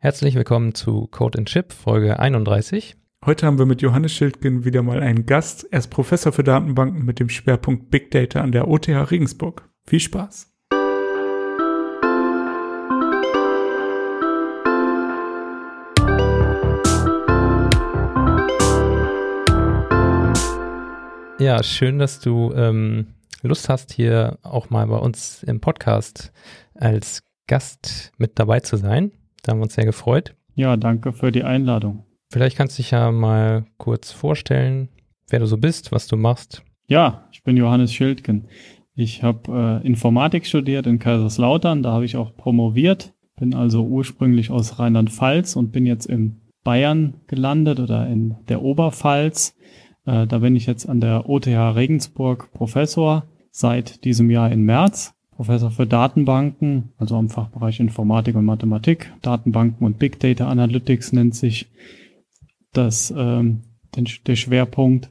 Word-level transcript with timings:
Herzlich 0.00 0.36
willkommen 0.36 0.76
zu 0.76 1.08
Code 1.08 1.38
and 1.38 1.48
Chip, 1.48 1.72
Folge 1.72 2.20
31. 2.20 2.94
Heute 3.26 3.44
haben 3.44 3.58
wir 3.58 3.66
mit 3.66 3.82
Johannes 3.82 4.12
Schildgen 4.12 4.64
wieder 4.64 4.84
mal 4.84 5.02
einen 5.02 5.26
Gast. 5.26 5.66
Er 5.72 5.80
ist 5.80 5.88
Professor 5.88 6.30
für 6.30 6.44
Datenbanken 6.44 7.04
mit 7.04 7.18
dem 7.18 7.28
Schwerpunkt 7.28 7.90
Big 7.90 8.12
Data 8.12 8.40
an 8.40 8.52
der 8.52 8.68
OTH 8.68 9.10
Regensburg. 9.10 9.68
Viel 9.88 9.98
Spaß! 9.98 10.54
Ja, 21.40 21.60
schön, 21.64 21.98
dass 21.98 22.20
du 22.20 22.52
ähm, 22.54 23.14
Lust 23.42 23.68
hast, 23.68 23.92
hier 23.92 24.38
auch 24.44 24.70
mal 24.70 24.86
bei 24.86 24.98
uns 24.98 25.42
im 25.42 25.60
Podcast 25.60 26.32
als 26.76 27.24
Gast 27.48 28.12
mit 28.16 28.38
dabei 28.38 28.60
zu 28.60 28.76
sein. 28.76 29.10
Da 29.42 29.52
haben 29.52 29.58
wir 29.58 29.64
uns 29.64 29.74
sehr 29.74 29.84
gefreut. 29.84 30.34
Ja, 30.54 30.76
danke 30.76 31.12
für 31.12 31.32
die 31.32 31.44
Einladung. 31.44 32.04
Vielleicht 32.30 32.56
kannst 32.56 32.78
du 32.78 32.82
dich 32.82 32.90
ja 32.90 33.10
mal 33.10 33.66
kurz 33.78 34.12
vorstellen, 34.12 34.88
wer 35.28 35.38
du 35.38 35.46
so 35.46 35.56
bist, 35.56 35.92
was 35.92 36.06
du 36.06 36.16
machst. 36.16 36.62
Ja, 36.88 37.28
ich 37.32 37.42
bin 37.42 37.56
Johannes 37.56 37.92
Schildgen. 37.92 38.48
Ich 38.94 39.22
habe 39.22 39.80
äh, 39.82 39.86
Informatik 39.86 40.46
studiert 40.46 40.86
in 40.86 40.98
Kaiserslautern, 40.98 41.82
da 41.82 41.92
habe 41.92 42.04
ich 42.04 42.16
auch 42.16 42.36
promoviert, 42.36 43.14
bin 43.38 43.54
also 43.54 43.84
ursprünglich 43.84 44.50
aus 44.50 44.78
Rheinland-Pfalz 44.78 45.54
und 45.54 45.70
bin 45.70 45.86
jetzt 45.86 46.06
in 46.06 46.40
Bayern 46.64 47.20
gelandet 47.28 47.78
oder 47.78 48.08
in 48.08 48.36
der 48.48 48.62
Oberpfalz 48.62 49.54
äh, 50.08 50.26
da 50.26 50.38
bin 50.38 50.56
ich 50.56 50.66
jetzt 50.66 50.88
an 50.88 51.00
der 51.00 51.28
OTH 51.28 51.46
Regensburg 51.46 52.50
Professor 52.52 53.24
seit 53.50 54.04
diesem 54.04 54.30
Jahr 54.30 54.50
im 54.50 54.62
März. 54.62 55.14
Professor 55.38 55.70
für 55.70 55.86
Datenbanken, 55.86 56.88
also 56.96 57.14
am 57.14 57.28
Fachbereich 57.28 57.78
Informatik 57.78 58.34
und 58.34 58.44
Mathematik. 58.44 59.12
Datenbanken 59.22 59.86
und 59.86 60.00
Big 60.00 60.18
Data 60.18 60.48
Analytics 60.48 61.12
nennt 61.12 61.36
sich 61.36 61.70
das 62.72 63.14
ähm, 63.16 63.62
den, 63.94 64.08
der 64.26 64.34
Schwerpunkt. 64.34 65.10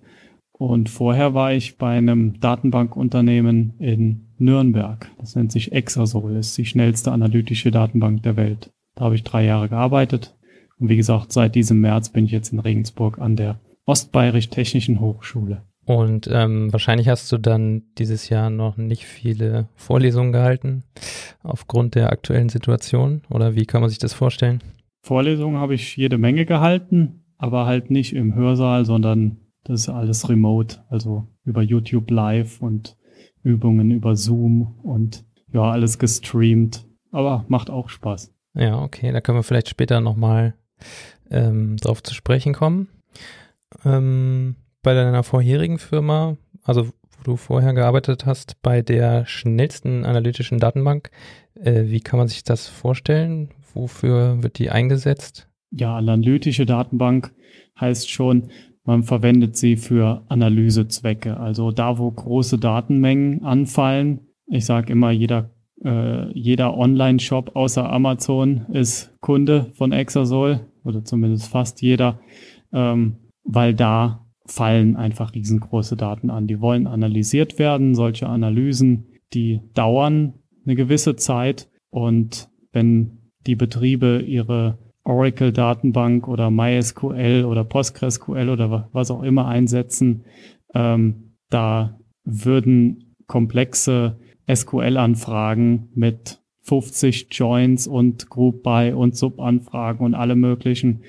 Und 0.52 0.90
vorher 0.90 1.34
war 1.34 1.54
ich 1.54 1.78
bei 1.78 1.98
einem 1.98 2.42
Datenbankunternehmen 2.42 3.76
in 3.80 4.34
Nürnberg. 4.38 5.10
Das 5.18 5.38
nennt 5.38 5.54
sich 5.54 5.72
Exasol, 5.72 6.36
ist 6.36 6.58
die 6.58 6.66
schnellste 6.66 7.14
analytische 7.14 7.72
Datenbank 7.72 8.22
der 8.23 8.36
Welt. 8.36 8.73
Da 8.96 9.06
habe 9.06 9.16
ich 9.16 9.23
drei 9.23 9.46
Jahre 9.46 9.70
gearbeitet. 9.70 10.36
Und 10.78 10.90
wie 10.90 10.98
gesagt, 10.98 11.32
seit 11.32 11.56
diesem 11.56 11.80
März 11.80 12.10
bin 12.10 12.26
ich 12.26 12.32
jetzt 12.32 12.52
in 12.52 12.60
Regensburg 12.60 13.18
an 13.20 13.38
der 13.38 13.62
Ostbayerisch-Technischen 13.86 15.00
Hochschule. 15.00 15.64
Und 15.88 16.30
ähm, 16.30 16.74
wahrscheinlich 16.74 17.08
hast 17.08 17.32
du 17.32 17.38
dann 17.38 17.84
dieses 17.98 18.28
Jahr 18.28 18.50
noch 18.50 18.76
nicht 18.76 19.06
viele 19.06 19.70
Vorlesungen 19.76 20.34
gehalten 20.34 20.84
aufgrund 21.44 21.96
der 21.96 22.12
aktuellen 22.12 22.50
Situation 22.50 23.22
oder 23.30 23.56
wie 23.56 23.66
kann 23.66 23.80
man 23.80 23.90
sich 23.90 23.98
das 23.98 24.12
vorstellen? 24.12 24.62
Vorlesungen 25.02 25.62
habe 25.62 25.76
ich 25.76 25.96
jede 25.96 26.18
Menge 26.18 26.46
gehalten, 26.46 27.24
aber 27.38 27.66
halt 27.66 27.90
nicht 27.90 28.14
im 28.14 28.36
Hörsaal, 28.36 28.84
sondern 28.84 29.38
das 29.64 29.82
ist 29.82 29.90
alles 29.90 30.28
remote, 30.28 30.84
also 30.90 31.26
über 31.46 31.62
YouTube 31.62 32.12
Live 32.12 32.62
und 32.62 32.98
Übungen 33.42 33.90
über 33.92 34.18
Zoom 34.18 34.76
und 34.84 35.24
ja, 35.54 35.72
alles 35.72 36.00
gestreamt, 36.00 36.86
aber 37.14 37.46
macht 37.48 37.70
auch 37.70 37.88
Spaß. 37.88 38.36
Ja, 38.56 38.82
okay, 38.82 39.14
da 39.14 39.22
können 39.22 39.38
wir 39.38 39.44
vielleicht 39.44 39.70
später 39.70 40.02
nochmal 40.02 40.54
ähm, 41.32 41.78
drauf 41.78 42.04
zu 42.04 42.14
sprechen 42.14 42.54
kommen 42.54 42.90
ähm, 43.86 44.56
bei 44.83 44.94
deiner 44.94 45.23
vorherigen 45.23 45.80
Firma, 45.80 46.38
also 46.64 46.88
wo 46.88 47.23
du 47.23 47.36
vorher 47.36 47.73
gearbeitet 47.73 48.25
hast, 48.25 48.61
bei 48.61 48.81
der 48.81 49.25
schnellsten 49.25 50.06
analytischen 50.06 50.59
Datenbank, 50.59 51.09
äh, 51.56 51.86
wie 51.88 52.00
kann 52.00 52.20
man 52.20 52.28
sich 52.28 52.44
das 52.44 52.67
vorstellen? 52.67 53.50
Wofür 53.73 54.42
wird 54.42 54.59
die 54.59 54.70
eingesetzt? 54.70 55.48
Ja, 55.72 55.95
analytische 55.98 56.66
Datenbank 56.66 57.33
heißt 57.80 58.09
schon, 58.09 58.50
man 58.88 59.03
verwendet 59.03 59.58
sie 59.58 59.75
für 59.75 60.23
Analysezwecke. 60.30 61.38
Also 61.38 61.72
da, 61.72 61.98
wo 61.98 62.09
große 62.09 62.58
Datenmengen 62.58 63.43
anfallen. 63.43 64.21
Ich 64.48 64.66
sage 64.66 64.93
immer, 64.93 65.11
jeder, 65.11 65.52
äh, 65.83 66.32
jeder 66.32 66.77
Online-Shop 66.77 67.55
außer 67.55 67.92
Amazon 67.92 68.66
ist 68.71 69.14
Kunde 69.20 69.71
von 69.73 69.92
Exasol 69.92 70.61
oder 70.86 71.04
zumindest 71.04 71.49
fast 71.49 71.82
jeder. 71.82 72.20
Ähm, 72.71 73.17
weil 73.43 73.73
da 73.73 74.26
fallen 74.48 74.96
einfach 74.96 75.34
riesengroße 75.34 75.96
Daten 75.96 76.30
an. 76.30 76.48
Die 76.48 76.62
wollen 76.62 76.88
analysiert 76.88 77.60
werden. 77.60 77.96
Solche 77.96 78.28
Analysen, 78.28 79.08
die 79.34 79.62
dauern 79.74 80.34
eine 80.66 80.76
gewisse 80.76 81.16
Zeit. 81.16 81.70
Und 81.90 82.50
wenn 82.72 83.32
die 83.46 83.56
Betriebe 83.56 84.22
ihre 84.22 84.78
Oracle-Datenbank 85.04 86.28
oder 86.28 86.52
MySQL 86.52 87.46
oder 87.46 87.64
PostgreSQL 87.64 88.50
oder 88.50 88.90
was 88.92 89.10
auch 89.10 89.24
immer 89.24 89.48
einsetzen, 89.48 90.26
ähm, 90.74 91.36
da 91.50 92.00
würden 92.26 93.16
komplexe 93.26 94.20
SQL-Anfragen 94.54 95.90
mit 95.94 96.42
50 96.62 97.28
Joins 97.32 97.88
und 97.88 98.30
Group 98.30 98.64
By 98.64 98.92
und 98.94 99.16
Sub-Anfragen 99.16 100.04
und 100.04 100.14
alle 100.14 100.36
möglichen 100.36 101.04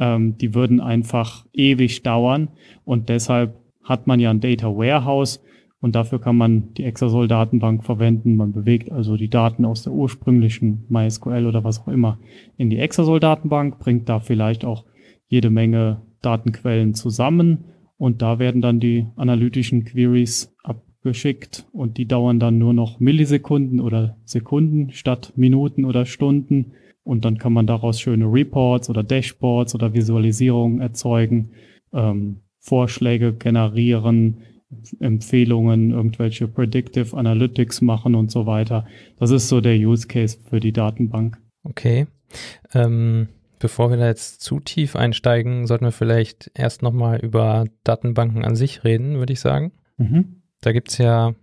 ähm, 0.00 0.36
die 0.38 0.54
würden 0.54 0.80
einfach 0.80 1.46
ewig 1.52 2.02
dauern. 2.02 2.48
Und 2.84 3.08
deshalb 3.08 3.54
hat 3.84 4.06
man 4.06 4.18
ja 4.18 4.30
ein 4.30 4.40
Data 4.40 4.66
Warehouse. 4.66 5.40
Und 5.80 5.94
dafür 5.94 6.20
kann 6.20 6.36
man 6.36 6.74
die 6.74 6.84
Exasol-Datenbank 6.84 7.84
verwenden. 7.84 8.36
Man 8.36 8.52
bewegt 8.52 8.90
also 8.90 9.16
die 9.16 9.30
Daten 9.30 9.64
aus 9.64 9.82
der 9.82 9.92
ursprünglichen 9.92 10.84
MySQL 10.88 11.46
oder 11.46 11.64
was 11.64 11.80
auch 11.80 11.88
immer 11.88 12.18
in 12.56 12.68
die 12.68 12.78
Exasol-Datenbank, 12.78 13.78
bringt 13.78 14.08
da 14.08 14.20
vielleicht 14.20 14.64
auch 14.64 14.84
jede 15.28 15.48
Menge 15.48 16.02
Datenquellen 16.22 16.94
zusammen. 16.94 17.64
Und 17.96 18.20
da 18.20 18.38
werden 18.38 18.60
dann 18.60 18.80
die 18.80 19.06
analytischen 19.16 19.84
Queries 19.84 20.54
abgeschickt. 20.62 21.66
Und 21.72 21.96
die 21.96 22.06
dauern 22.06 22.40
dann 22.40 22.58
nur 22.58 22.74
noch 22.74 23.00
Millisekunden 23.00 23.80
oder 23.80 24.16
Sekunden 24.24 24.92
statt 24.92 25.32
Minuten 25.36 25.84
oder 25.86 26.04
Stunden 26.04 26.72
und 27.10 27.24
dann 27.24 27.38
kann 27.38 27.52
man 27.52 27.66
daraus 27.66 28.00
schöne 28.00 28.26
Reports 28.26 28.88
oder 28.88 29.02
Dashboards 29.02 29.74
oder 29.74 29.92
Visualisierungen 29.94 30.80
erzeugen, 30.80 31.50
ähm, 31.92 32.36
Vorschläge 32.60 33.32
generieren, 33.32 34.42
Empfehlungen, 35.00 35.90
irgendwelche 35.90 36.46
Predictive 36.46 37.16
Analytics 37.16 37.80
machen 37.80 38.14
und 38.14 38.30
so 38.30 38.46
weiter. 38.46 38.86
Das 39.18 39.32
ist 39.32 39.48
so 39.48 39.60
der 39.60 39.74
Use 39.74 40.06
Case 40.06 40.38
für 40.48 40.60
die 40.60 40.72
Datenbank. 40.72 41.38
Okay. 41.64 42.06
Ähm, 42.72 43.26
bevor 43.58 43.90
wir 43.90 43.96
da 43.96 44.06
jetzt 44.06 44.40
zu 44.40 44.60
tief 44.60 44.94
einsteigen, 44.94 45.66
sollten 45.66 45.86
wir 45.86 45.92
vielleicht 45.92 46.52
erst 46.54 46.80
nochmal 46.80 47.18
über 47.18 47.64
Datenbanken 47.82 48.44
an 48.44 48.54
sich 48.54 48.84
reden, 48.84 49.18
würde 49.18 49.32
ich 49.32 49.40
sagen. 49.40 49.72
Mhm. 49.96 50.42
Da 50.60 50.70
gibt 50.70 50.90
es 50.90 50.98
ja 50.98 51.34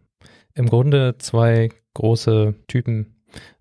im 0.53 0.67
Grunde 0.67 1.16
zwei 1.17 1.72
große 1.94 2.55
Typen 2.67 3.16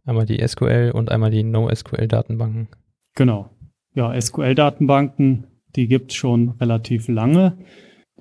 Einmal 0.07 0.25
die 0.25 0.47
SQL 0.47 0.93
und 0.95 1.11
einmal 1.11 1.31
die 1.31 1.43
NoSQL-Datenbanken. 1.43 2.69
Genau. 3.17 3.51
Ja, 3.95 4.19
SQL-Datenbanken, 4.19 5.49
die 5.75 5.89
gibt 5.89 6.13
es 6.13 6.17
schon 6.17 6.51
relativ 6.61 7.09
lange. 7.09 7.59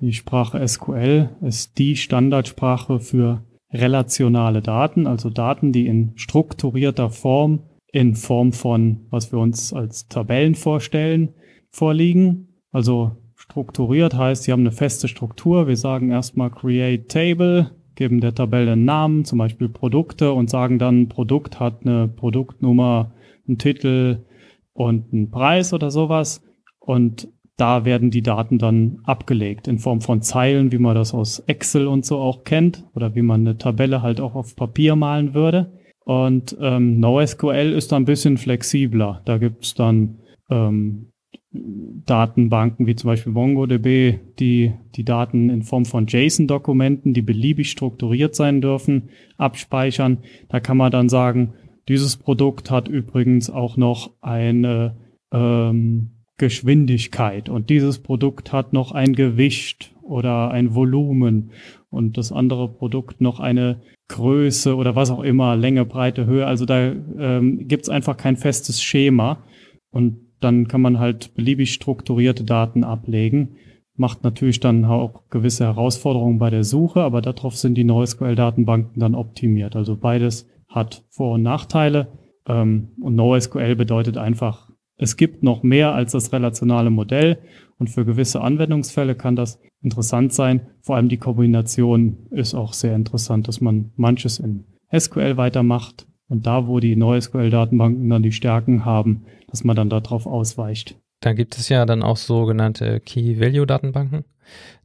Die 0.00 0.12
Sprache 0.12 0.66
SQL 0.66 1.30
ist 1.42 1.78
die 1.78 1.96
Standardsprache 1.96 2.98
für 2.98 3.44
relationale 3.72 4.62
Daten, 4.62 5.06
also 5.06 5.30
Daten, 5.30 5.72
die 5.72 5.86
in 5.86 6.12
strukturierter 6.16 7.10
Form, 7.10 7.62
in 7.92 8.14
Form 8.14 8.52
von, 8.52 9.06
was 9.10 9.32
wir 9.32 9.38
uns 9.38 9.72
als 9.72 10.08
Tabellen 10.08 10.54
vorstellen, 10.54 11.34
vorliegen. 11.70 12.60
Also 12.72 13.16
strukturiert 13.36 14.14
heißt, 14.14 14.42
sie 14.42 14.52
haben 14.52 14.60
eine 14.60 14.72
feste 14.72 15.08
Struktur. 15.08 15.68
Wir 15.68 15.76
sagen 15.76 16.10
erstmal 16.10 16.50
create 16.50 17.08
table, 17.08 17.70
geben 17.96 18.20
der 18.20 18.34
Tabelle 18.34 18.72
einen 18.72 18.84
Namen, 18.84 19.24
zum 19.24 19.38
Beispiel 19.38 19.68
Produkte 19.68 20.32
und 20.32 20.48
sagen 20.48 20.78
dann, 20.78 21.08
Produkt 21.08 21.58
hat 21.58 21.84
eine 21.84 22.08
Produktnummer, 22.08 23.12
einen 23.48 23.58
Titel 23.58 24.24
und 24.72 25.12
einen 25.12 25.30
Preis 25.30 25.72
oder 25.72 25.90
sowas. 25.90 26.42
Und 26.78 27.28
da 27.56 27.84
werden 27.84 28.10
die 28.10 28.22
Daten 28.22 28.58
dann 28.58 28.98
abgelegt 29.04 29.66
in 29.66 29.78
Form 29.78 30.02
von 30.02 30.20
Zeilen, 30.20 30.72
wie 30.72 30.78
man 30.78 30.94
das 30.94 31.14
aus 31.14 31.40
Excel 31.40 31.86
und 31.86 32.04
so 32.04 32.18
auch 32.18 32.44
kennt 32.44 32.84
oder 32.94 33.14
wie 33.14 33.22
man 33.22 33.40
eine 33.40 33.56
Tabelle 33.56 34.02
halt 34.02 34.20
auch 34.20 34.34
auf 34.34 34.54
Papier 34.56 34.94
malen 34.94 35.34
würde. 35.34 35.72
Und 36.04 36.56
ähm, 36.60 37.00
NoSQL 37.00 37.72
ist 37.72 37.90
da 37.90 37.96
ein 37.96 38.04
bisschen 38.04 38.36
flexibler. 38.36 39.22
Da 39.24 39.38
gibt's 39.38 39.74
dann 39.74 40.18
ähm, 40.50 41.12
Datenbanken 41.52 42.86
wie 42.86 42.96
zum 42.96 43.08
Beispiel 43.08 43.32
MongoDB, 43.32 44.18
die 44.38 44.74
die 44.94 45.04
Daten 45.04 45.48
in 45.48 45.62
Form 45.62 45.84
von 45.84 46.06
JSON-Dokumenten, 46.06 47.14
die 47.14 47.22
beliebig 47.22 47.70
strukturiert 47.70 48.34
sein 48.34 48.60
dürfen, 48.60 49.10
abspeichern. 49.36 50.18
Da 50.48 50.60
kann 50.60 50.76
man 50.76 50.90
dann 50.90 51.08
sagen, 51.08 51.54
dieses 51.88 52.16
Produkt 52.16 52.70
hat 52.70 52.88
übrigens 52.88 53.48
auch 53.48 53.76
noch 53.76 54.10
eine 54.20 54.96
ähm, 55.32 56.10
Geschwindigkeit 56.36 57.48
und 57.48 57.70
dieses 57.70 58.00
Produkt 58.00 58.52
hat 58.52 58.72
noch 58.72 58.92
ein 58.92 59.14
Gewicht 59.14 59.94
oder 60.02 60.50
ein 60.50 60.74
Volumen 60.74 61.52
und 61.90 62.18
das 62.18 62.32
andere 62.32 62.68
Produkt 62.68 63.20
noch 63.20 63.40
eine 63.40 63.80
Größe 64.08 64.76
oder 64.76 64.94
was 64.94 65.10
auch 65.10 65.22
immer, 65.22 65.56
Länge, 65.56 65.84
Breite, 65.84 66.26
Höhe. 66.26 66.46
Also 66.46 66.66
da 66.66 66.92
ähm, 66.92 67.66
gibt 67.66 67.84
es 67.84 67.88
einfach 67.88 68.16
kein 68.16 68.36
festes 68.36 68.82
Schema 68.82 69.44
und 69.90 70.25
dann 70.40 70.68
kann 70.68 70.80
man 70.80 70.98
halt 70.98 71.34
beliebig 71.34 71.72
strukturierte 71.72 72.44
Daten 72.44 72.84
ablegen. 72.84 73.56
Macht 73.94 74.24
natürlich 74.24 74.60
dann 74.60 74.84
auch 74.84 75.28
gewisse 75.30 75.64
Herausforderungen 75.64 76.38
bei 76.38 76.50
der 76.50 76.64
Suche, 76.64 77.00
aber 77.00 77.22
darauf 77.22 77.56
sind 77.56 77.74
die 77.76 77.84
NoSQL-Datenbanken 77.84 79.00
dann 79.00 79.14
optimiert. 79.14 79.74
Also 79.74 79.96
beides 79.96 80.48
hat 80.68 81.04
Vor- 81.08 81.34
und 81.34 81.42
Nachteile. 81.42 82.08
Ähm, 82.46 82.88
und 83.00 83.14
NoSQL 83.14 83.74
bedeutet 83.74 84.18
einfach, 84.18 84.70
es 84.98 85.16
gibt 85.16 85.42
noch 85.42 85.62
mehr 85.62 85.94
als 85.94 86.12
das 86.12 86.32
relationale 86.32 86.90
Modell 86.90 87.38
und 87.78 87.90
für 87.90 88.04
gewisse 88.04 88.40
Anwendungsfälle 88.40 89.14
kann 89.14 89.36
das 89.36 89.60
interessant 89.82 90.32
sein. 90.32 90.68
Vor 90.80 90.96
allem 90.96 91.08
die 91.08 91.18
Kombination 91.18 92.28
ist 92.30 92.54
auch 92.54 92.72
sehr 92.72 92.94
interessant, 92.94 93.46
dass 93.48 93.60
man 93.60 93.92
manches 93.96 94.38
in 94.38 94.64
SQL 94.96 95.36
weitermacht 95.36 96.06
und 96.28 96.46
da, 96.46 96.66
wo 96.66 96.80
die 96.80 96.96
NoSQL-Datenbanken 96.96 98.08
dann 98.08 98.22
die 98.22 98.32
Stärken 98.32 98.84
haben, 98.84 99.26
dass 99.48 99.64
man 99.64 99.76
dann 99.76 99.90
darauf 99.90 100.26
ausweicht. 100.26 100.96
Da 101.20 101.32
gibt 101.32 101.56
es 101.56 101.68
ja 101.68 101.86
dann 101.86 102.02
auch 102.02 102.16
sogenannte 102.16 103.00
Key-Value-Datenbanken. 103.00 104.24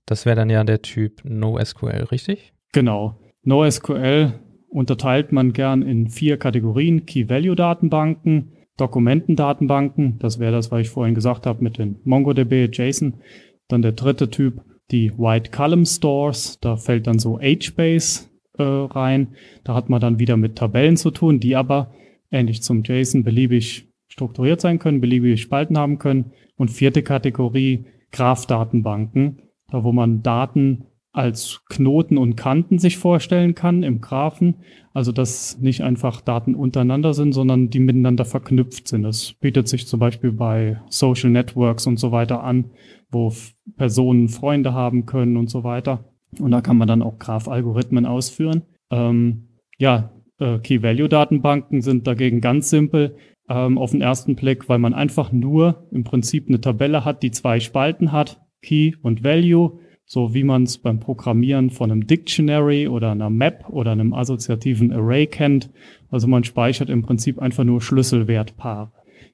Das 0.05 0.25
wäre 0.25 0.35
dann 0.35 0.49
ja 0.49 0.63
der 0.63 0.81
Typ 0.81 1.23
NoSQL, 1.23 2.07
richtig? 2.11 2.53
Genau. 2.73 3.19
NoSQL 3.43 4.33
unterteilt 4.69 5.31
man 5.31 5.53
gern 5.53 5.81
in 5.81 6.09
vier 6.09 6.37
Kategorien. 6.37 7.05
Key-Value-Datenbanken, 7.05 8.53
Dokumentendatenbanken, 8.77 10.17
das 10.19 10.39
wäre 10.39 10.53
das, 10.53 10.71
was 10.71 10.81
ich 10.81 10.89
vorhin 10.89 11.15
gesagt 11.15 11.45
habe 11.45 11.63
mit 11.63 11.77
den 11.77 11.99
MongoDB, 12.03 12.69
JSON. 12.71 13.15
Dann 13.67 13.81
der 13.81 13.91
dritte 13.91 14.29
Typ, 14.29 14.61
die 14.91 15.11
White 15.17 15.51
Column 15.51 15.85
Stores, 15.85 16.59
da 16.61 16.77
fällt 16.77 17.07
dann 17.07 17.19
so 17.19 17.39
HBase 17.39 18.30
äh, 18.57 18.63
rein. 18.63 19.35
Da 19.63 19.73
hat 19.73 19.89
man 19.89 20.01
dann 20.01 20.19
wieder 20.19 20.37
mit 20.37 20.55
Tabellen 20.55 20.97
zu 20.97 21.11
tun, 21.11 21.39
die 21.39 21.55
aber 21.55 21.91
ähnlich 22.31 22.63
zum 22.63 22.83
JSON 22.83 23.23
beliebig 23.23 23.87
strukturiert 24.07 24.61
sein 24.61 24.79
können, 24.79 25.01
beliebige 25.01 25.37
Spalten 25.37 25.77
haben 25.77 25.99
können. 25.99 26.31
Und 26.57 26.69
vierte 26.69 27.01
Kategorie, 27.01 27.85
Graph-Datenbanken, 28.11 29.41
da 29.71 29.83
wo 29.83 29.91
man 29.91 30.21
Daten 30.21 30.85
als 31.13 31.61
Knoten 31.69 32.17
und 32.17 32.35
Kanten 32.35 32.79
sich 32.79 32.97
vorstellen 32.97 33.55
kann 33.55 33.83
im 33.83 33.99
Graphen. 33.99 34.57
Also 34.93 35.11
dass 35.11 35.57
nicht 35.59 35.81
einfach 35.81 36.21
Daten 36.21 36.55
untereinander 36.55 37.13
sind, 37.13 37.33
sondern 37.33 37.69
die 37.69 37.79
miteinander 37.79 38.25
verknüpft 38.25 38.87
sind. 38.87 39.03
Das 39.03 39.33
bietet 39.33 39.67
sich 39.67 39.87
zum 39.87 39.99
Beispiel 39.99 40.31
bei 40.31 40.81
Social 40.89 41.29
Networks 41.29 41.87
und 41.87 41.97
so 41.97 42.11
weiter 42.11 42.43
an, 42.43 42.71
wo 43.09 43.33
Personen 43.75 44.29
Freunde 44.29 44.73
haben 44.73 45.05
können 45.05 45.37
und 45.37 45.49
so 45.49 45.63
weiter. 45.63 46.10
Und 46.39 46.51
da 46.51 46.61
kann 46.61 46.77
man 46.77 46.87
dann 46.87 47.01
auch 47.01 47.19
Graph-Algorithmen 47.19 48.05
ausführen. 48.05 48.63
Ähm, 48.89 49.49
ja, 49.77 50.11
äh, 50.39 50.59
Key-Value-Datenbanken 50.59 51.81
sind 51.81 52.07
dagegen 52.07 52.41
ganz 52.41 52.69
simpel 52.69 53.15
ähm, 53.49 53.77
auf 53.77 53.91
den 53.91 54.01
ersten 54.01 54.35
Blick, 54.35 54.69
weil 54.69 54.79
man 54.79 54.93
einfach 54.93 55.31
nur 55.31 55.87
im 55.91 56.03
Prinzip 56.03 56.47
eine 56.47 56.61
Tabelle 56.61 57.03
hat, 57.03 57.23
die 57.23 57.31
zwei 57.31 57.59
Spalten 57.59 58.11
hat, 58.11 58.41
Key 58.61 58.93
und 59.01 59.23
Value 59.23 59.79
so 60.11 60.33
wie 60.33 60.43
man 60.43 60.63
es 60.63 60.77
beim 60.77 60.99
Programmieren 60.99 61.69
von 61.69 61.89
einem 61.89 62.05
Dictionary 62.05 62.89
oder 62.89 63.11
einer 63.11 63.29
Map 63.29 63.69
oder 63.69 63.91
einem 63.91 64.13
assoziativen 64.13 64.91
Array 64.91 65.25
kennt. 65.25 65.69
Also 66.09 66.27
man 66.27 66.43
speichert 66.43 66.89
im 66.89 67.01
Prinzip 67.01 67.39
einfach 67.39 67.63
nur 67.63 67.79
Schlüsselwertpaare. 67.79 68.91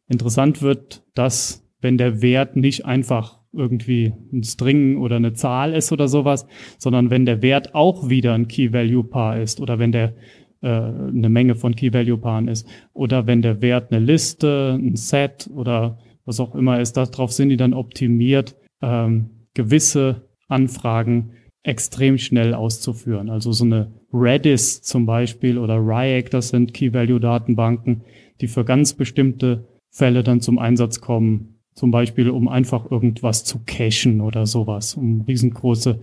Interessant 0.07 0.61
wird, 0.61 1.03
dass 1.15 1.67
wenn 1.81 1.97
der 1.97 2.21
Wert 2.21 2.55
nicht 2.55 2.85
einfach 2.85 3.36
irgendwie 3.53 4.13
ein 4.31 4.43
String 4.43 4.97
oder 4.97 5.15
eine 5.17 5.33
Zahl 5.33 5.73
ist 5.73 5.91
oder 5.91 6.07
sowas, 6.07 6.47
sondern 6.77 7.09
wenn 7.09 7.25
der 7.25 7.41
Wert 7.41 7.75
auch 7.75 8.09
wieder 8.09 8.33
ein 8.33 8.47
Key-Value-Paar 8.47 9.39
ist 9.39 9.59
oder 9.59 9.79
wenn 9.79 9.91
der 9.91 10.13
äh, 10.61 10.67
eine 10.67 11.29
Menge 11.29 11.55
von 11.55 11.75
Key-Value-Paaren 11.75 12.47
ist 12.47 12.67
oder 12.93 13.27
wenn 13.27 13.41
der 13.41 13.61
Wert 13.61 13.91
eine 13.91 14.03
Liste, 14.03 14.77
ein 14.79 14.95
Set 14.95 15.49
oder 15.53 15.99
was 16.25 16.39
auch 16.39 16.55
immer 16.55 16.79
ist, 16.79 16.97
darauf 16.97 17.31
sind 17.31 17.49
die 17.49 17.57
dann 17.57 17.73
optimiert, 17.73 18.55
ähm, 18.81 19.47
gewisse 19.53 20.27
Anfragen 20.47 21.31
extrem 21.63 22.17
schnell 22.17 22.53
auszuführen. 22.53 23.29
Also 23.29 23.51
so 23.51 23.65
eine 23.65 23.91
Redis 24.13 24.81
zum 24.81 25.05
Beispiel 25.05 25.57
oder 25.57 25.75
RIAC, 25.75 26.29
das 26.31 26.49
sind 26.49 26.73
Key-Value-Datenbanken, 26.73 28.03
die 28.41 28.47
für 28.47 28.63
ganz 28.63 28.93
bestimmte 28.93 29.67
Fälle 29.91 30.23
dann 30.23 30.41
zum 30.41 30.59
Einsatz 30.59 31.01
kommen. 31.01 31.56
Zum 31.77 31.91
Beispiel, 31.91 32.31
um 32.31 32.47
einfach 32.47 32.89
irgendwas 32.89 33.43
zu 33.43 33.59
cachen 33.63 34.19
oder 34.21 34.47
sowas, 34.47 34.95
um 34.95 35.21
riesengroße 35.21 35.99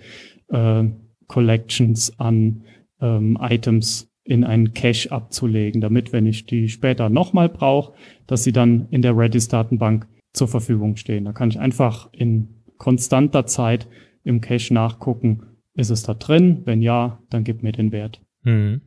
äh, 0.47 0.85
Collections 1.27 2.17
an 2.21 2.63
ähm, 3.01 3.37
Items 3.41 4.09
in 4.23 4.45
einen 4.45 4.73
Cache 4.73 5.11
abzulegen, 5.11 5.81
damit, 5.81 6.13
wenn 6.13 6.27
ich 6.27 6.47
die 6.47 6.69
später 6.69 7.09
nochmal 7.09 7.49
brauche, 7.49 7.93
dass 8.29 8.45
sie 8.45 8.53
dann 8.53 8.87
in 8.91 9.03
der 9.03 9.19
Redis-Datenbank 9.19 10.07
zur 10.33 10.47
Verfügung 10.47 10.95
stehen. 10.95 11.25
Da 11.25 11.33
kann 11.33 11.51
ich 11.51 11.59
einfach 11.59 12.09
in 12.13 12.63
konstanter 12.79 13.45
Zeit 13.47 13.89
im 14.23 14.41
Cache 14.41 14.73
nachgucken, 14.73 15.43
ist 15.75 15.91
es 15.91 16.05
da 16.05 16.15
drin? 16.15 16.63
Wenn 16.67 16.83
ja, 16.83 17.19
dann 17.31 17.43
gib 17.43 17.65
mir 17.65 17.73
den 17.73 17.91
Wert. 17.91 18.21
Hm. 18.45 18.81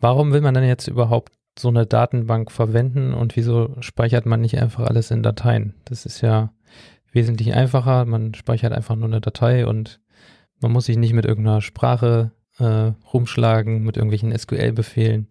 Warum 0.00 0.32
will 0.34 0.42
man 0.42 0.52
dann 0.52 0.64
jetzt 0.64 0.86
überhaupt 0.86 1.32
so 1.58 1.68
eine 1.68 1.86
Datenbank 1.86 2.50
verwenden 2.50 3.14
und 3.14 3.36
wieso 3.36 3.74
speichert 3.80 4.26
man 4.26 4.40
nicht 4.40 4.58
einfach 4.58 4.86
alles 4.86 5.10
in 5.10 5.22
Dateien? 5.22 5.74
Das 5.84 6.06
ist 6.06 6.20
ja 6.20 6.52
wesentlich 7.12 7.54
einfacher. 7.54 8.04
Man 8.04 8.34
speichert 8.34 8.72
einfach 8.72 8.96
nur 8.96 9.08
eine 9.08 9.20
Datei 9.20 9.66
und 9.66 10.00
man 10.60 10.72
muss 10.72 10.86
sich 10.86 10.96
nicht 10.96 11.12
mit 11.12 11.24
irgendeiner 11.24 11.60
Sprache 11.60 12.32
äh, 12.58 12.92
rumschlagen, 13.12 13.84
mit 13.84 13.96
irgendwelchen 13.96 14.36
SQL-Befehlen. 14.36 15.28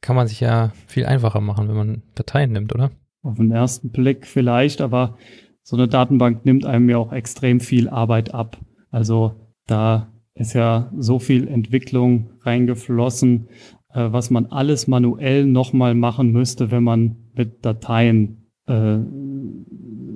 Kann 0.00 0.16
man 0.16 0.28
sich 0.28 0.40
ja 0.40 0.72
viel 0.86 1.06
einfacher 1.06 1.40
machen, 1.40 1.68
wenn 1.68 1.76
man 1.76 2.02
Dateien 2.14 2.52
nimmt, 2.52 2.74
oder? 2.74 2.90
Auf 3.22 3.36
den 3.36 3.50
ersten 3.50 3.90
Blick 3.90 4.26
vielleicht, 4.26 4.80
aber 4.80 5.18
so 5.62 5.76
eine 5.76 5.88
Datenbank 5.88 6.46
nimmt 6.46 6.64
einem 6.64 6.88
ja 6.88 6.96
auch 6.96 7.12
extrem 7.12 7.60
viel 7.60 7.88
Arbeit 7.88 8.32
ab. 8.32 8.58
Also 8.90 9.34
da 9.66 10.08
ist 10.34 10.54
ja 10.54 10.90
so 10.96 11.18
viel 11.18 11.48
Entwicklung 11.48 12.30
reingeflossen, 12.40 13.48
äh, 13.94 14.08
was 14.10 14.30
man 14.30 14.46
alles 14.46 14.86
manuell 14.86 15.44
nochmal 15.44 15.94
machen 15.94 16.32
müsste, 16.32 16.70
wenn 16.70 16.84
man 16.84 17.16
mit 17.34 17.64
Dateien 17.64 18.46
äh, 18.66 18.98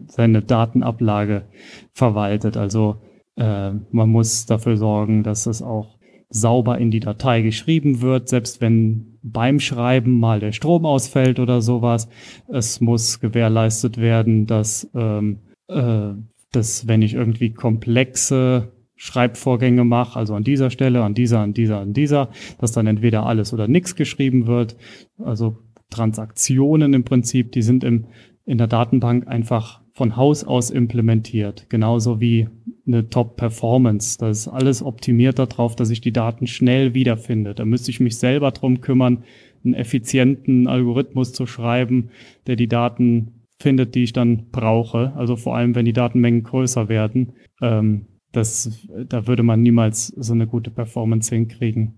seine 0.07 0.43
Datenablage 0.43 1.49
verwaltet. 1.93 2.57
Also 2.57 2.97
äh, 3.37 3.73
man 3.91 4.09
muss 4.09 4.47
dafür 4.47 4.77
sorgen, 4.77 5.23
dass 5.23 5.47
es 5.47 5.63
auch 5.63 5.99
sauber 6.29 6.79
in 6.79 6.91
die 6.91 7.01
Datei 7.01 7.43
geschrieben 7.43 8.01
wird, 8.01 8.29
selbst 8.29 8.61
wenn 8.61 9.19
beim 9.23 9.61
Schreiben 9.61 10.19
mal 10.19 10.41
der 10.41 10.53
Strom 10.53 10.85
ausfällt 10.85 11.39
oder 11.39 11.63
sowas. 11.63 12.09
Es 12.49 12.81
muss 12.81 13.21
gewährleistet 13.21 13.99
werden, 13.99 14.47
dass, 14.47 14.91
ähm, 14.95 15.39
äh, 15.69 16.13
dass 16.53 16.87
wenn 16.87 17.03
ich 17.03 17.15
irgendwie 17.15 17.53
komplexe 17.53 18.73
Schreibvorgänge 19.05 19.85
mache, 19.85 20.19
also 20.19 20.35
an 20.35 20.45
dieser 20.45 20.71
Stelle, 20.71 21.03
an 21.03 21.13
dieser, 21.13 21.41
an 21.41 21.53
dieser, 21.53 21.79
an 21.79 21.93
dieser, 21.93 22.31
dass 22.59 22.73
dann 22.73 22.87
entweder 22.87 23.27
alles 23.27 23.53
oder 23.53 23.69
nichts 23.69 23.97
geschrieben 23.97 24.47
wird. 24.47 24.77
Also 25.23 25.59
Transaktionen 25.91 26.95
im 26.95 27.05
Prinzip, 27.05 27.53
die 27.53 27.61
sind 27.61 27.85
im, 27.85 28.07
in 28.47 28.57
der 28.57 28.67
Datenbank 28.67 29.29
einfach 29.29 29.83
von 29.93 30.17
Haus 30.17 30.43
aus 30.43 30.71
implementiert, 30.71 31.67
genauso 31.69 32.19
wie 32.19 32.49
eine 32.87 33.11
Top-Performance. 33.11 34.17
Das 34.19 34.39
ist 34.39 34.49
alles 34.49 34.83
optimiert 34.83 35.39
darauf, 35.39 35.77
dass 35.77 35.91
ich 35.91 36.01
die 36.01 36.13
Daten 36.13 36.47
schnell 36.47 36.95
wiederfinde. 36.95 37.55
Da 37.55 37.67
müsste 37.67 37.91
ich 37.91 38.01
mich 38.01 38.17
selber 38.17 38.53
drum 38.53 38.81
kümmern, 38.81 39.25
einen 39.67 39.75
effizienten 39.75 40.67
Algorithmus 40.67 41.35
zu 41.35 41.45
schreiben, 41.45 42.09
der 42.47 42.57
die 42.57 42.69
Daten 42.69 43.45
findet, 43.59 43.95
die 43.97 44.05
ich 44.05 44.15
dann 44.15 44.47
brauche. 44.51 45.13
Also 45.15 45.37
vor 45.37 45.57
allem, 45.57 45.75
wenn 45.75 45.85
die 45.85 45.93
Datenmengen 45.93 46.43
größer 46.43 46.89
werden. 46.89 47.35
Ähm, 47.61 48.07
das, 48.37 48.71
da 49.09 49.27
würde 49.27 49.43
man 49.43 49.63
niemals 49.63 50.09
so 50.09 50.33
eine 50.33 50.47
gute 50.47 50.71
Performance 50.71 51.35
hinkriegen. 51.35 51.95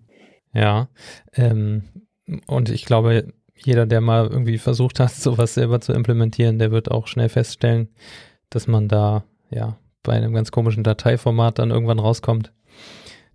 Ja, 0.53 0.89
ähm, 1.35 1.83
und 2.47 2.71
ich 2.71 2.85
glaube, 2.85 3.33
jeder, 3.55 3.87
der 3.87 4.01
mal 4.01 4.27
irgendwie 4.27 4.59
versucht 4.59 5.01
hat, 5.01 5.11
sowas 5.13 5.55
selber 5.55 5.81
zu 5.81 5.93
implementieren, 5.93 6.59
der 6.59 6.71
wird 6.71 6.91
auch 6.91 7.07
schnell 7.07 7.29
feststellen, 7.29 7.89
dass 8.51 8.67
man 8.67 8.89
da 8.89 9.25
ja 9.51 9.79
bei 10.03 10.13
einem 10.13 10.33
ganz 10.33 10.51
komischen 10.51 10.85
Dateiformat 10.85 11.59
dann 11.59 11.71
irgendwann 11.71 11.99
rauskommt, 11.99 12.53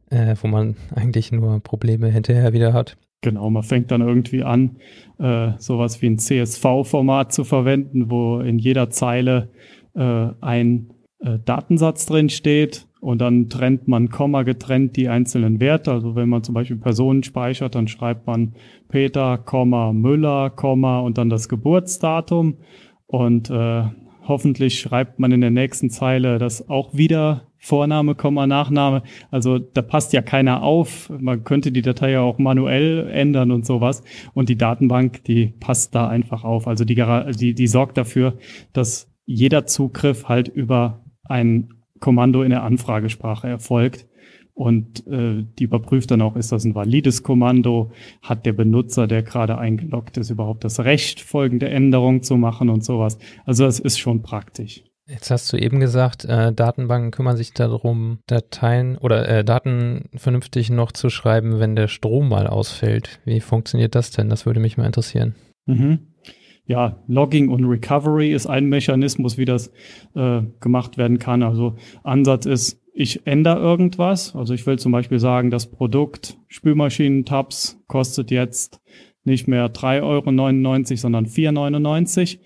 äh, 0.10 0.36
wo 0.42 0.48
man 0.48 0.76
eigentlich 0.96 1.32
nur 1.32 1.60
Probleme 1.60 2.08
hinterher 2.08 2.54
wieder 2.54 2.74
hat. 2.74 2.98
Genau, 3.24 3.52
man 3.52 3.62
fängt 3.62 3.92
dann 3.92 4.02
irgendwie 4.02 4.44
an, 4.44 4.78
äh, 5.20 5.52
sowas 5.60 6.02
wie 6.02 6.08
ein 6.08 6.18
CSV-Format 6.18 7.32
zu 7.32 7.44
verwenden, 7.44 8.10
wo 8.10 8.40
in 8.40 8.58
jeder 8.58 8.90
Zeile 8.90 9.50
äh, 9.94 10.30
ein 10.42 10.92
äh, 11.20 11.38
Datensatz 11.46 12.08
drin 12.08 12.30
steht 12.30 12.88
und 13.02 13.20
dann 13.20 13.50
trennt 13.50 13.88
man 13.88 14.10
Komma 14.10 14.44
getrennt 14.44 14.96
die 14.96 15.10
einzelnen 15.10 15.60
Werte. 15.60 15.92
Also 15.92 16.16
wenn 16.16 16.30
man 16.30 16.44
zum 16.44 16.54
Beispiel 16.54 16.78
Personen 16.78 17.24
speichert, 17.24 17.74
dann 17.74 17.88
schreibt 17.88 18.28
man 18.28 18.54
Peter, 18.90 19.40
Komma, 19.40 19.92
Müller, 19.92 20.52
Komma 20.52 21.00
und 21.00 21.18
dann 21.18 21.30
das 21.30 21.50
Geburtsdatum. 21.50 22.58
Und 23.08 23.50
äh, 23.50 23.84
hoffentlich 24.28 24.80
schreibt 24.80 25.20
man 25.20 25.32
in 25.32 25.42
der 25.42 25.50
nächsten 25.50 25.90
Zeile 25.90 26.38
das 26.38 26.70
auch 26.70 26.94
wieder 26.94 27.48
Vorname, 27.58 28.14
Komma, 28.14 28.46
Nachname. 28.46 29.02
Also 29.32 29.58
da 29.58 29.82
passt 29.82 30.14
ja 30.14 30.22
keiner 30.22 30.62
auf. 30.62 31.12
Man 31.20 31.44
könnte 31.44 31.72
die 31.72 31.82
Datei 31.82 32.12
ja 32.12 32.22
auch 32.22 32.38
manuell 32.38 33.10
ändern 33.10 33.50
und 33.50 33.66
sowas. 33.66 34.04
Und 34.36 34.48
die 34.48 34.58
Datenbank, 34.58 35.24
die 35.24 35.56
passt 35.60 35.96
da 35.96 36.08
einfach 36.08 36.44
auf. 36.44 36.68
Also 36.68 36.86
die, 36.86 37.04
die, 37.40 37.56
die 37.56 37.68
sorgt 37.68 37.98
dafür, 37.98 38.38
dass 38.74 39.12
jeder 39.26 39.66
Zugriff 39.66 40.28
halt 40.30 40.50
über 40.50 41.04
ein 41.24 41.81
Kommando 42.02 42.44
in 42.44 42.50
der 42.50 42.64
Anfragesprache 42.64 43.48
erfolgt. 43.48 44.08
Und 44.54 45.08
äh, 45.08 45.46
die 45.58 45.64
überprüft 45.64 46.12
dann 46.12 46.22
auch, 46.22 46.36
ist 46.36 46.52
das 46.52 46.66
ein 46.66 46.76
valides 46.76 47.24
Kommando? 47.24 47.92
Hat 48.22 48.46
der 48.46 48.54
Benutzer, 48.54 49.08
der 49.08 49.24
gerade 49.24 49.58
eingeloggt 49.58 50.18
ist, 50.18 50.30
überhaupt 50.30 50.66
das 50.66 50.82
Recht, 50.82 51.22
folgende 51.22 51.70
Änderungen 51.70 52.22
zu 52.22 52.36
machen 52.36 52.70
und 52.70 52.84
sowas? 52.84 53.18
Also 53.46 53.66
es 53.66 53.80
ist 53.80 53.98
schon 53.98 54.22
praktisch. 54.22 54.84
Jetzt 55.08 55.32
hast 55.32 55.52
du 55.52 55.58
eben 55.58 55.80
gesagt, 55.80 56.26
äh, 56.26 56.54
Datenbanken 56.54 57.12
kümmern 57.12 57.38
sich 57.38 57.54
darum, 57.54 58.20
Dateien 58.28 58.98
oder 58.98 59.28
äh, 59.28 59.44
Daten 59.44 60.10
vernünftig 60.16 60.70
noch 60.70 60.92
zu 60.92 61.10
schreiben, 61.10 61.60
wenn 61.60 61.76
der 61.76 61.88
Strom 61.88 62.30
mal 62.30 62.48
ausfällt. 62.48 63.20
Wie 63.26 63.40
funktioniert 63.40 63.96
das 63.96 64.12
denn? 64.12 64.30
Das 64.30 64.46
würde 64.46 64.60
mich 64.60 64.78
mal 64.78 64.86
interessieren. 64.86 65.36
Mhm. 65.66 66.11
Ja, 66.66 67.04
Logging 67.08 67.50
und 67.50 67.66
Recovery 67.66 68.32
ist 68.32 68.48
ein 68.48 68.68
Mechanismus, 68.68 69.38
wie 69.38 69.46
das 69.46 69.72
äh, 70.16 70.42
gemacht 70.60 70.98
werden 70.98 71.20
kann. 71.20 71.44
Also 71.44 71.76
Ansatz 72.04 72.46
ist, 72.46 72.82
ich 72.94 73.26
ändere 73.26 73.60
irgendwas. 73.60 74.36
Also 74.36 74.54
ich 74.54 74.66
will 74.66 74.78
zum 74.78 74.92
Beispiel 74.92 75.20
sagen, 75.20 75.50
das 75.50 75.70
Produkt 75.72 76.38
Spülmaschinen-Tabs 76.48 77.82
kostet 77.88 78.32
jetzt 78.32 78.82
nicht 79.24 79.48
mehr 79.48 79.72
3,99 79.72 80.04
Euro, 80.04 80.96
sondern 80.96 81.26
4,99 81.26 82.20
Euro. 82.38 82.44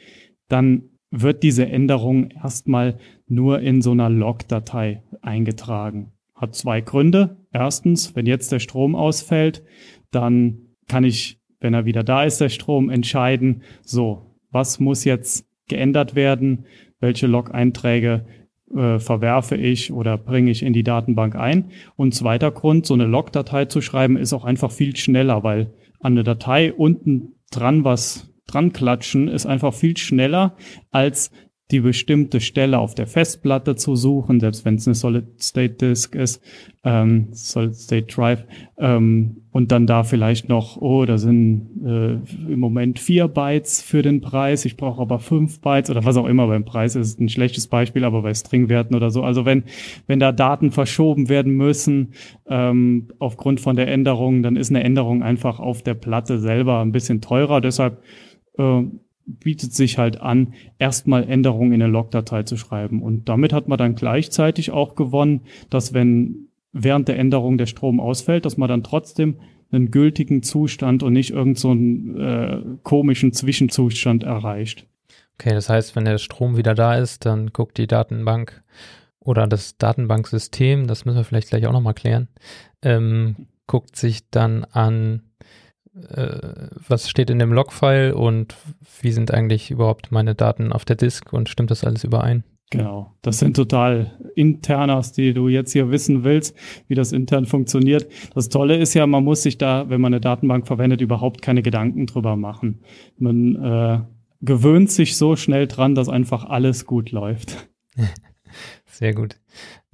Dann 0.48 0.84
wird 1.12 1.44
diese 1.44 1.66
Änderung 1.66 2.30
erstmal 2.32 3.00
nur 3.28 3.60
in 3.60 3.82
so 3.82 3.92
einer 3.92 4.10
Log-Datei 4.10 5.04
eingetragen. 5.22 6.12
Hat 6.36 6.56
zwei 6.56 6.82
Gründe. 6.82 7.38
Erstens, 7.52 8.16
wenn 8.16 8.26
jetzt 8.26 8.52
der 8.52 8.60
Strom 8.60 8.96
ausfällt, 8.96 9.64
dann 10.12 10.76
kann 10.88 11.04
ich, 11.04 11.40
wenn 11.66 11.74
er 11.74 11.86
wieder 11.86 12.04
da 12.04 12.24
ist, 12.24 12.40
der 12.40 12.50
Strom, 12.50 12.92
entscheiden, 12.92 13.64
so, 13.82 14.38
was 14.52 14.80
muss 14.80 15.04
jetzt 15.04 15.48
geändert 15.68 16.14
werden, 16.14 16.66
welche 17.00 17.26
Log-Einträge 17.26 18.26
äh, 18.72 19.00
verwerfe 19.00 19.56
ich 19.56 19.92
oder 19.92 20.16
bringe 20.20 20.52
ich 20.52 20.62
in 20.62 20.74
die 20.74 20.84
Datenbank 20.84 21.36
ein. 21.36 21.72
Und 21.96 22.14
zweiter 22.14 22.52
Grund, 22.52 22.86
so 22.86 22.94
eine 22.94 23.06
Log-Datei 23.06 23.66
zu 23.66 23.82
schreiben, 23.82 24.16
ist 24.16 24.32
auch 24.32 24.46
einfach 24.46 24.72
viel 24.72 24.96
schneller, 24.96 25.44
weil 25.44 25.74
an 26.00 26.14
der 26.14 26.24
Datei 26.24 26.72
unten 26.72 27.34
dran 27.50 27.84
was 27.84 28.32
dran 28.48 28.74
klatschen 28.74 29.28
ist 29.28 29.48
einfach 29.48 29.74
viel 29.74 29.98
schneller 29.98 30.56
als 30.92 31.32
die 31.72 31.80
bestimmte 31.80 32.42
Stelle 32.42 32.78
auf 32.78 32.94
der 32.94 33.08
Festplatte 33.08 33.76
zu 33.76 33.96
suchen, 33.96 34.40
selbst 34.40 34.66
wenn 34.66 34.76
es 34.76 34.88
eine 34.88 34.94
Solid-State-Disk 34.94 36.14
ist, 36.14 36.44
ähm, 36.84 37.30
Solid-State-Drive, 37.32 38.46
ähm, 38.78 39.38
und 39.52 39.72
dann 39.72 39.88
da 39.88 40.04
vielleicht 40.04 40.48
noch, 40.48 40.78
oh, 40.82 41.06
da 41.06 41.18
sind 41.18 41.70
äh, 41.84 42.52
im 42.52 42.60
Moment 42.60 43.00
vier 43.00 43.28
Bytes 43.30 43.82
für 43.82 44.02
den 44.02 44.22
Preis, 44.22 44.66
ich 44.66 44.78
brauche 44.78 45.02
aber 45.02 45.18
fünf 45.18 45.62
Bytes 45.62 45.90
oder 45.90 46.04
was 46.04 46.18
auch 46.18 46.28
immer 46.28 46.46
beim 46.48 46.66
Preis 46.66 46.96
ist 46.96 47.20
ein 47.20 47.30
schlechtes 47.30 47.68
Beispiel, 47.68 48.04
aber 48.04 48.22
bei 48.22 48.34
Stringwerten 48.34 48.96
oder 48.96 49.10
so. 49.10 49.24
Also 49.24 49.46
wenn, 49.46 49.64
wenn 50.08 50.20
da 50.20 50.34
Daten 50.34 50.72
verschoben 50.72 51.30
werden 51.30 51.54
müssen 51.54 52.14
ähm, 52.48 53.08
aufgrund 53.18 53.60
von 53.62 53.76
der 53.78 53.88
Änderung, 53.88 54.44
dann 54.44 54.58
ist 54.58 54.70
eine 54.72 54.84
Änderung 54.84 55.24
einfach 55.24 55.60
auf 55.60 55.82
der 55.82 55.94
Platte 55.94 56.38
selber 56.38 56.82
ein 56.82 56.92
bisschen 56.92 57.22
teurer. 57.22 57.62
Deshalb 57.62 58.04
äh, 58.58 58.84
bietet 59.26 59.74
sich 59.74 59.98
halt 59.98 60.22
an, 60.22 60.54
erstmal 60.78 61.28
Änderungen 61.30 61.74
in 61.74 61.82
eine 61.82 61.92
Logdatei 61.92 62.44
zu 62.44 62.58
schreiben. 62.58 63.02
Und 63.02 63.28
damit 63.30 63.54
hat 63.54 63.68
man 63.68 63.78
dann 63.78 63.96
gleichzeitig 63.96 64.72
auch 64.72 64.96
gewonnen, 64.96 65.42
dass 65.70 65.94
wenn 65.94 66.50
während 66.72 67.08
der 67.08 67.18
Änderung 67.18 67.58
der 67.58 67.66
Strom 67.66 68.00
ausfällt, 68.00 68.46
dass 68.46 68.58
man 68.58 68.70
dann 68.70 68.84
trotzdem 68.84 69.40
einen 69.72 69.92
gültigen 69.92 70.44
Zustand 70.44 71.04
und 71.04 71.14
nicht 71.14 71.32
irgendeinen 71.32 72.16
so 72.16 72.22
äh, 72.22 72.62
komischen 72.84 73.34
Zwischenzustand 73.34 74.24
erreicht. 74.24 74.86
Okay, 75.40 75.54
das 75.54 75.70
heißt, 75.70 75.96
wenn 75.96 76.06
der 76.06 76.18
Strom 76.18 76.58
wieder 76.58 76.76
da 76.76 76.96
ist, 76.96 77.26
dann 77.26 77.52
guckt 77.52 77.78
die 77.78 77.88
Datenbank 77.88 78.64
oder 79.20 79.48
das 79.48 79.78
Datenbanksystem, 79.78 80.88
das 80.88 81.06
müssen 81.06 81.18
wir 81.18 81.24
vielleicht 81.24 81.50
gleich 81.50 81.66
auch 81.66 81.74
nochmal 81.74 81.94
klären, 81.94 82.28
ähm, 82.82 83.48
guckt 83.68 83.96
sich 83.96 84.30
dann 84.30 84.64
an, 84.66 85.24
was 85.96 87.10
steht 87.10 87.30
in 87.30 87.40
dem 87.40 87.54
Logfile 87.54 88.16
und 88.16 88.56
wie 89.02 89.12
sind 89.12 89.34
eigentlich 89.34 89.72
überhaupt 89.72 90.12
meine 90.12 90.36
Daten 90.36 90.74
auf 90.74 90.84
der 90.84 90.98
Disk 90.98 91.32
und 91.32 91.48
stimmt 91.48 91.72
das 91.72 91.84
alles 91.84 92.04
überein? 92.04 92.44
Genau, 92.72 93.14
das 93.22 93.40
sind 93.40 93.56
total 93.56 94.12
Internas, 94.36 95.14
die 95.14 95.34
du 95.34 95.48
jetzt 95.48 95.72
hier 95.72 95.92
wissen 95.92 96.24
willst, 96.24 96.56
wie 96.88 96.96
das 96.96 97.12
intern 97.12 97.46
funktioniert. 97.46 98.08
Das 98.34 98.50
Tolle 98.50 98.76
ist 98.76 98.96
ja, 98.96 99.06
man 99.06 99.24
muss 99.24 99.44
sich 99.44 99.58
da, 99.58 99.88
wenn 99.90 100.02
man 100.02 100.14
eine 100.14 100.20
Datenbank 100.20 100.66
verwendet, 100.68 101.00
überhaupt 101.00 101.42
keine 101.42 101.62
Gedanken 101.62 102.08
drüber 102.08 102.36
machen. 102.36 102.82
Man 103.18 103.56
äh, 103.56 104.00
gewöhnt 104.42 104.90
sich 104.92 105.16
so 105.16 105.36
schnell 105.36 105.68
dran, 105.68 105.96
dass 105.96 106.10
einfach 106.10 106.44
alles 106.44 106.86
gut 106.86 107.12
läuft. 107.12 107.70
Sehr 108.86 109.14
gut. 109.14 109.38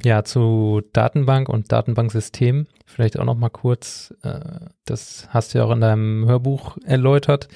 Ja, 0.04 0.24
zu 0.24 0.82
Datenbank 0.94 1.50
und 1.50 1.72
Datenbanksystem 1.72 2.68
vielleicht 2.86 3.20
auch 3.20 3.26
noch 3.26 3.38
mal 3.38 3.50
kurz. 3.50 4.14
Äh, 4.24 4.40
das 4.86 5.28
hast 5.30 5.54
du 5.54 5.60
ja 5.60 5.66
auch 5.66 5.72
in 5.72 5.82
deinem 5.82 6.26
Hörbuch 6.28 6.78
erläutert, 6.86 7.48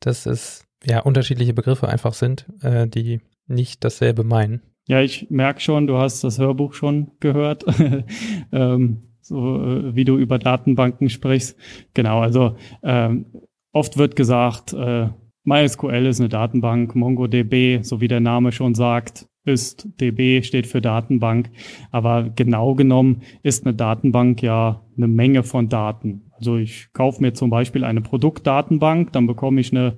dass 0.00 0.26
es 0.26 0.66
ja 0.84 1.00
unterschiedliche 1.00 1.54
Begriffe 1.54 1.88
einfach 1.88 2.14
sind, 2.14 2.46
äh, 2.62 2.86
die 2.88 3.20
nicht 3.46 3.84
dasselbe 3.84 4.24
meinen. 4.24 4.62
Ja, 4.88 5.00
ich 5.00 5.30
merke 5.30 5.60
schon, 5.60 5.86
du 5.86 5.98
hast 5.98 6.24
das 6.24 6.38
Hörbuch 6.38 6.74
schon 6.74 7.12
gehört, 7.20 7.64
ähm, 8.52 9.02
so 9.20 9.62
äh, 9.62 9.94
wie 9.94 10.04
du 10.04 10.18
über 10.18 10.38
Datenbanken 10.38 11.08
sprichst. 11.08 11.56
Genau, 11.94 12.20
also 12.20 12.56
ähm, 12.82 13.26
oft 13.72 13.96
wird 13.96 14.16
gesagt, 14.16 14.72
äh, 14.72 15.08
MySQL 15.44 16.06
ist 16.06 16.20
eine 16.20 16.28
Datenbank, 16.28 16.94
MongoDB, 16.94 17.82
so 17.82 18.00
wie 18.00 18.08
der 18.08 18.20
Name 18.20 18.52
schon 18.52 18.74
sagt, 18.74 19.26
ist 19.44 19.88
DB, 20.00 20.42
steht 20.42 20.66
für 20.66 20.80
Datenbank. 20.80 21.50
Aber 21.90 22.30
genau 22.30 22.74
genommen 22.74 23.22
ist 23.42 23.66
eine 23.66 23.74
Datenbank 23.74 24.42
ja 24.42 24.82
eine 24.96 25.08
Menge 25.08 25.42
von 25.42 25.68
Daten. 25.68 26.22
Also 26.32 26.56
ich 26.56 26.92
kaufe 26.92 27.22
mir 27.22 27.34
zum 27.34 27.50
Beispiel 27.50 27.84
eine 27.84 28.00
Produktdatenbank, 28.00 29.12
dann 29.12 29.26
bekomme 29.26 29.60
ich 29.60 29.72
eine 29.72 29.96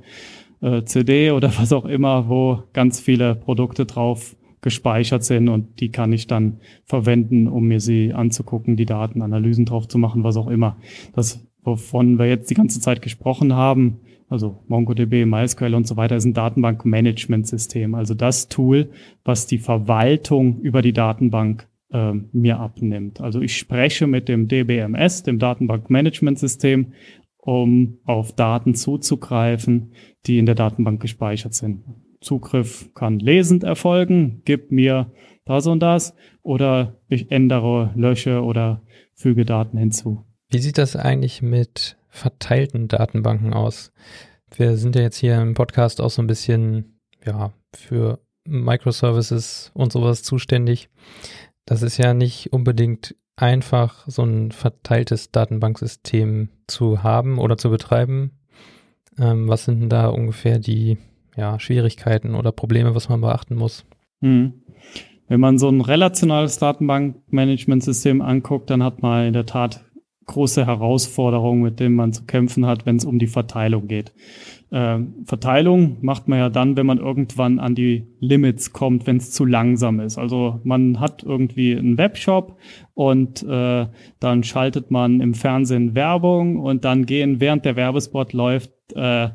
äh, 0.60 0.84
CD 0.84 1.30
oder 1.30 1.52
was 1.58 1.72
auch 1.72 1.84
immer, 1.84 2.28
wo 2.28 2.62
ganz 2.72 3.00
viele 3.00 3.34
Produkte 3.34 3.86
drauf 3.86 4.36
gespeichert 4.60 5.24
sind 5.24 5.50
und 5.50 5.80
die 5.80 5.90
kann 5.90 6.12
ich 6.12 6.26
dann 6.26 6.58
verwenden, 6.84 7.48
um 7.48 7.64
mir 7.64 7.80
sie 7.80 8.14
anzugucken, 8.14 8.76
die 8.76 8.86
Daten, 8.86 9.20
Analysen 9.20 9.66
drauf 9.66 9.88
zu 9.88 9.98
machen, 9.98 10.24
was 10.24 10.38
auch 10.38 10.48
immer. 10.48 10.78
Das, 11.14 11.46
wovon 11.62 12.18
wir 12.18 12.26
jetzt 12.26 12.48
die 12.48 12.54
ganze 12.54 12.80
Zeit 12.80 13.02
gesprochen 13.02 13.54
haben, 13.54 14.00
also 14.34 14.64
MongoDB, 14.68 15.24
MySQL 15.24 15.74
und 15.74 15.86
so 15.86 15.96
weiter, 15.96 16.16
ist 16.16 16.24
ein 16.24 16.34
Datenbankmanagementsystem. 16.34 17.94
Also 17.94 18.14
das 18.14 18.48
Tool, 18.48 18.90
was 19.24 19.46
die 19.46 19.58
Verwaltung 19.58 20.60
über 20.60 20.82
die 20.82 20.92
Datenbank 20.92 21.68
äh, 21.92 22.12
mir 22.32 22.58
abnimmt. 22.58 23.20
Also 23.20 23.40
ich 23.40 23.56
spreche 23.56 24.06
mit 24.06 24.28
dem 24.28 24.48
DBMS, 24.48 25.22
dem 25.22 25.38
Datenbankmanagementsystem, 25.38 26.92
um 27.38 27.98
auf 28.04 28.34
Daten 28.34 28.74
zuzugreifen, 28.74 29.92
die 30.26 30.38
in 30.38 30.46
der 30.46 30.56
Datenbank 30.56 31.00
gespeichert 31.00 31.54
sind. 31.54 31.84
Zugriff 32.20 32.92
kann 32.94 33.20
lesend 33.20 33.62
erfolgen, 33.62 34.42
gib 34.44 34.72
mir 34.72 35.12
das 35.44 35.66
und 35.66 35.80
das 35.80 36.14
oder 36.42 36.96
ich 37.08 37.30
ändere, 37.30 37.92
lösche 37.94 38.42
oder 38.42 38.82
füge 39.14 39.44
Daten 39.44 39.78
hinzu. 39.78 40.24
Wie 40.50 40.58
sieht 40.58 40.78
das 40.78 40.96
eigentlich 40.96 41.42
mit 41.42 41.96
verteilten 42.14 42.88
Datenbanken 42.88 43.52
aus? 43.52 43.92
Wir 44.56 44.76
sind 44.76 44.94
ja 44.94 45.02
jetzt 45.02 45.18
hier 45.18 45.40
im 45.40 45.54
Podcast 45.54 46.00
auch 46.00 46.10
so 46.10 46.22
ein 46.22 46.28
bisschen, 46.28 47.00
ja, 47.24 47.52
für 47.74 48.20
Microservices 48.46 49.72
und 49.74 49.92
sowas 49.92 50.22
zuständig. 50.22 50.88
Das 51.66 51.82
ist 51.82 51.98
ja 51.98 52.14
nicht 52.14 52.52
unbedingt 52.52 53.16
einfach, 53.36 54.04
so 54.06 54.22
ein 54.22 54.52
verteiltes 54.52 55.32
Datenbanksystem 55.32 56.50
zu 56.68 57.02
haben 57.02 57.38
oder 57.38 57.56
zu 57.58 57.68
betreiben. 57.70 58.30
Ähm, 59.18 59.48
was 59.48 59.64
sind 59.64 59.80
denn 59.80 59.88
da 59.88 60.06
ungefähr 60.06 60.58
die 60.58 60.98
ja, 61.36 61.58
Schwierigkeiten 61.58 62.34
oder 62.36 62.52
Probleme, 62.52 62.94
was 62.94 63.08
man 63.08 63.22
beachten 63.22 63.56
muss? 63.56 63.84
Hm. 64.20 64.52
Wenn 65.26 65.40
man 65.40 65.58
so 65.58 65.68
ein 65.68 65.80
relationales 65.80 66.58
Datenbankmanagementsystem 66.58 68.20
anguckt, 68.20 68.70
dann 68.70 68.84
hat 68.84 69.02
man 69.02 69.26
in 69.26 69.32
der 69.32 69.46
Tat 69.46 69.83
große 70.26 70.66
Herausforderungen, 70.66 71.62
mit 71.62 71.80
denen 71.80 71.94
man 71.94 72.12
zu 72.12 72.24
kämpfen 72.24 72.66
hat, 72.66 72.86
wenn 72.86 72.96
es 72.96 73.04
um 73.04 73.18
die 73.18 73.26
Verteilung 73.26 73.88
geht. 73.88 74.12
Äh, 74.70 75.00
Verteilung 75.24 75.98
macht 76.00 76.28
man 76.28 76.38
ja 76.38 76.48
dann, 76.48 76.76
wenn 76.76 76.86
man 76.86 76.98
irgendwann 76.98 77.58
an 77.58 77.74
die 77.74 78.06
Limits 78.20 78.72
kommt, 78.72 79.06
wenn 79.06 79.18
es 79.18 79.30
zu 79.30 79.44
langsam 79.44 80.00
ist. 80.00 80.18
Also 80.18 80.60
man 80.64 81.00
hat 81.00 81.22
irgendwie 81.22 81.76
einen 81.76 81.98
Webshop 81.98 82.58
und 82.94 83.42
äh, 83.42 83.86
dann 84.18 84.42
schaltet 84.42 84.90
man 84.90 85.20
im 85.20 85.34
Fernsehen 85.34 85.94
Werbung 85.94 86.58
und 86.58 86.84
dann 86.84 87.06
gehen, 87.06 87.40
während 87.40 87.64
der 87.64 87.76
Werbespot 87.76 88.32
läuft, 88.32 88.72
äh, 88.94 89.28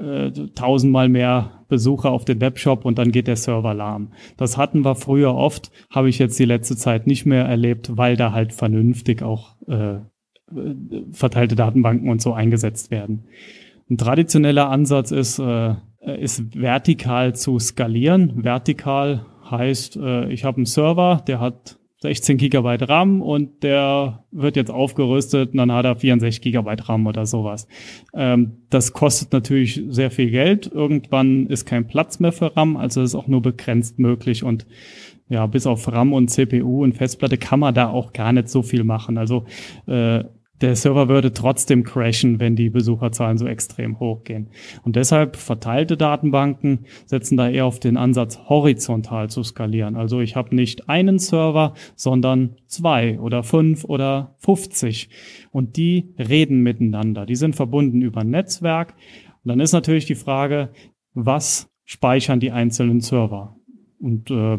äh, 0.00 0.30
tausendmal 0.54 1.08
mehr 1.08 1.64
Besucher 1.68 2.10
auf 2.10 2.24
den 2.24 2.40
Webshop 2.40 2.84
und 2.84 2.98
dann 2.98 3.12
geht 3.12 3.28
der 3.28 3.36
Server 3.36 3.74
lahm. 3.74 4.12
Das 4.36 4.56
hatten 4.56 4.84
wir 4.84 4.94
früher 4.94 5.34
oft, 5.34 5.70
habe 5.90 6.08
ich 6.08 6.18
jetzt 6.18 6.38
die 6.38 6.44
letzte 6.44 6.76
Zeit 6.76 7.06
nicht 7.06 7.26
mehr 7.26 7.44
erlebt, 7.44 7.96
weil 7.96 8.16
da 8.16 8.32
halt 8.32 8.52
vernünftig 8.52 9.22
auch 9.22 9.56
äh, 9.68 10.00
verteilte 11.12 11.56
Datenbanken 11.56 12.08
und 12.08 12.20
so 12.20 12.32
eingesetzt 12.32 12.90
werden. 12.90 13.24
Ein 13.90 13.98
traditioneller 13.98 14.68
Ansatz 14.68 15.10
ist, 15.10 15.38
äh, 15.38 15.74
ist 16.18 16.54
vertikal 16.54 17.34
zu 17.34 17.58
skalieren. 17.58 18.44
Vertikal 18.44 19.26
heißt, 19.50 19.96
äh, 19.96 20.32
ich 20.32 20.44
habe 20.44 20.58
einen 20.58 20.66
Server, 20.66 21.22
der 21.26 21.40
hat 21.40 21.76
16 22.02 22.38
Gigabyte 22.38 22.88
RAM 22.88 23.20
und 23.20 23.62
der 23.62 24.24
wird 24.30 24.56
jetzt 24.56 24.70
aufgerüstet 24.70 25.52
und 25.52 25.58
dann 25.58 25.72
hat 25.72 25.84
er 25.84 25.96
64 25.96 26.40
Gigabyte 26.40 26.88
RAM 26.88 27.06
oder 27.06 27.26
sowas. 27.26 27.68
Ähm, 28.14 28.52
das 28.70 28.92
kostet 28.92 29.32
natürlich 29.32 29.82
sehr 29.88 30.10
viel 30.10 30.30
Geld. 30.30 30.70
Irgendwann 30.72 31.46
ist 31.46 31.66
kein 31.66 31.86
Platz 31.86 32.18
mehr 32.18 32.32
für 32.32 32.56
RAM, 32.56 32.76
also 32.76 33.02
ist 33.02 33.14
auch 33.14 33.26
nur 33.26 33.42
begrenzt 33.42 33.98
möglich 33.98 34.44
und 34.44 34.66
ja, 35.28 35.46
bis 35.46 35.66
auf 35.66 35.92
RAM 35.92 36.12
und 36.12 36.28
CPU 36.28 36.82
und 36.82 36.94
Festplatte 36.94 37.36
kann 37.36 37.60
man 37.60 37.74
da 37.74 37.88
auch 37.88 38.12
gar 38.12 38.32
nicht 38.32 38.48
so 38.48 38.62
viel 38.62 38.82
machen. 38.82 39.18
Also 39.18 39.44
äh, 39.86 40.24
der 40.60 40.76
Server 40.76 41.08
würde 41.08 41.32
trotzdem 41.32 41.84
crashen, 41.84 42.38
wenn 42.38 42.54
die 42.54 42.70
Besucherzahlen 42.70 43.38
so 43.38 43.46
extrem 43.46 43.98
hoch 43.98 44.24
gehen. 44.24 44.48
Und 44.82 44.96
deshalb 44.96 45.36
verteilte 45.36 45.96
Datenbanken 45.96 46.86
setzen 47.06 47.36
da 47.36 47.48
eher 47.48 47.66
auf 47.66 47.80
den 47.80 47.96
Ansatz, 47.96 48.38
horizontal 48.48 49.30
zu 49.30 49.42
skalieren. 49.42 49.96
Also 49.96 50.20
ich 50.20 50.36
habe 50.36 50.54
nicht 50.54 50.88
einen 50.88 51.18
Server, 51.18 51.74
sondern 51.96 52.56
zwei 52.66 53.18
oder 53.18 53.42
fünf 53.42 53.84
oder 53.84 54.34
50. 54.38 55.08
Und 55.50 55.76
die 55.76 56.14
reden 56.18 56.60
miteinander. 56.60 57.24
Die 57.24 57.36
sind 57.36 57.56
verbunden 57.56 58.02
über 58.02 58.20
ein 58.20 58.30
Netzwerk. 58.30 58.94
Und 59.42 59.48
dann 59.48 59.60
ist 59.60 59.72
natürlich 59.72 60.04
die 60.04 60.14
Frage, 60.14 60.70
was 61.14 61.70
speichern 61.84 62.40
die 62.40 62.52
einzelnen 62.52 63.00
Server? 63.00 63.56
Und 63.98 64.30
äh, 64.30 64.58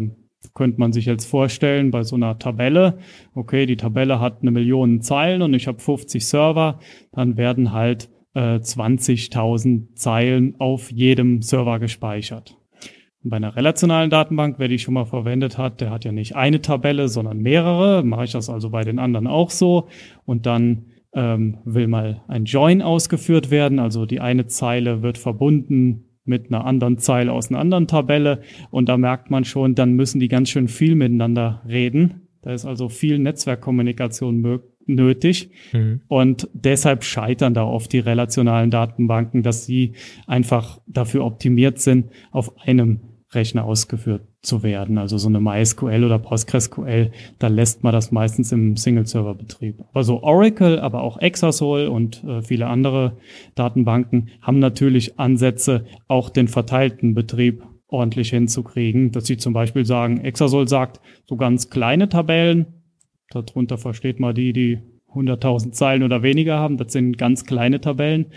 könnte 0.53 0.79
man 0.79 0.93
sich 0.93 1.05
jetzt 1.05 1.25
vorstellen 1.25 1.91
bei 1.91 2.03
so 2.03 2.15
einer 2.15 2.39
Tabelle, 2.39 2.97
okay, 3.33 3.65
die 3.65 3.77
Tabelle 3.77 4.19
hat 4.19 4.41
eine 4.41 4.51
Million 4.51 5.01
Zeilen 5.01 5.41
und 5.41 5.53
ich 5.53 5.67
habe 5.67 5.79
50 5.79 6.25
Server, 6.25 6.79
dann 7.11 7.37
werden 7.37 7.71
halt 7.71 8.09
äh, 8.33 8.57
20.000 8.57 9.95
Zeilen 9.95 10.55
auf 10.59 10.91
jedem 10.91 11.41
Server 11.41 11.79
gespeichert. 11.79 12.57
Bei 13.23 13.37
einer 13.37 13.55
relationalen 13.55 14.09
Datenbank, 14.09 14.55
wer 14.57 14.67
die 14.67 14.79
schon 14.79 14.95
mal 14.95 15.05
verwendet 15.05 15.57
hat, 15.57 15.79
der 15.79 15.91
hat 15.91 16.05
ja 16.05 16.11
nicht 16.11 16.35
eine 16.35 16.61
Tabelle, 16.61 17.07
sondern 17.07 17.37
mehrere. 17.37 18.03
Mache 18.03 18.23
ich 18.23 18.31
das 18.31 18.49
also 18.49 18.71
bei 18.71 18.83
den 18.83 18.97
anderen 18.97 19.27
auch 19.27 19.51
so. 19.51 19.89
Und 20.25 20.47
dann 20.47 20.87
ähm, 21.13 21.59
will 21.63 21.87
mal 21.87 22.23
ein 22.27 22.45
Join 22.45 22.81
ausgeführt 22.81 23.51
werden, 23.51 23.77
also 23.77 24.07
die 24.07 24.21
eine 24.21 24.47
Zeile 24.47 25.03
wird 25.03 25.17
verbunden 25.17 26.10
mit 26.31 26.47
einer 26.47 26.65
anderen 26.65 26.97
Zeile 26.97 27.31
aus 27.31 27.49
einer 27.49 27.59
anderen 27.59 27.87
Tabelle. 27.87 28.41
Und 28.71 28.89
da 28.89 28.97
merkt 28.97 29.29
man 29.29 29.43
schon, 29.43 29.75
dann 29.75 29.93
müssen 29.93 30.19
die 30.19 30.29
ganz 30.29 30.49
schön 30.49 30.67
viel 30.67 30.95
miteinander 30.95 31.61
reden. 31.67 32.27
Da 32.41 32.53
ist 32.53 32.65
also 32.65 32.89
viel 32.89 33.19
Netzwerkkommunikation 33.19 34.61
nötig. 34.87 35.51
Mhm. 35.73 36.01
Und 36.07 36.49
deshalb 36.53 37.03
scheitern 37.03 37.53
da 37.53 37.63
oft 37.63 37.93
die 37.93 37.99
relationalen 37.99 38.71
Datenbanken, 38.71 39.43
dass 39.43 39.65
sie 39.65 39.93
einfach 40.25 40.79
dafür 40.87 41.25
optimiert 41.25 41.79
sind, 41.79 42.07
auf 42.31 42.57
einem 42.65 43.01
Rechner 43.33 43.63
ausgeführt 43.63 44.21
zu 44.41 44.61
werden. 44.63 44.97
Also 44.97 45.17
so 45.17 45.29
eine 45.29 45.39
MySQL 45.39 46.03
oder 46.03 46.19
PostgreSQL, 46.19 47.11
da 47.39 47.47
lässt 47.47 47.83
man 47.83 47.93
das 47.93 48.11
meistens 48.11 48.51
im 48.51 48.75
Single-Server-Betrieb. 48.75 49.79
Aber 49.91 50.03
so 50.03 50.21
Oracle, 50.21 50.79
aber 50.79 51.01
auch 51.01 51.17
Exasol 51.17 51.87
und 51.87 52.23
äh, 52.23 52.41
viele 52.41 52.67
andere 52.67 53.17
Datenbanken 53.55 54.29
haben 54.41 54.59
natürlich 54.59 55.19
Ansätze, 55.19 55.85
auch 56.07 56.29
den 56.29 56.47
verteilten 56.47 57.13
Betrieb 57.13 57.63
ordentlich 57.87 58.29
hinzukriegen, 58.29 59.11
dass 59.11 59.25
sie 59.25 59.37
zum 59.37 59.53
Beispiel 59.53 59.85
sagen, 59.85 60.21
Exasol 60.21 60.67
sagt, 60.67 61.01
so 61.27 61.35
ganz 61.35 61.69
kleine 61.69 62.09
Tabellen, 62.09 62.65
darunter 63.29 63.77
versteht 63.77 64.19
man 64.19 64.33
die, 64.33 64.53
die 64.53 64.79
100.000 65.13 65.71
Zeilen 65.71 66.03
oder 66.03 66.23
weniger 66.23 66.57
haben, 66.57 66.77
das 66.77 66.93
sind 66.93 67.17
ganz 67.17 67.45
kleine 67.45 67.81
Tabellen. 67.81 68.27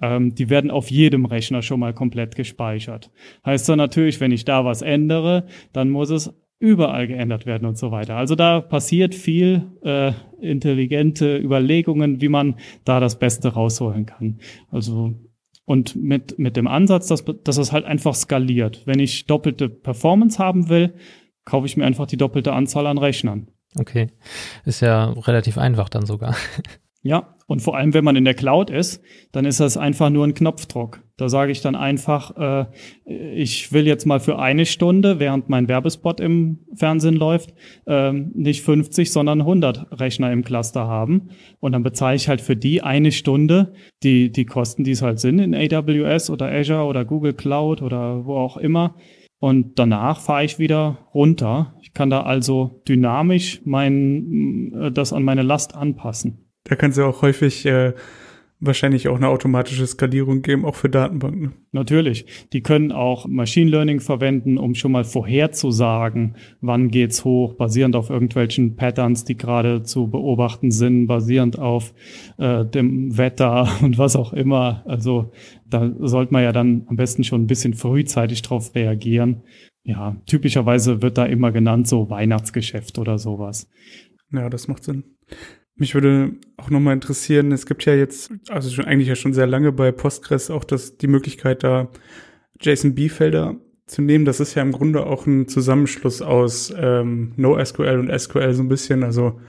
Ähm, 0.00 0.34
die 0.34 0.50
werden 0.50 0.70
auf 0.70 0.90
jedem 0.90 1.24
Rechner 1.24 1.62
schon 1.62 1.80
mal 1.80 1.94
komplett 1.94 2.36
gespeichert. 2.36 3.10
Heißt 3.44 3.68
dann 3.68 3.78
natürlich, 3.78 4.20
wenn 4.20 4.32
ich 4.32 4.44
da 4.44 4.64
was 4.64 4.82
ändere, 4.82 5.46
dann 5.72 5.90
muss 5.90 6.10
es 6.10 6.32
überall 6.60 7.06
geändert 7.06 7.46
werden 7.46 7.66
und 7.66 7.78
so 7.78 7.90
weiter. 7.90 8.16
Also 8.16 8.34
da 8.34 8.60
passiert 8.60 9.14
viel 9.14 9.72
äh, 9.82 10.12
intelligente 10.40 11.38
Überlegungen, 11.38 12.20
wie 12.20 12.28
man 12.28 12.56
da 12.84 13.00
das 13.00 13.18
Beste 13.18 13.48
rausholen 13.48 14.06
kann. 14.06 14.38
Also 14.70 15.14
und 15.64 15.96
mit, 15.96 16.38
mit 16.38 16.56
dem 16.56 16.66
Ansatz, 16.66 17.08
dass, 17.08 17.24
dass 17.44 17.58
es 17.58 17.72
halt 17.72 17.84
einfach 17.84 18.14
skaliert. 18.14 18.82
Wenn 18.86 19.00
ich 19.00 19.26
doppelte 19.26 19.68
Performance 19.68 20.38
haben 20.38 20.70
will, 20.70 20.94
kaufe 21.44 21.66
ich 21.66 21.76
mir 21.76 21.84
einfach 21.84 22.06
die 22.06 22.16
doppelte 22.16 22.54
Anzahl 22.54 22.86
an 22.86 22.96
Rechnern. 22.98 23.48
Okay. 23.76 24.08
Ist 24.64 24.80
ja 24.80 25.10
relativ 25.10 25.58
einfach 25.58 25.88
dann 25.88 26.06
sogar. 26.06 26.34
Ja, 27.02 27.36
und 27.46 27.62
vor 27.62 27.76
allem, 27.76 27.94
wenn 27.94 28.04
man 28.04 28.16
in 28.16 28.24
der 28.24 28.34
Cloud 28.34 28.70
ist, 28.70 29.02
dann 29.30 29.44
ist 29.44 29.60
das 29.60 29.76
einfach 29.76 30.10
nur 30.10 30.26
ein 30.26 30.34
Knopfdruck. 30.34 31.00
Da 31.16 31.28
sage 31.28 31.52
ich 31.52 31.60
dann 31.60 31.76
einfach, 31.76 32.36
äh, 32.36 32.66
ich 33.06 33.72
will 33.72 33.86
jetzt 33.86 34.04
mal 34.04 34.20
für 34.20 34.38
eine 34.38 34.66
Stunde, 34.66 35.20
während 35.20 35.48
mein 35.48 35.68
Werbespot 35.68 36.20
im 36.20 36.58
Fernsehen 36.74 37.14
läuft, 37.14 37.54
äh, 37.86 38.12
nicht 38.12 38.62
50, 38.62 39.12
sondern 39.12 39.40
100 39.40 40.00
Rechner 40.00 40.32
im 40.32 40.44
Cluster 40.44 40.88
haben. 40.88 41.30
Und 41.60 41.72
dann 41.72 41.84
bezahle 41.84 42.16
ich 42.16 42.28
halt 42.28 42.40
für 42.40 42.56
die 42.56 42.82
eine 42.82 43.12
Stunde 43.12 43.72
die, 44.02 44.30
die 44.30 44.44
Kosten, 44.44 44.84
die 44.84 44.90
es 44.90 45.02
halt 45.02 45.20
sind 45.20 45.38
in 45.38 45.54
AWS 45.54 46.30
oder 46.30 46.50
Azure 46.52 46.84
oder 46.84 47.04
Google 47.04 47.32
Cloud 47.32 47.80
oder 47.80 48.26
wo 48.26 48.36
auch 48.36 48.56
immer. 48.56 48.96
Und 49.40 49.78
danach 49.78 50.20
fahre 50.20 50.44
ich 50.44 50.58
wieder 50.58 50.98
runter. 51.14 51.74
Ich 51.80 51.92
kann 51.92 52.10
da 52.10 52.22
also 52.22 52.82
dynamisch 52.88 53.60
mein, 53.64 54.72
äh, 54.74 54.92
das 54.92 55.12
an 55.12 55.22
meine 55.22 55.42
Last 55.42 55.74
anpassen. 55.74 56.50
Da 56.64 56.76
kann 56.76 56.90
es 56.90 56.96
ja 56.96 57.06
auch 57.06 57.22
häufig 57.22 57.64
äh, 57.66 57.94
wahrscheinlich 58.60 59.08
auch 59.08 59.16
eine 59.16 59.28
automatische 59.28 59.86
Skalierung 59.86 60.42
geben, 60.42 60.64
auch 60.64 60.74
für 60.74 60.88
Datenbanken. 60.88 61.54
Natürlich. 61.70 62.26
Die 62.52 62.62
können 62.62 62.92
auch 62.92 63.26
Machine 63.26 63.70
Learning 63.70 64.00
verwenden, 64.00 64.58
um 64.58 64.74
schon 64.74 64.92
mal 64.92 65.04
vorherzusagen, 65.04 66.36
wann 66.60 66.88
geht's 66.88 67.24
hoch, 67.24 67.54
basierend 67.54 67.94
auf 67.94 68.10
irgendwelchen 68.10 68.76
Patterns, 68.76 69.24
die 69.24 69.36
gerade 69.36 69.82
zu 69.82 70.08
beobachten 70.08 70.70
sind, 70.70 71.06
basierend 71.06 71.58
auf 71.58 71.94
äh, 72.38 72.64
dem 72.64 73.16
Wetter 73.16 73.68
und 73.82 73.98
was 73.98 74.16
auch 74.16 74.32
immer. 74.32 74.82
Also 74.86 75.30
da 75.66 75.92
sollte 76.00 76.32
man 76.32 76.42
ja 76.42 76.52
dann 76.52 76.84
am 76.88 76.96
besten 76.96 77.24
schon 77.24 77.42
ein 77.42 77.46
bisschen 77.46 77.74
frühzeitig 77.74 78.42
drauf 78.42 78.74
reagieren. 78.74 79.42
Ja, 79.84 80.16
typischerweise 80.26 81.00
wird 81.00 81.16
da 81.16 81.24
immer 81.24 81.52
genannt 81.52 81.88
so 81.88 82.10
Weihnachtsgeschäft 82.10 82.98
oder 82.98 83.18
sowas. 83.18 83.70
Ja, 84.32 84.50
das 84.50 84.68
macht 84.68 84.84
Sinn. 84.84 85.04
Mich 85.78 85.94
würde 85.94 86.32
auch 86.56 86.70
nochmal 86.70 86.94
interessieren, 86.94 87.52
es 87.52 87.64
gibt 87.64 87.84
ja 87.84 87.94
jetzt, 87.94 88.32
also 88.48 88.68
schon 88.68 88.84
eigentlich 88.84 89.08
ja 89.08 89.14
schon 89.14 89.32
sehr 89.32 89.46
lange 89.46 89.70
bei 89.70 89.92
Postgres 89.92 90.50
auch 90.50 90.64
das, 90.64 90.98
die 90.98 91.06
Möglichkeit, 91.06 91.62
da 91.62 91.88
JSON-B-Felder 92.60 93.56
zu 93.86 94.02
nehmen. 94.02 94.24
Das 94.24 94.40
ist 94.40 94.56
ja 94.56 94.62
im 94.62 94.72
Grunde 94.72 95.06
auch 95.06 95.26
ein 95.26 95.46
Zusammenschluss 95.46 96.20
aus 96.20 96.74
ähm, 96.76 97.32
NoSQL 97.36 98.00
und 98.00 98.20
SQL 98.20 98.52
so 98.54 98.62
ein 98.62 98.68
bisschen, 98.68 99.04
also 99.04 99.40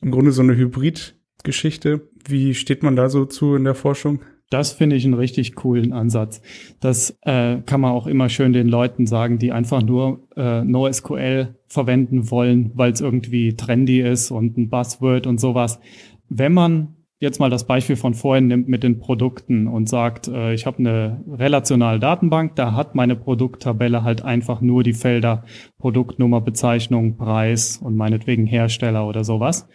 im 0.00 0.12
Grunde 0.12 0.30
so 0.30 0.42
eine 0.42 0.56
Hybrid-Geschichte. 0.56 2.08
Wie 2.24 2.54
steht 2.54 2.84
man 2.84 2.94
da 2.94 3.08
so 3.08 3.24
zu 3.24 3.56
in 3.56 3.64
der 3.64 3.74
Forschung? 3.74 4.20
Das 4.54 4.70
finde 4.70 4.94
ich 4.94 5.04
einen 5.04 5.14
richtig 5.14 5.56
coolen 5.56 5.92
Ansatz. 5.92 6.40
Das 6.78 7.18
äh, 7.22 7.56
kann 7.62 7.80
man 7.80 7.90
auch 7.90 8.06
immer 8.06 8.28
schön 8.28 8.52
den 8.52 8.68
Leuten 8.68 9.04
sagen, 9.04 9.40
die 9.40 9.50
einfach 9.50 9.82
nur 9.82 10.28
äh, 10.36 10.62
NoSQL 10.62 11.56
verwenden 11.66 12.30
wollen, 12.30 12.70
weil 12.74 12.92
es 12.92 13.00
irgendwie 13.00 13.56
trendy 13.56 14.00
ist 14.00 14.30
und 14.30 14.56
ein 14.56 14.68
Buzzword 14.70 15.26
und 15.26 15.40
sowas. 15.40 15.80
Wenn 16.28 16.52
man 16.52 16.94
jetzt 17.18 17.40
mal 17.40 17.50
das 17.50 17.66
Beispiel 17.66 17.96
von 17.96 18.14
vorhin 18.14 18.46
nimmt 18.46 18.68
mit 18.68 18.84
den 18.84 19.00
Produkten 19.00 19.66
und 19.66 19.88
sagt, 19.88 20.28
äh, 20.28 20.54
ich 20.54 20.66
habe 20.66 20.78
eine 20.78 21.24
relationale 21.26 21.98
Datenbank, 21.98 22.54
da 22.54 22.74
hat 22.74 22.94
meine 22.94 23.16
Produkttabelle 23.16 24.04
halt 24.04 24.22
einfach 24.24 24.60
nur 24.60 24.84
die 24.84 24.92
Felder 24.92 25.42
Produktnummer, 25.78 26.40
Bezeichnung, 26.40 27.16
Preis 27.16 27.78
und 27.78 27.96
meinetwegen 27.96 28.46
Hersteller 28.46 29.08
oder 29.08 29.24
sowas. 29.24 29.68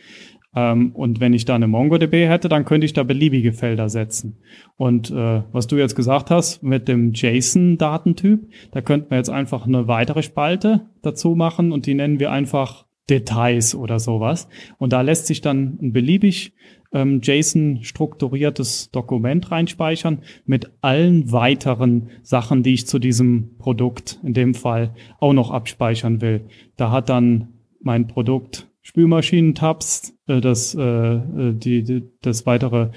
Ähm, 0.55 0.91
und 0.93 1.19
wenn 1.19 1.33
ich 1.33 1.45
da 1.45 1.55
eine 1.55 1.67
MongoDB 1.67 2.27
hätte, 2.27 2.49
dann 2.49 2.65
könnte 2.65 2.85
ich 2.85 2.93
da 2.93 3.03
beliebige 3.03 3.53
Felder 3.53 3.89
setzen. 3.89 4.37
Und 4.77 5.11
äh, 5.11 5.43
was 5.51 5.67
du 5.67 5.77
jetzt 5.77 5.95
gesagt 5.95 6.31
hast 6.31 6.63
mit 6.63 6.87
dem 6.87 7.13
JSON-Datentyp, 7.13 8.49
da 8.71 8.81
könnten 8.81 9.11
wir 9.11 9.17
jetzt 9.17 9.29
einfach 9.29 9.67
eine 9.67 9.87
weitere 9.87 10.23
Spalte 10.23 10.89
dazu 11.01 11.35
machen 11.35 11.71
und 11.71 11.85
die 11.85 11.93
nennen 11.93 12.19
wir 12.19 12.31
einfach 12.31 12.85
Details 13.09 13.75
oder 13.75 13.99
sowas. 13.99 14.47
Und 14.77 14.93
da 14.93 15.01
lässt 15.01 15.27
sich 15.27 15.41
dann 15.41 15.77
ein 15.81 15.93
beliebig 15.93 16.53
ähm, 16.91 17.21
JSON-strukturiertes 17.21 18.91
Dokument 18.91 19.51
reinspeichern 19.51 20.19
mit 20.45 20.71
allen 20.81 21.31
weiteren 21.31 22.09
Sachen, 22.23 22.63
die 22.63 22.73
ich 22.73 22.87
zu 22.87 22.99
diesem 22.99 23.57
Produkt 23.57 24.19
in 24.23 24.33
dem 24.33 24.53
Fall 24.53 24.95
auch 25.19 25.33
noch 25.33 25.51
abspeichern 25.51 26.21
will. 26.21 26.45
Da 26.77 26.91
hat 26.91 27.09
dann 27.09 27.49
mein 27.81 28.07
Produkt 28.07 28.69
Spülmaschinen-Tabs, 28.81 30.18
äh, 30.29 30.41
das, 30.41 30.75
äh, 30.75 31.19
die, 31.53 31.83
die, 31.83 32.03
das 32.21 32.45
weitere, 32.45 32.89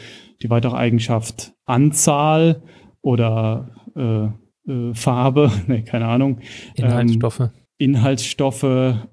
die 0.43 0.51
weitere 0.51 0.77
Eigenschaft 0.77 1.55
Anzahl 1.65 2.63
oder 3.01 3.71
äh, 3.97 4.71
äh, 4.71 4.95
Farbe, 4.95 5.51
ne, 5.67 5.83
keine 5.83 6.07
Ahnung. 6.07 6.39
Inhaltsstoffe. 6.75 7.41
Ähm, 7.41 7.51
Inhaltsstoffe, 7.79 8.63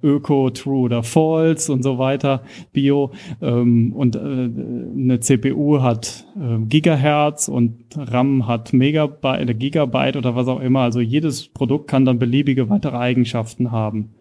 Öko, 0.03 0.51
True 0.51 0.81
oder 0.81 1.01
False 1.01 1.73
und 1.73 1.81
so 1.81 1.97
weiter, 1.97 2.43
Bio. 2.71 3.11
Ähm, 3.41 3.93
und 3.93 4.15
äh, 4.15 4.19
eine 4.19 5.19
CPU 5.21 5.81
hat 5.81 6.27
äh, 6.39 6.59
Gigahertz 6.65 7.47
und 7.47 7.85
RAM 7.97 8.45
hat 8.45 8.71
Megabyte, 8.71 9.57
Gigabyte 9.57 10.17
oder 10.17 10.35
was 10.35 10.47
auch 10.47 10.59
immer. 10.59 10.81
Also 10.81 10.99
jedes 10.99 11.47
Produkt 11.47 11.87
kann 11.89 12.05
dann 12.05 12.19
beliebige 12.19 12.69
weitere 12.69 12.97
Eigenschaften 12.97 13.71
haben. 13.71 14.13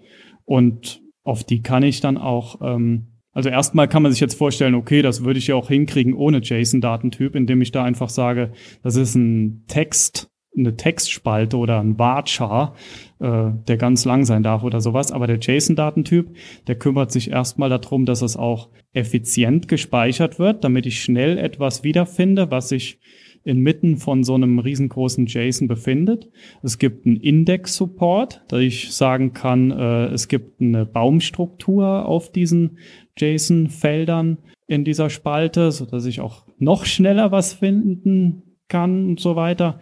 Und 0.47 1.03
auf 1.25 1.45
die 1.45 1.61
kann 1.61 1.83
ich 1.83 2.01
dann 2.01 2.17
auch, 2.17 2.61
ähm, 2.63 3.18
also 3.38 3.51
erstmal 3.51 3.87
kann 3.87 4.03
man 4.03 4.11
sich 4.11 4.20
jetzt 4.20 4.37
vorstellen, 4.37 4.74
okay, 4.74 5.01
das 5.01 5.22
würde 5.22 5.38
ich 5.38 5.46
ja 5.46 5.55
auch 5.55 5.68
hinkriegen 5.68 6.12
ohne 6.12 6.38
JSON-Datentyp, 6.38 7.37
indem 7.37 7.62
ich 7.62 7.70
da 7.70 7.85
einfach 7.85 8.09
sage, 8.09 8.51
das 8.83 8.96
ist 8.96 9.14
ein 9.14 9.62
Text, 9.68 10.29
eine 10.57 10.74
Textspalte 10.74 11.57
oder 11.57 11.79
ein 11.79 12.01
Varchar, 12.01 12.74
äh, 13.20 13.51
der 13.68 13.77
ganz 13.77 14.05
lang 14.05 14.24
sein 14.24 14.42
darf 14.42 14.64
oder 14.64 14.81
sowas. 14.81 15.12
Aber 15.12 15.29
der 15.29 15.38
JSON-Datentyp, 15.38 16.35
der 16.66 16.74
kümmert 16.74 17.12
sich 17.12 17.31
erstmal 17.31 17.68
darum, 17.68 18.07
dass 18.07 18.22
es 18.22 18.37
auch 18.37 18.70
effizient 18.92 19.68
gespeichert 19.68 20.40
wird, 20.40 20.64
damit 20.64 20.87
ich 20.87 21.01
schnell 21.01 21.38
etwas 21.38 21.85
wiederfinde, 21.85 22.51
was 22.51 22.70
sich 22.70 22.98
inmitten 23.44 23.96
von 23.96 24.24
so 24.24 24.35
einem 24.35 24.59
riesengroßen 24.59 25.27
JSON 25.27 25.68
befindet. 25.68 26.29
Es 26.62 26.79
gibt 26.79 27.07
einen 27.07 27.16
Index-Support, 27.16 28.42
da 28.48 28.59
ich 28.59 28.92
sagen 28.92 29.33
kann, 29.33 29.70
äh, 29.70 30.07
es 30.07 30.29
gibt 30.29 30.61
eine 30.61 30.85
Baumstruktur 30.85 32.07
auf 32.07 32.31
diesen 32.31 32.79
JSON-Feldern 33.19 34.39
in 34.67 34.85
dieser 34.85 35.11
Spalte, 35.11 35.73
so 35.73 35.87
dass 35.87 36.07
ich 36.07 36.21
auch 36.21 36.45
noch 36.59 36.85
schneller 36.85 37.33
was 37.33 37.55
finden 37.55 38.43
kann 38.69 39.09
und 39.09 39.21
so 39.21 39.35
weiter. 39.37 39.81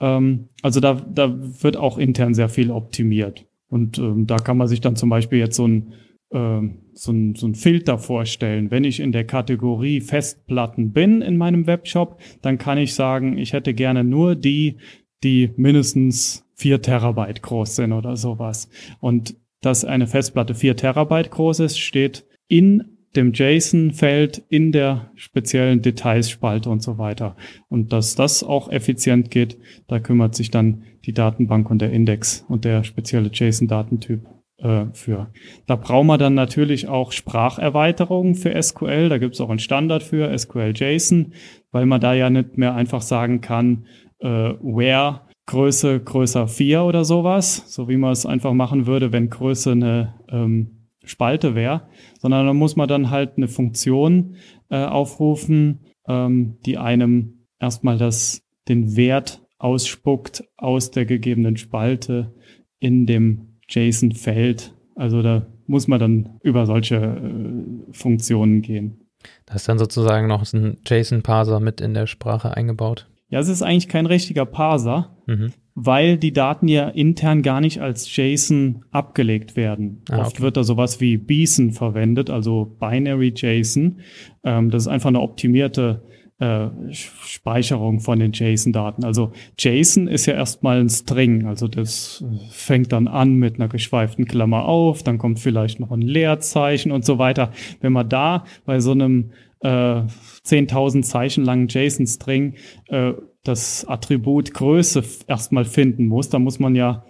Ähm, 0.00 0.48
also 0.62 0.80
da, 0.80 0.94
da 0.94 1.34
wird 1.62 1.76
auch 1.76 1.98
intern 1.98 2.34
sehr 2.34 2.48
viel 2.48 2.70
optimiert. 2.70 3.46
Und 3.68 3.98
ähm, 3.98 4.26
da 4.26 4.36
kann 4.36 4.56
man 4.56 4.68
sich 4.68 4.80
dann 4.80 4.96
zum 4.96 5.08
Beispiel 5.08 5.38
jetzt 5.38 5.56
so 5.56 5.66
ein, 5.66 5.94
ähm, 6.32 6.82
so, 6.92 7.12
ein, 7.12 7.34
so 7.34 7.46
ein 7.46 7.54
Filter 7.54 7.98
vorstellen. 7.98 8.70
Wenn 8.70 8.84
ich 8.84 9.00
in 9.00 9.12
der 9.12 9.24
Kategorie 9.24 10.00
Festplatten 10.00 10.92
bin 10.92 11.22
in 11.22 11.36
meinem 11.36 11.66
Webshop, 11.66 12.20
dann 12.42 12.58
kann 12.58 12.78
ich 12.78 12.94
sagen, 12.94 13.38
ich 13.38 13.52
hätte 13.52 13.74
gerne 13.74 14.04
nur 14.04 14.34
die, 14.34 14.76
die 15.22 15.50
mindestens 15.56 16.44
vier 16.54 16.82
Terabyte 16.82 17.42
groß 17.42 17.76
sind 17.76 17.92
oder 17.92 18.16
sowas. 18.16 18.68
Und 19.00 19.36
dass 19.60 19.84
eine 19.84 20.06
Festplatte 20.06 20.54
vier 20.54 20.76
Terabyte 20.76 21.30
groß 21.30 21.60
ist, 21.60 21.78
steht 21.78 22.26
in 22.48 22.94
dem 23.16 23.32
JSON-Feld 23.32 24.42
in 24.48 24.72
der 24.72 25.10
speziellen 25.14 25.82
Detailsspalte 25.82 26.68
und 26.68 26.82
so 26.82 26.98
weiter. 26.98 27.36
Und 27.68 27.92
dass 27.92 28.16
das 28.16 28.42
auch 28.42 28.68
effizient 28.70 29.30
geht, 29.30 29.58
da 29.86 30.00
kümmert 30.00 30.34
sich 30.34 30.50
dann 30.50 30.82
die 31.04 31.12
Datenbank 31.12 31.70
und 31.70 31.80
der 31.80 31.92
Index 31.92 32.44
und 32.48 32.64
der 32.64 32.82
spezielle 32.82 33.30
JSON-Datentyp 33.32 34.26
äh, 34.58 34.86
für. 34.92 35.30
Da 35.66 35.76
braucht 35.76 36.06
man 36.06 36.18
dann 36.18 36.34
natürlich 36.34 36.88
auch 36.88 37.12
Spracherweiterungen 37.12 38.34
für 38.34 38.60
SQL. 38.60 39.08
Da 39.08 39.18
gibt 39.18 39.34
es 39.34 39.40
auch 39.40 39.50
einen 39.50 39.58
Standard 39.58 40.02
für 40.02 40.36
SQL 40.36 40.72
JSON, 40.74 41.34
weil 41.70 41.86
man 41.86 42.00
da 42.00 42.14
ja 42.14 42.30
nicht 42.30 42.58
mehr 42.58 42.74
einfach 42.74 43.02
sagen 43.02 43.40
kann, 43.40 43.86
äh, 44.20 44.28
where 44.28 45.20
Größe 45.46 46.00
größer 46.00 46.48
4 46.48 46.84
oder 46.84 47.04
sowas, 47.04 47.64
so 47.66 47.86
wie 47.88 47.98
man 47.98 48.12
es 48.12 48.24
einfach 48.24 48.54
machen 48.54 48.86
würde, 48.86 49.12
wenn 49.12 49.28
Größe 49.28 49.72
eine 49.72 50.14
ähm, 50.30 50.83
Spalte 51.04 51.54
wäre, 51.54 51.88
sondern 52.20 52.46
da 52.46 52.52
muss 52.52 52.76
man 52.76 52.88
dann 52.88 53.10
halt 53.10 53.36
eine 53.36 53.48
Funktion 53.48 54.36
äh, 54.70 54.84
aufrufen, 54.84 55.80
ähm, 56.08 56.58
die 56.66 56.78
einem 56.78 57.46
erstmal 57.58 57.98
das, 57.98 58.42
den 58.68 58.96
Wert 58.96 59.42
ausspuckt 59.58 60.44
aus 60.56 60.90
der 60.90 61.06
gegebenen 61.06 61.56
Spalte 61.56 62.34
in 62.78 63.06
dem 63.06 63.58
JSON-Feld. 63.68 64.74
Also 64.94 65.22
da 65.22 65.46
muss 65.66 65.88
man 65.88 65.98
dann 65.98 66.40
über 66.42 66.66
solche 66.66 66.96
äh, 66.96 67.92
Funktionen 67.92 68.62
gehen. 68.62 69.08
Da 69.46 69.54
ist 69.54 69.68
dann 69.68 69.78
sozusagen 69.78 70.26
noch 70.26 70.52
ein 70.52 70.78
JSON-Parser 70.86 71.60
mit 71.60 71.80
in 71.80 71.94
der 71.94 72.06
Sprache 72.06 72.54
eingebaut. 72.56 73.08
Ja, 73.34 73.40
es 73.40 73.48
ist 73.48 73.62
eigentlich 73.62 73.88
kein 73.88 74.06
richtiger 74.06 74.46
Parser, 74.46 75.16
mhm 75.26 75.52
weil 75.74 76.18
die 76.18 76.32
Daten 76.32 76.68
ja 76.68 76.88
intern 76.88 77.42
gar 77.42 77.60
nicht 77.60 77.80
als 77.80 78.14
JSON 78.14 78.84
abgelegt 78.92 79.56
werden. 79.56 80.02
Ah, 80.08 80.20
Oft 80.20 80.40
wird 80.40 80.56
da 80.56 80.62
sowas 80.62 81.00
wie 81.00 81.16
BSON 81.16 81.72
verwendet, 81.72 82.30
also 82.30 82.76
Binary 82.78 83.32
JSON. 83.34 83.98
Ähm, 84.44 84.70
das 84.70 84.84
ist 84.84 84.88
einfach 84.88 85.08
eine 85.08 85.20
optimierte 85.20 86.04
äh, 86.38 86.68
Speicherung 86.92 87.98
von 87.98 88.20
den 88.20 88.32
JSON-Daten. 88.32 89.04
Also 89.04 89.32
JSON 89.58 90.06
ist 90.06 90.26
ja 90.26 90.34
erstmal 90.34 90.80
ein 90.80 90.88
String, 90.88 91.46
also 91.46 91.66
das 91.66 92.24
fängt 92.50 92.92
dann 92.92 93.08
an 93.08 93.34
mit 93.34 93.56
einer 93.56 93.68
geschweiften 93.68 94.26
Klammer 94.26 94.66
auf, 94.66 95.02
dann 95.02 95.18
kommt 95.18 95.40
vielleicht 95.40 95.80
noch 95.80 95.90
ein 95.90 96.02
Leerzeichen 96.02 96.92
und 96.92 97.04
so 97.04 97.18
weiter. 97.18 97.50
Wenn 97.80 97.92
man 97.92 98.08
da 98.08 98.44
bei 98.64 98.78
so 98.78 98.92
einem 98.92 99.32
äh, 99.60 100.02
10.000 100.46 101.02
Zeichen 101.02 101.44
langen 101.44 101.68
JSON-String 101.68 102.54
äh, 102.88 103.12
das 103.44 103.84
Attribut 103.84 104.54
Größe 104.54 105.04
erstmal 105.26 105.64
finden 105.64 106.06
muss. 106.06 106.28
Da 106.28 106.38
muss 106.38 106.58
man 106.58 106.74
ja, 106.74 107.04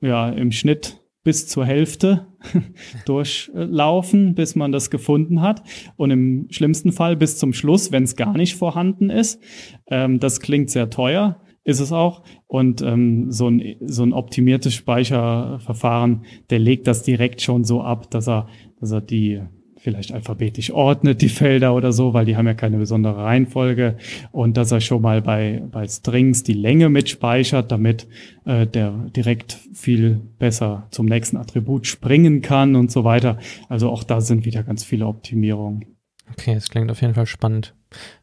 ja 0.00 0.28
im 0.28 0.52
Schnitt 0.52 1.00
bis 1.24 1.46
zur 1.46 1.66
Hälfte 1.66 2.26
durchlaufen, 3.06 4.34
bis 4.34 4.54
man 4.54 4.72
das 4.72 4.90
gefunden 4.90 5.42
hat. 5.42 5.62
Und 5.96 6.10
im 6.10 6.46
schlimmsten 6.50 6.92
Fall 6.92 7.16
bis 7.16 7.38
zum 7.38 7.52
Schluss, 7.52 7.92
wenn 7.92 8.04
es 8.04 8.16
gar 8.16 8.36
nicht 8.36 8.56
vorhanden 8.56 9.10
ist. 9.10 9.42
Ähm, 9.88 10.20
das 10.20 10.40
klingt 10.40 10.70
sehr 10.70 10.88
teuer, 10.90 11.42
ist 11.64 11.80
es 11.80 11.92
auch. 11.92 12.22
Und 12.46 12.80
ähm, 12.80 13.30
so, 13.30 13.48
ein, 13.48 13.76
so 13.80 14.04
ein 14.04 14.12
optimiertes 14.12 14.74
Speicherverfahren, 14.74 16.24
der 16.48 16.60
legt 16.60 16.86
das 16.86 17.02
direkt 17.02 17.42
schon 17.42 17.64
so 17.64 17.82
ab, 17.82 18.10
dass 18.10 18.28
er, 18.28 18.48
dass 18.80 18.92
er 18.92 19.00
die 19.00 19.42
vielleicht 19.78 20.12
alphabetisch 20.12 20.70
ordnet, 20.70 21.22
die 21.22 21.28
Felder 21.28 21.74
oder 21.74 21.92
so, 21.92 22.14
weil 22.14 22.24
die 22.24 22.36
haben 22.36 22.46
ja 22.46 22.54
keine 22.54 22.78
besondere 22.78 23.22
Reihenfolge 23.22 23.96
und 24.32 24.56
dass 24.56 24.72
er 24.72 24.80
schon 24.80 25.02
mal 25.02 25.22
bei, 25.22 25.62
bei 25.70 25.86
Strings 25.86 26.42
die 26.42 26.52
Länge 26.52 26.88
mitspeichert, 26.88 27.70
damit 27.70 28.06
äh, 28.44 28.66
der 28.66 28.90
direkt 29.16 29.58
viel 29.72 30.20
besser 30.38 30.88
zum 30.90 31.06
nächsten 31.06 31.36
Attribut 31.36 31.86
springen 31.86 32.42
kann 32.42 32.76
und 32.76 32.90
so 32.90 33.04
weiter. 33.04 33.38
Also 33.68 33.90
auch 33.90 34.04
da 34.04 34.20
sind 34.20 34.44
wieder 34.44 34.62
ganz 34.62 34.84
viele 34.84 35.06
Optimierungen. 35.06 35.96
Okay, 36.32 36.54
das 36.54 36.68
klingt 36.68 36.90
auf 36.90 37.00
jeden 37.00 37.14
Fall 37.14 37.26
spannend. 37.26 37.74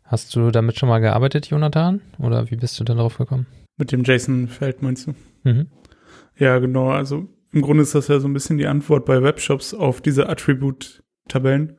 Hast 0.04 0.36
du 0.36 0.52
damit 0.52 0.78
schon 0.78 0.90
mal 0.90 1.00
gearbeitet, 1.00 1.48
Jonathan? 1.48 2.02
Oder 2.20 2.52
wie 2.52 2.56
bist 2.56 2.80
du 2.80 2.84
denn 2.84 2.98
darauf 2.98 3.18
gekommen? 3.18 3.48
Mit 3.78 3.92
dem 3.92 4.04
JSON-Feld 4.04 4.82
meinst 4.82 5.08
du? 5.08 5.14
Mhm. 5.44 5.68
Ja, 6.38 6.60
genau. 6.60 6.90
Also 6.90 7.28
im 7.52 7.62
Grunde 7.62 7.84
ist 7.84 7.96
das 7.96 8.10
ja 8.10 8.20
so 8.20 8.28
ein 8.28 8.34
bisschen 8.34 8.58
die 8.58 8.68
Antwort 8.68 9.06
bei 9.06 9.24
Webshops 9.24 9.74
auf 9.74 10.02
diese 10.02 10.30
Attribute 10.30 11.02
Tabellen. 11.28 11.78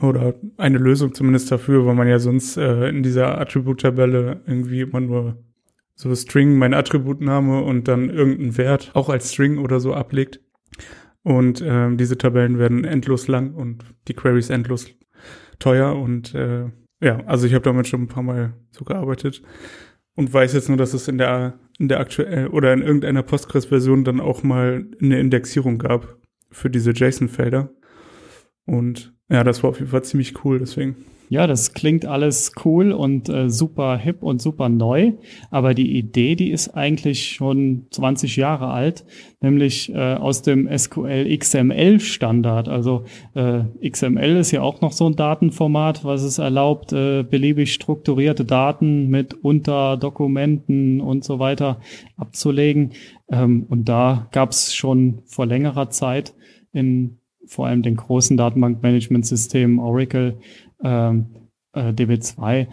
Oder 0.00 0.34
eine 0.56 0.78
Lösung 0.78 1.14
zumindest 1.14 1.50
dafür, 1.52 1.86
weil 1.86 1.94
man 1.94 2.08
ja 2.08 2.18
sonst 2.18 2.56
äh, 2.56 2.88
in 2.88 3.02
dieser 3.02 3.40
Attributtabelle 3.40 4.42
irgendwie 4.46 4.80
immer 4.80 5.00
nur 5.00 5.44
so 5.94 6.12
String, 6.14 6.58
mein 6.58 6.74
Attributname 6.74 7.62
und 7.62 7.86
dann 7.86 8.10
irgendeinen 8.10 8.56
Wert 8.56 8.90
auch 8.94 9.08
als 9.08 9.32
String 9.32 9.58
oder 9.58 9.78
so 9.78 9.94
ablegt. 9.94 10.40
Und 11.22 11.62
ähm, 11.64 11.98
diese 11.98 12.18
Tabellen 12.18 12.58
werden 12.58 12.84
endlos 12.84 13.28
lang 13.28 13.54
und 13.54 13.84
die 14.08 14.14
Queries 14.14 14.50
endlos 14.50 14.90
teuer. 15.60 15.94
Und 15.94 16.34
äh, 16.34 16.64
ja, 17.00 17.20
also 17.26 17.46
ich 17.46 17.54
habe 17.54 17.64
damit 17.64 17.86
schon 17.86 18.02
ein 18.02 18.08
paar 18.08 18.24
Mal 18.24 18.54
so 18.72 18.84
gearbeitet 18.84 19.42
und 20.16 20.32
weiß 20.32 20.52
jetzt 20.54 20.68
nur, 20.68 20.78
dass 20.78 20.94
es 20.94 21.06
in 21.06 21.18
der 21.18 21.60
in 21.78 21.88
der 21.88 22.00
aktuellen 22.00 22.48
oder 22.48 22.72
in 22.72 22.82
irgendeiner 22.82 23.22
Postgres-Version 23.22 24.04
dann 24.04 24.20
auch 24.20 24.42
mal 24.42 24.86
eine 25.00 25.18
Indexierung 25.18 25.78
gab 25.78 26.16
für 26.50 26.70
diese 26.70 26.92
JSON-Felder. 26.92 27.70
Und 28.66 29.14
ja, 29.30 29.44
das 29.44 29.62
war 29.62 29.70
auf 29.70 29.78
jeden 29.78 29.90
Fall 29.90 30.04
ziemlich 30.04 30.44
cool, 30.44 30.58
deswegen. 30.58 30.96
Ja, 31.32 31.46
das 31.46 31.72
klingt 31.72 32.04
alles 32.04 32.52
cool 32.62 32.92
und 32.92 33.30
äh, 33.30 33.48
super 33.48 33.96
hip 33.96 34.22
und 34.22 34.42
super 34.42 34.68
neu, 34.68 35.12
aber 35.50 35.72
die 35.72 35.96
Idee, 35.96 36.34
die 36.36 36.50
ist 36.50 36.76
eigentlich 36.76 37.30
schon 37.30 37.86
20 37.90 38.36
Jahre 38.36 38.66
alt, 38.66 39.06
nämlich 39.40 39.90
äh, 39.94 40.16
aus 40.16 40.42
dem 40.42 40.68
SQL 40.68 41.34
XML 41.34 42.00
Standard. 42.00 42.68
Also 42.68 43.04
äh, 43.32 43.62
XML 43.88 44.36
ist 44.36 44.50
ja 44.50 44.60
auch 44.60 44.82
noch 44.82 44.92
so 44.92 45.06
ein 45.06 45.16
Datenformat, 45.16 46.04
was 46.04 46.22
es 46.22 46.36
erlaubt, 46.36 46.92
äh, 46.92 47.22
beliebig 47.22 47.72
strukturierte 47.72 48.44
Daten 48.44 49.08
mit 49.08 49.32
Unterdokumenten 49.32 51.00
und 51.00 51.24
so 51.24 51.38
weiter 51.38 51.80
abzulegen. 52.18 52.92
Ähm, 53.30 53.64
und 53.70 53.88
da 53.88 54.28
gab 54.32 54.50
es 54.50 54.74
schon 54.74 55.22
vor 55.24 55.46
längerer 55.46 55.88
Zeit 55.88 56.34
in 56.74 57.21
vor 57.46 57.66
allem 57.66 57.82
den 57.82 57.96
großen 57.96 58.36
Datenbankmanagementsystemen 58.36 59.78
Oracle, 59.78 60.38
ähm, 60.82 61.26
äh, 61.72 61.92
DB2, 61.92 62.66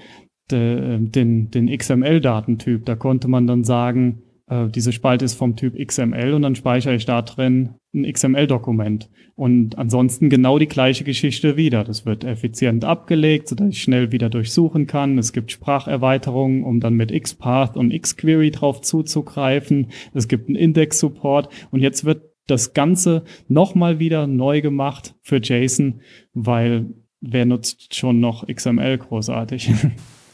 de, 0.51 0.99
den, 0.99 1.51
den 1.51 1.67
XML-Datentyp. 1.67 2.85
Da 2.85 2.95
konnte 2.95 3.27
man 3.27 3.47
dann 3.47 3.63
sagen, 3.63 4.23
äh, 4.49 4.67
diese 4.67 4.91
Spalte 4.91 5.25
ist 5.25 5.35
vom 5.35 5.55
Typ 5.55 5.75
XML 5.77 6.33
und 6.33 6.41
dann 6.41 6.55
speichere 6.55 6.95
ich 6.95 7.05
da 7.05 7.21
drin 7.21 7.75
ein 7.93 8.11
XML-Dokument. 8.11 9.09
Und 9.35 9.77
ansonsten 9.77 10.29
genau 10.29 10.59
die 10.59 10.67
gleiche 10.67 11.05
Geschichte 11.05 11.55
wieder. 11.55 11.83
Das 11.85 12.05
wird 12.05 12.25
effizient 12.25 12.83
abgelegt, 12.83 13.47
sodass 13.47 13.69
ich 13.69 13.81
schnell 13.81 14.11
wieder 14.11 14.29
durchsuchen 14.29 14.85
kann. 14.85 15.17
Es 15.17 15.31
gibt 15.31 15.51
Spracherweiterungen, 15.51 16.63
um 16.63 16.81
dann 16.81 16.95
mit 16.95 17.11
XPath 17.11 17.77
und 17.77 17.93
XQuery 17.93 18.51
drauf 18.51 18.81
zuzugreifen. 18.81 19.87
Es 20.13 20.27
gibt 20.27 20.49
einen 20.49 20.57
Index-Support 20.57 21.49
und 21.71 21.79
jetzt 21.79 22.03
wird 22.03 22.28
das 22.49 22.73
Ganze 22.73 23.23
nochmal 23.47 23.99
wieder 23.99 24.27
neu 24.27 24.61
gemacht 24.61 25.15
für 25.21 25.37
JSON, 25.37 26.01
weil 26.33 26.85
wer 27.21 27.45
nutzt 27.45 27.95
schon 27.95 28.19
noch 28.19 28.47
XML 28.47 28.97
großartig? 28.97 29.71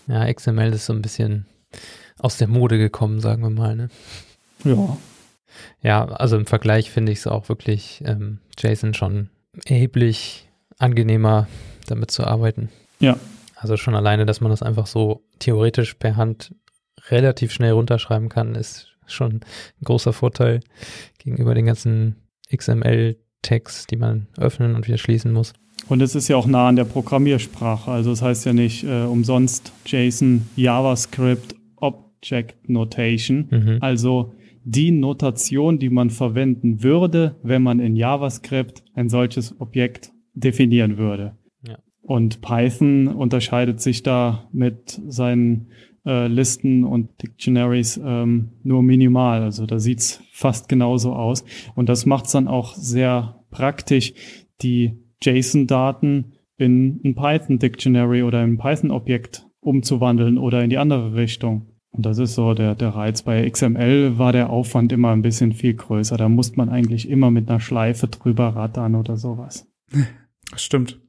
Ja, 0.08 0.32
XML 0.32 0.72
ist 0.72 0.86
so 0.86 0.94
ein 0.94 1.02
bisschen 1.02 1.48
aus 2.20 2.38
der 2.38 2.48
Mode 2.48 2.78
gekommen, 2.78 3.20
sagen 3.20 3.42
wir 3.42 3.50
mal. 3.50 3.76
Ne? 3.76 3.90
Ja. 4.64 4.98
Ja, 5.82 6.06
also 6.06 6.38
im 6.38 6.46
Vergleich 6.46 6.92
finde 6.92 7.12
ich 7.12 7.18
es 7.20 7.28
auch 7.28 7.50
wirklich 7.50 8.04
ähm, 8.06 8.40
JSON 8.60 8.94
schon 8.94 9.30
erheblich 9.66 10.48
angenehmer, 10.78 11.48
damit 11.88 12.12
zu 12.12 12.24
arbeiten. 12.24 12.70
Ja. 13.00 13.18
Also 13.56 13.78
schon 13.78 13.96
alleine, 13.96 14.26
dass 14.26 14.42
man 14.42 14.52
das 14.52 14.62
einfach 14.62 14.86
so 14.86 15.24
theoretisch 15.40 15.96
per 15.96 16.18
Hand 16.18 16.54
relativ 17.10 17.52
schnell 17.52 17.72
runterschreiben 17.72 18.30
kann, 18.30 18.56
ist 18.56 18.95
schon 19.08 19.36
ein 19.36 19.84
großer 19.84 20.14
Vorteil 20.14 20.62
gegenüber 21.18 21.54
den 21.54 21.66
ganzen 21.66 22.16
XML-Tags, 22.56 23.88
die 23.88 23.98
man 23.98 24.28
öffnen 24.38 24.76
und 24.76 24.88
wieder 24.88 24.98
schließen 24.98 25.32
muss. 25.32 25.54
Und 25.88 26.02
es 26.02 26.16
ist 26.16 26.28
ja 26.28 26.38
auch 26.38 26.48
nah 26.48 26.68
an 26.68 26.76
der 26.76 26.86
Programmiersprache. 26.86 27.92
Also 27.92 28.10
das 28.10 28.22
heißt 28.22 28.46
ja 28.46 28.54
nicht 28.54 28.84
äh, 28.84 29.04
umsonst 29.04 29.72
JSON, 29.86 30.48
JavaScript, 30.56 31.56
Object 31.78 32.70
Notation. 32.70 33.48
Mhm. 33.52 33.78
Also 33.82 34.34
die 34.64 34.92
Notation, 34.92 35.78
die 35.78 35.90
man 35.90 36.10
verwenden 36.10 36.82
würde, 36.82 37.36
wenn 37.44 37.62
man 37.62 37.80
in 37.80 37.96
JavaScript 37.96 38.84
ein 38.96 39.10
solches 39.10 39.60
Objekt 39.62 40.12
definieren 40.34 40.98
würde. 40.98 41.38
Ja. 41.68 41.78
Und 42.02 42.42
Python 42.42 43.08
unterscheidet 43.08 43.80
sich 43.80 44.02
da 44.02 44.50
mit 44.52 45.00
seinen 45.08 45.68
äh, 46.06 46.28
Listen 46.28 46.84
und 46.84 47.22
Dictionaries 47.22 48.00
ähm, 48.04 48.52
nur 48.64 48.84
minimal. 48.84 49.42
Also 49.44 49.66
da 49.66 49.80
sieht's 49.80 50.22
fast 50.32 50.70
genauso 50.70 51.14
aus. 51.14 51.44
Und 51.76 51.90
das 51.90 52.06
macht's 52.06 52.32
dann 52.32 52.48
auch 52.48 52.74
sehr 52.76 53.44
praktisch, 53.52 54.14
die 54.62 54.94
JSON-Daten 55.22 56.34
in 56.58 57.02
ein 57.04 57.16
Python-Dictionary 57.16 58.24
oder 58.24 58.42
ein 58.42 58.58
Python-Objekt 58.58 59.48
umzuwandeln 59.60 60.38
oder 60.38 60.64
in 60.64 60.70
die 60.70 60.78
andere 60.78 61.16
Richtung. 61.16 61.68
Und 61.92 62.06
das 62.06 62.18
ist 62.18 62.36
so 62.36 62.54
der, 62.54 62.76
der 62.76 62.90
Reiz. 62.90 63.22
Bei 63.22 63.50
XML 63.50 64.18
war 64.18 64.34
der 64.34 64.50
Aufwand 64.50 64.92
immer 64.92 65.12
ein 65.12 65.22
bisschen 65.22 65.54
viel 65.54 65.74
größer. 65.74 66.18
Da 66.18 66.28
musste 66.28 66.58
man 66.58 66.70
eigentlich 66.70 67.10
immer 67.10 67.32
mit 67.32 67.50
einer 67.50 67.62
Schleife 67.62 68.08
drüber 68.08 68.50
rattern 68.50 68.96
oder 68.96 69.16
sowas. 69.16 69.68
Stimmt. 70.56 71.00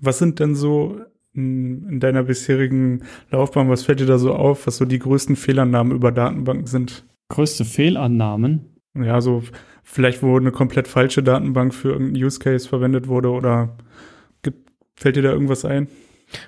Was 0.00 0.18
sind 0.18 0.40
denn 0.40 0.54
so 0.54 0.98
in, 1.34 1.88
in 1.88 2.00
deiner 2.00 2.24
bisherigen 2.24 3.02
Laufbahn, 3.30 3.68
was 3.68 3.84
fällt 3.84 4.00
dir 4.00 4.06
da 4.06 4.18
so 4.18 4.34
auf, 4.34 4.66
was 4.66 4.76
so 4.76 4.84
die 4.84 4.98
größten 4.98 5.36
Fehlannahmen 5.36 5.92
über 5.92 6.12
Datenbanken 6.12 6.66
sind? 6.66 7.04
Größte 7.28 7.64
Fehlannahmen? 7.64 8.80
Ja, 8.94 9.20
so 9.20 9.42
vielleicht, 9.82 10.22
wo 10.22 10.36
eine 10.36 10.50
komplett 10.50 10.88
falsche 10.88 11.22
Datenbank 11.22 11.74
für 11.74 11.90
irgendeinen 11.90 12.24
Use 12.24 12.38
Case 12.38 12.68
verwendet 12.68 13.08
wurde 13.08 13.30
oder 13.30 13.76
gibt, 14.42 14.70
fällt 14.96 15.16
dir 15.16 15.22
da 15.22 15.30
irgendwas 15.30 15.64
ein? 15.64 15.88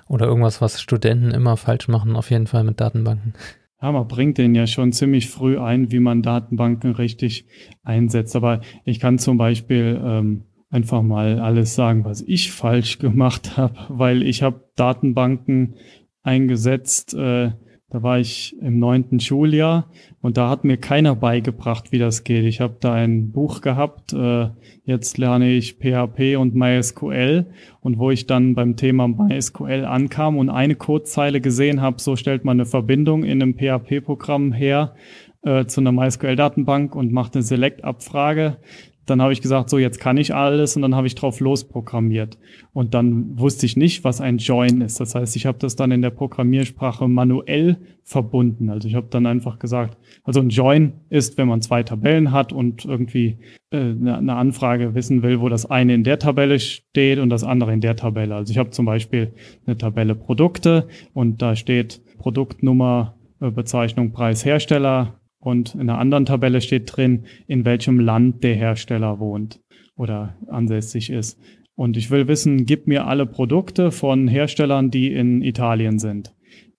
Oder 0.07 0.27
irgendwas, 0.27 0.61
was 0.61 0.81
Studenten 0.81 1.31
immer 1.31 1.57
falsch 1.57 1.87
machen, 1.87 2.15
auf 2.15 2.31
jeden 2.31 2.47
Fall 2.47 2.63
mit 2.63 2.79
Datenbanken. 2.79 3.33
Ja, 3.81 3.91
man 3.91 4.07
bringt 4.07 4.37
den 4.37 4.55
ja 4.55 4.65
schon 4.65 4.93
ziemlich 4.93 5.29
früh 5.29 5.59
ein, 5.59 5.91
wie 5.91 5.99
man 5.99 6.21
Datenbanken 6.21 6.91
richtig 6.91 7.45
einsetzt. 7.83 8.33
Aber 8.35 8.61
ich 8.85 9.01
kann 9.01 9.19
zum 9.19 9.37
Beispiel 9.37 9.99
ähm, 10.01 10.45
einfach 10.73 11.03
mal 11.03 11.39
alles 11.39 11.75
sagen, 11.75 12.03
was 12.03 12.21
ich 12.21 12.51
falsch 12.51 12.97
gemacht 12.97 13.57
habe, 13.57 13.75
weil 13.89 14.23
ich 14.23 14.41
habe 14.41 14.61
Datenbanken 14.75 15.75
eingesetzt, 16.23 17.13
äh, 17.13 17.51
da 17.89 18.01
war 18.01 18.17
ich 18.17 18.57
im 18.59 18.79
neunten 18.79 19.19
Schuljahr 19.19 19.91
und 20.19 20.37
da 20.37 20.49
hat 20.49 20.63
mir 20.63 20.77
keiner 20.77 21.15
beigebracht, 21.15 21.91
wie 21.91 21.99
das 21.99 22.23
geht. 22.23 22.43
Ich 22.45 22.59
habe 22.59 22.77
da 22.79 22.91
ein 22.91 23.31
Buch 23.31 23.61
gehabt, 23.61 24.13
äh, 24.13 24.49
jetzt 24.83 25.19
lerne 25.19 25.51
ich 25.51 25.75
PHP 25.75 26.37
und 26.37 26.55
MySQL 26.55 27.45
und 27.81 27.99
wo 27.99 28.09
ich 28.09 28.25
dann 28.25 28.55
beim 28.55 28.77
Thema 28.77 29.07
MySQL 29.07 29.85
ankam 29.85 30.37
und 30.37 30.49
eine 30.49 30.73
Codezeile 30.73 31.39
gesehen 31.39 31.81
habe, 31.81 32.01
so 32.01 32.15
stellt 32.15 32.45
man 32.45 32.57
eine 32.57 32.65
Verbindung 32.65 33.23
in 33.23 33.43
einem 33.43 33.53
PHP-Programm 33.53 34.53
her 34.53 34.95
äh, 35.43 35.65
zu 35.65 35.81
einer 35.81 35.91
MySQL-Datenbank 35.91 36.95
und 36.95 37.11
macht 37.11 37.35
eine 37.35 37.43
Select-Abfrage, 37.43 38.57
dann 39.05 39.21
habe 39.21 39.33
ich 39.33 39.41
gesagt, 39.41 39.69
so 39.69 39.77
jetzt 39.77 39.99
kann 39.99 40.17
ich 40.17 40.33
alles 40.33 40.75
und 40.75 40.81
dann 40.81 40.95
habe 40.95 41.07
ich 41.07 41.15
drauf 41.15 41.39
losprogrammiert. 41.39 42.37
Und 42.71 42.93
dann 42.93 43.37
wusste 43.37 43.65
ich 43.65 43.75
nicht, 43.75 44.03
was 44.03 44.21
ein 44.21 44.37
Join 44.37 44.81
ist. 44.81 44.99
Das 44.99 45.15
heißt, 45.15 45.35
ich 45.35 45.45
habe 45.45 45.57
das 45.59 45.75
dann 45.75 45.91
in 45.91 46.01
der 46.01 46.09
Programmiersprache 46.09 47.07
manuell 47.07 47.77
verbunden. 48.03 48.69
Also 48.69 48.87
ich 48.87 48.95
habe 48.95 49.07
dann 49.09 49.25
einfach 49.25 49.59
gesagt, 49.59 49.97
also 50.23 50.39
ein 50.39 50.49
Join 50.49 50.93
ist, 51.09 51.37
wenn 51.37 51.47
man 51.47 51.61
zwei 51.61 51.83
Tabellen 51.83 52.31
hat 52.31 52.53
und 52.53 52.85
irgendwie 52.85 53.39
äh, 53.71 53.77
eine 53.77 54.35
Anfrage 54.35 54.95
wissen 54.95 55.21
will, 55.21 55.41
wo 55.41 55.49
das 55.49 55.65
eine 55.65 55.93
in 55.93 56.03
der 56.03 56.19
Tabelle 56.19 56.59
steht 56.59 57.19
und 57.19 57.29
das 57.29 57.43
andere 57.43 57.73
in 57.73 57.81
der 57.81 57.95
Tabelle. 57.95 58.35
Also 58.35 58.51
ich 58.51 58.57
habe 58.57 58.69
zum 58.69 58.85
Beispiel 58.85 59.33
eine 59.65 59.77
Tabelle 59.77 60.15
Produkte 60.15 60.87
und 61.13 61.41
da 61.41 61.55
steht 61.55 62.01
Produktnummer, 62.19 63.15
äh, 63.41 63.51
Bezeichnung, 63.51 64.11
Preis, 64.11 64.45
Hersteller, 64.45 65.19
und 65.43 65.75
in 65.75 65.81
einer 65.81 65.97
anderen 65.97 66.25
Tabelle 66.25 66.61
steht 66.61 66.95
drin, 66.95 67.25
in 67.47 67.65
welchem 67.65 67.99
Land 67.99 68.43
der 68.43 68.55
Hersteller 68.55 69.19
wohnt 69.19 69.59
oder 69.95 70.35
ansässig 70.47 71.09
ist. 71.09 71.39
Und 71.75 71.97
ich 71.97 72.11
will 72.11 72.27
wissen, 72.27 72.65
gib 72.65 72.87
mir 72.87 73.07
alle 73.07 73.25
Produkte 73.25 73.91
von 73.91 74.27
Herstellern, 74.27 74.91
die 74.91 75.11
in 75.11 75.41
Italien 75.41 75.99
sind 75.99 76.33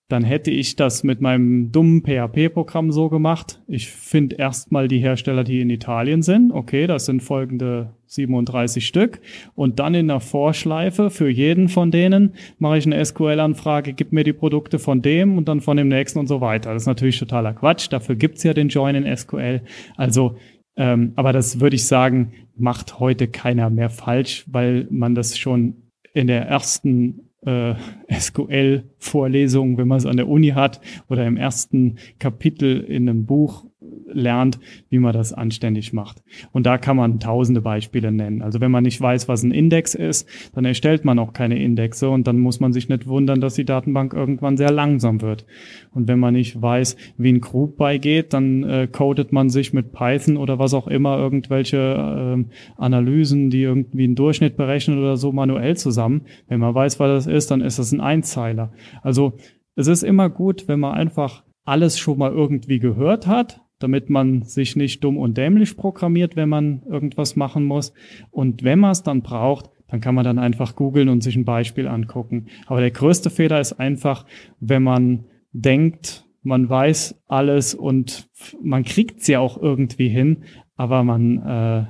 dann 0.09 0.23
hätte 0.23 0.51
ich 0.51 0.77
das 0.77 1.03
mit 1.03 1.21
meinem 1.23 1.73
dummen 1.73 2.03
PHP-Programm 2.03 2.93
so 2.93 3.09
gemacht. 3.09 3.63
Ich 3.67 3.89
finde 3.89 4.37
erstmal 4.37 4.87
die 4.87 4.99
Hersteller, 4.99 5.45
die 5.45 5.61
in 5.61 5.71
Italien 5.71 6.21
sind. 6.21 6.53
Okay, 6.53 6.87
das 6.87 7.07
sind 7.07 7.23
folgende 7.23 7.95
37 8.07 8.87
Stück. 8.87 9.21
Und 9.55 9.79
dann 9.79 9.95
in 9.95 10.09
der 10.09 10.21
Vorschleife 10.21 11.09
für 11.09 11.31
jeden 11.31 11.69
von 11.69 11.91
denen 11.91 12.35
mache 12.59 12.79
ich 12.79 12.87
eine 12.87 13.03
SQL-Anfrage, 13.03 13.95
gib 13.95 14.13
mir 14.13 14.25
die 14.25 14.35
Produkte 14.35 14.79
von 14.79 15.01
dem 15.01 15.39
und 15.39 15.49
dann 15.49 15.63
von 15.63 15.79
dem 15.79 15.89
nächsten 15.89 16.19
und 16.19 16.27
so 16.27 16.43
weiter. 16.43 16.75
Das 16.75 16.83
ist 16.83 16.87
natürlich 16.89 17.19
totaler 17.19 17.55
Quatsch. 17.55 17.89
Dafür 17.91 18.15
gibt's 18.15 18.43
ja 18.43 18.53
den 18.53 18.69
Join 18.69 18.95
in 18.95 19.17
SQL. 19.17 19.63
Also 19.97 20.37
ähm, 20.77 21.13
aber 21.17 21.33
das 21.33 21.61
würde 21.61 21.77
ich 21.77 21.87
sagen, 21.87 22.33
macht 22.57 22.99
heute 22.99 23.29
keiner 23.29 23.71
mehr 23.71 23.91
falsch, 23.91 24.45
weil 24.49 24.87
man 24.91 25.15
das 25.15 25.39
schon 25.39 25.91
in 26.13 26.27
der 26.27 26.47
ersten 26.47 27.31
äh, 27.47 27.75
SQL-Vorlesung, 28.11 29.79
wenn 29.79 29.89
man 29.89 29.99
es 29.99 30.07
an 30.07 30.17
der 30.17 30.29
Uni 30.29 30.49
hat 30.49 30.81
oder 31.09 31.27
im 31.27 31.37
ersten 31.37 31.97
Kapitel 32.19 32.81
in 32.81 33.09
einem 33.09 33.27
Buch 33.27 33.67
lernt, 34.07 34.59
wie 34.91 34.99
man 34.99 35.13
das 35.13 35.33
anständig 35.33 35.93
macht. 35.93 36.23
Und 36.53 36.67
da 36.67 36.79
kann 36.79 36.97
man 36.97 37.21
tausende 37.21 37.61
Beispiele 37.61 38.13
nennen. 38.13 38.43
Also 38.43 38.61
wenn 38.61 38.71
man 38.71 38.85
nicht 38.85 39.01
weiß, 39.01 39.29
was 39.29 39.43
ein 39.43 39.51
Index 39.51 39.95
ist, 39.95 40.29
dann 40.55 40.65
erstellt 40.65 41.05
man 41.05 41.19
auch 41.19 41.33
keine 41.33 41.63
Indexe 41.63 42.09
und 42.09 42.27
dann 42.27 42.39
muss 42.39 42.61
man 42.61 42.73
sich 42.73 42.89
nicht 42.89 43.07
wundern, 43.07 43.41
dass 43.41 43.55
die 43.55 43.65
Datenbank 43.65 44.13
irgendwann 44.13 44.57
sehr 44.57 44.71
langsam 44.71 45.21
wird. 45.21 45.47
Und 45.93 46.09
wenn 46.09 46.19
man 46.19 46.35
nicht 46.35 46.61
weiß, 46.61 46.97
wie 47.17 47.33
ein 47.33 47.41
Group 47.41 47.77
beigeht, 47.77 48.33
dann 48.33 48.63
äh, 48.65 48.89
codet 48.91 49.33
man 49.33 49.49
sich 49.49 49.73
mit 49.73 49.93
Python 49.93 50.37
oder 50.37 50.59
was 50.59 50.75
auch 50.75 50.87
immer 50.87 51.19
irgendwelche 51.19 51.77
äh, 51.77 52.45
Analysen, 52.77 53.51
die 53.51 53.63
irgendwie 53.63 54.05
einen 54.05 54.15
Durchschnitt 54.15 54.57
berechnen 54.57 54.99
oder 54.99 55.17
so 55.17 55.33
manuell 55.33 55.77
zusammen. 55.77 56.23
Wenn 56.49 56.61
man 56.61 56.75
weiß, 56.75 57.01
was 57.01 57.25
das 57.25 57.33
ist, 57.33 57.51
dann 57.51 57.61
ist 57.61 57.79
das 57.79 57.93
ein 57.93 58.01
Einzeiler. 58.01 58.73
Also 59.03 59.35
es 59.77 59.87
ist 59.87 60.03
immer 60.03 60.31
gut, 60.31 60.69
wenn 60.69 60.81
man 60.81 60.95
einfach 60.95 61.43
alles 61.65 61.99
schon 61.99 62.19
mal 62.19 62.33
irgendwie 62.33 62.79
gehört 62.79 63.27
hat, 63.27 63.64
damit 63.79 64.11
man 64.11 64.43
sich 64.43 64.77
nicht 64.77 65.03
dumm 65.03 65.19
und 65.19 65.37
dämlich 65.37 65.77
programmiert, 65.77 66.37
wenn 66.37 66.49
man 66.49 66.83
irgendwas 66.89 67.37
machen 67.37 67.65
muss. 67.65 67.93
Und 68.31 68.63
wenn 68.63 68.79
man 68.79 68.93
es 68.93 69.03
dann 69.03 69.23
braucht, 69.23 69.71
dann 69.89 70.01
kann 70.01 70.15
man 70.15 70.25
dann 70.25 70.39
einfach 70.39 70.77
googeln 70.77 71.09
und 71.09 71.23
sich 71.23 71.37
ein 71.37 71.45
Beispiel 71.45 71.87
angucken. 71.87 72.47
Aber 72.67 72.81
der 72.81 72.91
größte 72.91 73.31
Fehler 73.31 73.61
ist 73.61 73.75
einfach, 73.75 74.27
wenn 74.61 74.83
man 74.83 75.25
denkt, 75.53 76.27
man 76.43 76.69
weiß 76.69 77.23
alles 77.27 77.75
und 77.75 78.29
man 78.63 78.85
kriegt 78.85 79.21
es 79.21 79.27
ja 79.27 79.41
auch 79.41 79.61
irgendwie 79.61 80.09
hin, 80.09 80.45
aber 80.77 81.05
man 81.05 81.39
äh, 81.39 81.87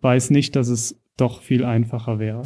weiß 0.00 0.30
nicht, 0.30 0.56
dass 0.56 0.68
es 0.68 1.00
doch 1.16 1.42
viel 1.42 1.64
einfacher 1.64 2.18
wäre. 2.18 2.42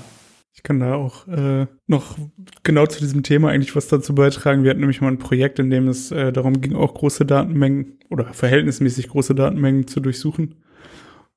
Kann 0.68 0.80
da 0.80 0.96
auch 0.96 1.26
äh, 1.28 1.66
noch 1.86 2.18
genau 2.62 2.84
zu 2.84 3.00
diesem 3.00 3.22
Thema 3.22 3.48
eigentlich 3.48 3.74
was 3.74 3.88
dazu 3.88 4.14
beitragen. 4.14 4.64
Wir 4.64 4.70
hatten 4.70 4.80
nämlich 4.80 5.00
mal 5.00 5.08
ein 5.08 5.18
Projekt, 5.18 5.58
in 5.58 5.70
dem 5.70 5.88
es 5.88 6.12
äh, 6.12 6.30
darum 6.30 6.60
ging, 6.60 6.74
auch 6.74 6.92
große 6.92 7.24
Datenmengen 7.24 7.98
oder 8.10 8.34
verhältnismäßig 8.34 9.08
große 9.08 9.34
Datenmengen 9.34 9.86
zu 9.86 10.00
durchsuchen. 10.00 10.56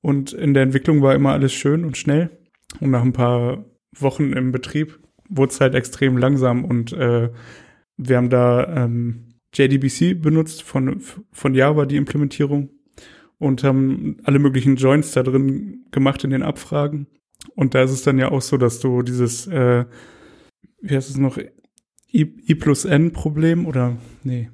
Und 0.01 0.33
in 0.33 0.53
der 0.53 0.63
Entwicklung 0.63 1.01
war 1.01 1.15
immer 1.15 1.31
alles 1.31 1.53
schön 1.53 1.85
und 1.85 1.95
schnell. 1.95 2.29
Und 2.81 2.91
nach 2.91 3.03
ein 3.03 3.13
paar 3.13 3.63
Wochen 3.97 4.33
im 4.33 4.51
Betrieb 4.51 4.99
wurde 5.29 5.53
es 5.53 5.61
halt 5.61 5.75
extrem 5.75 6.17
langsam 6.17 6.65
und 6.65 6.91
äh, 6.91 7.29
wir 7.95 8.17
haben 8.17 8.29
da 8.29 8.83
ähm, 8.83 9.35
JDBC 9.53 10.21
benutzt 10.21 10.61
von, 10.61 11.01
von 11.31 11.55
Java, 11.55 11.85
die 11.85 11.95
Implementierung, 11.95 12.69
und 13.37 13.63
haben 13.63 14.17
alle 14.25 14.39
möglichen 14.39 14.75
Joints 14.75 15.13
da 15.13 15.23
drin 15.23 15.85
gemacht 15.91 16.25
in 16.25 16.31
den 16.31 16.43
Abfragen. 16.43 17.07
Und 17.55 17.75
da 17.75 17.83
ist 17.83 17.91
es 17.91 18.03
dann 18.03 18.17
ja 18.17 18.31
auch 18.31 18.41
so, 18.41 18.57
dass 18.57 18.79
du 18.79 19.01
dieses, 19.01 19.47
äh, 19.47 19.85
wie 20.81 20.95
heißt 20.95 21.09
es 21.09 21.17
noch, 21.17 21.37
I, 21.37 22.33
I 22.49 22.55
plus 22.55 22.85
N 22.85 23.11
Problem 23.11 23.65
oder, 23.65 23.97
nee, 24.23 24.49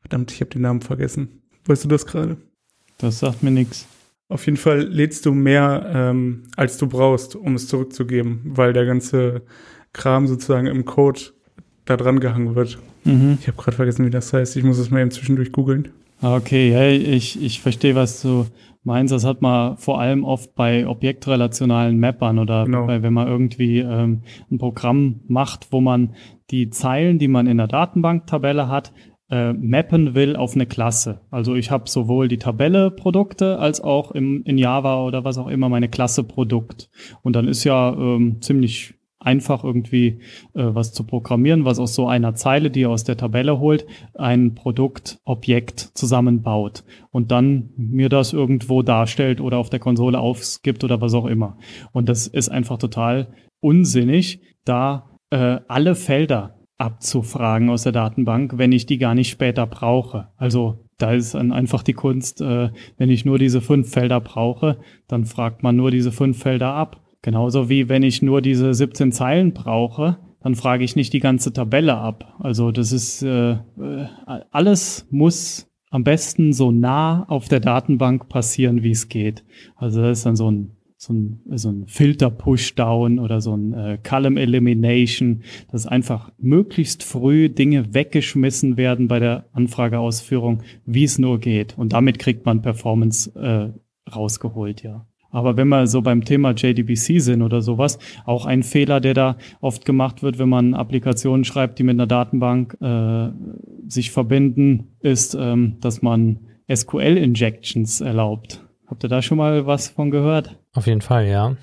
verdammt, 0.00 0.32
ich 0.32 0.40
habe 0.40 0.50
den 0.50 0.62
Namen 0.62 0.82
vergessen. 0.82 1.42
Weißt 1.66 1.84
du 1.84 1.88
das 1.88 2.06
gerade? 2.06 2.36
Das 2.98 3.20
sagt 3.20 3.42
mir 3.42 3.50
nichts. 3.50 3.86
Auf 4.28 4.46
jeden 4.46 4.58
Fall 4.58 4.82
lädst 4.82 5.26
du 5.26 5.34
mehr, 5.34 5.90
ähm, 5.92 6.44
als 6.56 6.78
du 6.78 6.86
brauchst, 6.86 7.34
um 7.34 7.56
es 7.56 7.66
zurückzugeben, 7.66 8.42
weil 8.44 8.72
der 8.72 8.86
ganze 8.86 9.42
Kram 9.92 10.28
sozusagen 10.28 10.66
im 10.66 10.84
Code 10.84 11.20
da 11.84 11.96
dran 11.96 12.20
gehangen 12.20 12.54
wird. 12.54 12.78
Mhm. 13.04 13.38
Ich 13.40 13.48
habe 13.48 13.60
gerade 13.60 13.76
vergessen, 13.76 14.06
wie 14.06 14.10
das 14.10 14.32
heißt. 14.32 14.56
Ich 14.56 14.62
muss 14.62 14.78
es 14.78 14.90
mal 14.90 15.00
eben 15.00 15.10
zwischendurch 15.10 15.50
googeln. 15.50 15.88
Ah, 16.20 16.36
okay, 16.36 16.70
ja, 16.70 16.86
ich, 16.88 17.42
ich 17.42 17.60
verstehe, 17.60 17.94
was 17.94 18.22
du 18.22 18.46
meinst. 18.82 19.12
Das 19.12 19.24
hat 19.24 19.42
man 19.42 19.76
vor 19.76 20.00
allem 20.00 20.24
oft 20.24 20.54
bei 20.54 20.86
objektrelationalen 20.86 21.98
Mappern 21.98 22.38
oder 22.38 22.64
genau. 22.64 22.86
bei, 22.86 23.02
wenn 23.02 23.12
man 23.12 23.28
irgendwie 23.28 23.78
ähm, 23.78 24.22
ein 24.50 24.58
Programm 24.58 25.20
macht, 25.28 25.72
wo 25.72 25.80
man 25.80 26.14
die 26.50 26.70
Zeilen, 26.70 27.18
die 27.18 27.28
man 27.28 27.46
in 27.46 27.58
der 27.58 27.68
Datenbanktabelle 27.68 28.68
hat, 28.68 28.92
äh, 29.30 29.52
mappen 29.52 30.14
will 30.14 30.34
auf 30.34 30.54
eine 30.54 30.66
Klasse. 30.66 31.20
Also 31.30 31.54
ich 31.54 31.70
habe 31.70 31.88
sowohl 31.88 32.28
die 32.28 32.38
Tabelle 32.38 32.90
Produkte 32.90 33.58
als 33.58 33.80
auch 33.80 34.10
im, 34.10 34.42
in 34.44 34.58
Java 34.58 35.04
oder 35.04 35.24
was 35.24 35.38
auch 35.38 35.46
immer 35.46 35.68
meine 35.68 35.88
Klasse 35.88 36.24
Produkt. 36.24 36.90
Und 37.22 37.36
dann 37.36 37.46
ist 37.46 37.64
ja 37.64 37.92
ähm, 37.92 38.40
ziemlich 38.40 38.94
einfach 39.20 39.62
irgendwie 39.64 40.20
äh, 40.54 40.64
was 40.74 40.92
zu 40.92 41.04
programmieren, 41.04 41.64
was 41.64 41.78
aus 41.78 41.94
so 41.94 42.08
einer 42.08 42.34
Zeile, 42.34 42.70
die 42.70 42.80
ihr 42.80 42.90
aus 42.90 43.04
der 43.04 43.16
Tabelle 43.16 43.60
holt, 43.60 43.86
ein 44.14 44.54
Produktobjekt 44.54 45.78
zusammenbaut 45.94 46.84
und 47.10 47.30
dann 47.30 47.70
mir 47.76 48.08
das 48.08 48.32
irgendwo 48.32 48.82
darstellt 48.82 49.40
oder 49.40 49.58
auf 49.58 49.70
der 49.70 49.78
Konsole 49.78 50.18
aufgibt 50.18 50.82
oder 50.84 51.00
was 51.00 51.14
auch 51.14 51.26
immer. 51.26 51.58
Und 51.92 52.08
das 52.08 52.26
ist 52.26 52.48
einfach 52.48 52.78
total 52.78 53.34
unsinnig, 53.60 54.40
da 54.64 55.10
äh, 55.30 55.60
alle 55.68 55.94
Felder 55.94 56.56
abzufragen 56.78 57.68
aus 57.68 57.82
der 57.82 57.92
Datenbank, 57.92 58.56
wenn 58.56 58.72
ich 58.72 58.86
die 58.86 58.96
gar 58.96 59.14
nicht 59.14 59.28
später 59.28 59.66
brauche. 59.66 60.28
Also 60.36 60.86
da 60.96 61.12
ist 61.12 61.34
dann 61.34 61.52
einfach 61.52 61.82
die 61.82 61.92
Kunst, 61.92 62.40
äh, 62.40 62.70
wenn 62.96 63.10
ich 63.10 63.24
nur 63.24 63.38
diese 63.38 63.60
fünf 63.60 63.90
Felder 63.90 64.20
brauche, 64.20 64.78
dann 65.06 65.26
fragt 65.26 65.62
man 65.62 65.76
nur 65.76 65.90
diese 65.90 66.10
fünf 66.10 66.38
Felder 66.38 66.72
ab. 66.72 66.99
Genauso 67.22 67.68
wie 67.68 67.88
wenn 67.88 68.02
ich 68.02 68.22
nur 68.22 68.40
diese 68.40 68.72
17 68.72 69.12
Zeilen 69.12 69.52
brauche, 69.52 70.18
dann 70.42 70.54
frage 70.54 70.84
ich 70.84 70.96
nicht 70.96 71.12
die 71.12 71.20
ganze 71.20 71.52
Tabelle 71.52 71.96
ab. 71.96 72.36
Also 72.38 72.70
das 72.70 72.92
ist 72.92 73.22
äh, 73.22 73.52
äh 73.52 73.58
alles 74.50 75.06
muss 75.10 75.68
am 75.90 76.04
besten 76.04 76.52
so 76.52 76.70
nah 76.70 77.24
auf 77.28 77.48
der 77.48 77.60
Datenbank 77.60 78.28
passieren, 78.28 78.82
wie 78.82 78.92
es 78.92 79.08
geht. 79.08 79.44
Also 79.76 80.00
das 80.00 80.18
ist 80.18 80.26
dann 80.26 80.36
so 80.36 80.50
ein 80.50 80.76
so 81.00 81.14
ein, 81.14 81.40
so 81.56 81.70
ein 81.70 81.86
Filter-Pushdown 81.86 83.20
oder 83.20 83.40
so 83.40 83.56
ein 83.56 83.72
äh, 83.72 83.98
Column 84.06 84.36
Elimination, 84.36 85.44
dass 85.72 85.86
einfach 85.86 86.30
möglichst 86.36 87.02
früh 87.04 87.48
Dinge 87.48 87.94
weggeschmissen 87.94 88.76
werden 88.76 89.08
bei 89.08 89.18
der 89.18 89.46
Anfrageausführung, 89.54 90.62
wie 90.84 91.04
es 91.04 91.18
nur 91.18 91.40
geht. 91.40 91.78
Und 91.78 91.94
damit 91.94 92.18
kriegt 92.18 92.44
man 92.44 92.60
Performance 92.60 93.32
äh, 93.34 93.72
rausgeholt, 94.14 94.82
ja. 94.82 95.06
Aber 95.30 95.56
wenn 95.56 95.68
wir 95.68 95.86
so 95.86 96.02
beim 96.02 96.24
Thema 96.24 96.52
JDBC 96.52 97.20
sind 97.20 97.42
oder 97.42 97.62
sowas, 97.62 97.98
auch 98.24 98.46
ein 98.46 98.62
Fehler, 98.62 99.00
der 99.00 99.14
da 99.14 99.36
oft 99.60 99.84
gemacht 99.84 100.22
wird, 100.22 100.38
wenn 100.38 100.48
man 100.48 100.74
Applikationen 100.74 101.44
schreibt, 101.44 101.78
die 101.78 101.82
mit 101.82 101.94
einer 101.94 102.06
Datenbank 102.06 102.76
äh, 102.80 103.30
sich 103.88 104.10
verbinden, 104.10 104.96
ist, 105.00 105.34
ähm, 105.34 105.76
dass 105.80 106.02
man 106.02 106.40
SQL-Injections 106.72 108.00
erlaubt. 108.00 108.64
Habt 108.86 109.04
ihr 109.04 109.08
da 109.08 109.22
schon 109.22 109.38
mal 109.38 109.66
was 109.66 109.88
von 109.88 110.10
gehört? 110.10 110.58
Auf 110.72 110.86
jeden 110.86 111.00
Fall, 111.00 111.28
ja. 111.28 111.56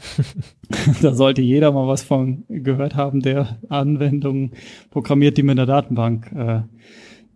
da 1.02 1.14
sollte 1.14 1.42
jeder 1.42 1.74
mal 1.74 1.88
was 1.88 2.04
von 2.04 2.46
gehört 2.48 2.96
haben, 2.96 3.22
der 3.22 3.58
Anwendungen 3.68 4.52
programmiert, 4.92 5.38
die 5.38 5.44
mit 5.44 5.58
einer 5.58 5.66
Datenbank 5.66 6.32
äh, 6.34 6.62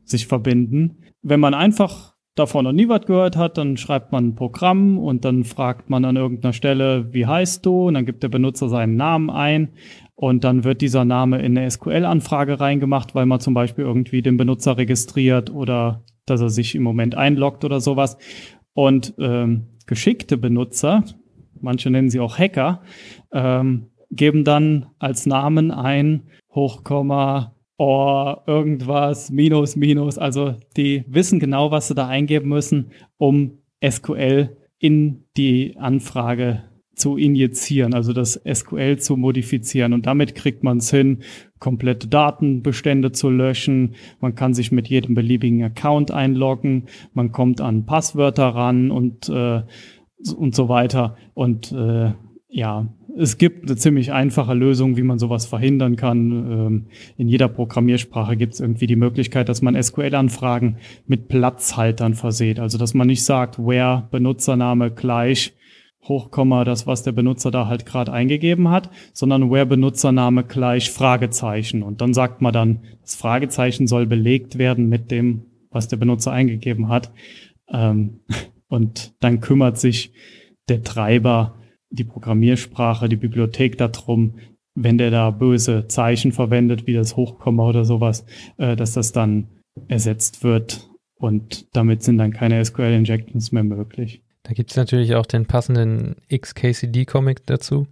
sich 0.06 0.28
verbinden. 0.28 0.98
Wenn 1.22 1.41
man 1.41 1.54
einfach 1.54 2.11
davon 2.36 2.63
noch 2.63 2.72
nie 2.72 2.88
was 2.88 3.06
gehört 3.06 3.36
hat, 3.36 3.58
dann 3.58 3.78
schreibt 3.78 4.12
man 4.12 4.30
ein 4.30 4.36
Programm 4.36 4.98
und 4.98 5.26
dann 5.26 5.44
fragt 5.44 5.89
man 5.89 6.06
an 6.06 6.15
irgendeiner 6.15 6.54
Stelle, 6.54 7.13
wie 7.13 7.26
heißt 7.26 7.65
du? 7.65 7.88
Und 7.88 7.96
dann 7.96 8.06
gibt 8.06 8.24
der 8.24 8.30
Benutzer 8.30 8.70
seinen 8.70 8.96
Namen 8.96 9.30
ein 9.30 9.74
und 10.15 10.44
dann 10.44 10.63
wird 10.63 10.82
dieser 10.82 11.04
Name 11.04 11.41
in 11.41 11.58
eine 11.58 11.70
SQL-Anfrage 11.70 12.60
reingemacht, 12.60 13.15
weil 13.15 13.26
man 13.26 13.39
zum 13.39 13.54
Beispiel 13.54 13.84
irgendwie 13.84 14.22
den 14.22 14.38
Benutzer 14.38 14.78
registriert 14.78 15.50
oder 15.50 16.04
dass 16.26 16.41
er 16.41 16.50
sich 16.50 16.76
im 16.76 16.84
Moment 16.84 17.15
einloggt 17.15 17.65
oder 17.65 17.82
sowas. 17.82 18.17
Und 18.74 19.13
ähm, 19.20 19.67
geschickte 19.86 20.38
Benutzer, 20.38 21.04
manche 21.60 21.89
nennen 21.89 22.10
sie 22.10 22.20
auch 22.20 22.38
Hacker, 22.38 22.82
ähm, 23.34 23.88
geben 24.10 24.44
dann 24.44 24.88
als 25.00 25.26
Namen 25.26 25.72
ein 25.72 26.24
Hochkomma 26.54 27.56
or 27.82 28.44
irgendwas, 28.46 29.32
minus, 29.32 29.76
minus. 29.76 30.20
Also 30.20 30.54
die 30.78 31.04
wissen 31.08 31.39
genau, 31.39 31.72
was 31.72 31.88
sie 31.88 31.96
da 31.96 32.08
eingeben 32.08 32.48
müssen, 32.48 32.91
um 33.17 33.58
SQL 33.84 34.56
in 34.78 35.24
die 35.36 35.78
Anfrage 35.80 36.62
zu 36.94 37.17
injizieren, 37.17 37.96
also 37.96 38.13
das 38.13 38.39
SQL 38.48 38.98
zu 38.98 39.17
modifizieren. 39.17 39.94
Und 39.94 40.06
damit 40.06 40.36
kriegt 40.36 40.63
man 40.63 40.78
es 40.78 40.91
hin, 40.91 41.24
komplette 41.58 42.08
Datenbestände 42.08 43.13
zu 43.13 43.32
löschen. 43.32 43.96
Man 44.20 44.36
kann 44.36 44.54
sich 44.54 44.72
mit 44.72 44.88
jedem 44.88 45.15
beliebigen 45.15 45.63
Account 45.63 46.12
einloggen. 46.12 46.86
Man 47.13 47.32
kommt 47.32 47.62
an 47.62 47.88
Passwörter 47.88 48.50
ran 48.50 48.91
und, 48.91 49.28
äh, 49.28 49.63
und 50.36 50.54
so 50.54 50.70
weiter. 50.70 51.17
Und 51.34 51.72
äh, 51.72 52.12
ja, 52.48 52.94
es 53.17 53.38
gibt 53.38 53.69
eine 53.69 53.78
ziemlich 53.78 54.12
einfache 54.12 54.54
Lösung, 54.54 54.97
wie 54.97 55.04
man 55.04 55.19
sowas 55.19 55.45
verhindern 55.45 55.95
kann. 55.95 56.32
Ähm, 56.32 56.86
in 57.17 57.28
jeder 57.28 57.47
Programmiersprache 57.47 58.38
gibt 58.38 58.54
es 58.54 58.60
irgendwie 58.60 58.88
die 58.88 58.95
Möglichkeit, 58.95 59.50
dass 59.50 59.62
man 59.62 59.82
SQL-Anfragen 59.82 60.78
mit 61.08 61.28
Platzhaltern 61.28 62.13
verseht. 62.13 62.60
Also 62.60 62.78
dass 62.78 62.93
man 62.93 63.08
nicht 63.08 63.24
sagt, 63.24 63.60
where 63.60 64.08
Benutzername 64.12 64.91
gleich 64.91 65.54
Hochkomma, 66.08 66.63
das, 66.63 66.88
was 66.88 67.04
der 67.04 67.12
Benutzer 67.12 67.52
da 67.52 67.67
halt 67.67 67.86
gerade 67.86 68.12
eingegeben 68.12 68.69
hat, 68.69 68.89
sondern 69.13 69.52
where 69.52 69.65
Benutzername 69.65 70.43
gleich 70.43 70.89
Fragezeichen. 70.89 71.84
Und 71.84 72.02
dann 72.02 72.13
sagt 72.13 72.41
man 72.41 72.54
dann, 72.54 72.80
das 73.02 73.15
Fragezeichen 73.15 73.88
soll 73.88 74.08
belegt 74.08 74.58
werden 74.58 74.89
mit 74.89 75.12
dem, 75.12 75.45
was 75.69 75.88
der 75.88 75.97
Benutzer 75.97 76.32
eingegeben 76.32 76.89
hat. 76.89 77.12
Ähm, 77.69 78.21
und 78.67 79.13
dann 79.19 79.41
kümmert 79.41 79.78
sich 79.78 80.13
der 80.69 80.82
Treiber 80.84 81.61
die 81.91 82.04
Programmiersprache, 82.04 83.10
die 83.10 83.17
Bibliothek 83.17 83.77
darum, 83.77 84.36
wenn 84.75 84.97
der 84.97 85.12
da 85.12 85.32
böse 85.32 85.88
Zeichen 85.88 86.32
verwendet, 86.32 86.88
wie 86.88 86.93
das 86.93 87.15
Hochkomma 87.15 87.67
oder 87.67 87.86
sowas, 87.86 88.25
äh, 88.58 88.75
dass 88.75 88.93
das 88.93 89.12
dann 89.12 89.47
ersetzt 89.88 90.43
wird 90.43 90.89
und 91.15 91.67
damit 91.75 92.04
sind 92.04 92.17
dann 92.17 92.32
keine 92.32 92.63
SQL-Injections 92.63 93.51
mehr 93.51 93.63
möglich. 93.63 94.23
Da 94.43 94.54
gibt 94.54 94.71
es 94.71 94.77
natürlich 94.77 95.15
auch 95.15 95.25
den 95.25 95.45
passenden 95.45 96.15
XKCD-Comic 96.30 97.45
dazu, 97.45 97.88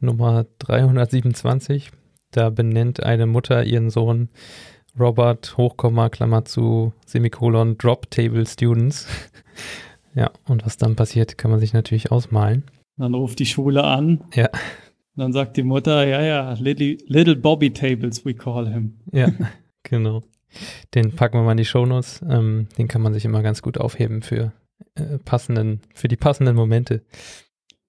Nummer 0.00 0.46
327. 0.58 1.90
Da 2.32 2.50
benennt 2.50 3.02
eine 3.02 3.26
Mutter 3.26 3.64
ihren 3.64 3.90
Sohn 3.90 4.30
Robert, 4.98 5.56
Hochkomma, 5.56 6.08
Klammer 6.08 6.44
zu, 6.44 6.92
Semikolon, 7.06 7.78
Drop 7.78 8.10
Table 8.10 8.44
Students. 8.46 9.06
ja, 10.14 10.30
und 10.46 10.66
was 10.66 10.76
dann 10.76 10.96
passiert, 10.96 11.38
kann 11.38 11.50
man 11.50 11.60
sich 11.60 11.72
natürlich 11.72 12.10
ausmalen. 12.10 12.64
Dann 13.00 13.14
ruft 13.14 13.38
die 13.38 13.46
Schule 13.46 13.82
an. 13.82 14.20
Ja. 14.34 14.50
Dann 15.16 15.32
sagt 15.32 15.56
die 15.56 15.62
Mutter, 15.62 16.06
ja, 16.06 16.20
ja, 16.20 16.52
little, 16.60 16.98
little 17.06 17.34
Bobby 17.34 17.72
Tables, 17.72 18.26
we 18.26 18.34
call 18.34 18.70
him. 18.70 18.98
Ja, 19.10 19.32
genau. 19.82 20.22
Den 20.94 21.16
packen 21.16 21.38
wir 21.38 21.42
mal 21.42 21.52
in 21.52 21.56
die 21.56 21.64
Shownotes. 21.64 22.22
Ähm, 22.28 22.68
den 22.76 22.88
kann 22.88 23.00
man 23.00 23.14
sich 23.14 23.24
immer 23.24 23.42
ganz 23.42 23.62
gut 23.62 23.78
aufheben 23.78 24.20
für 24.20 24.52
äh, 24.96 25.18
passenden, 25.24 25.80
für 25.94 26.08
die 26.08 26.16
passenden 26.16 26.54
Momente. 26.54 27.02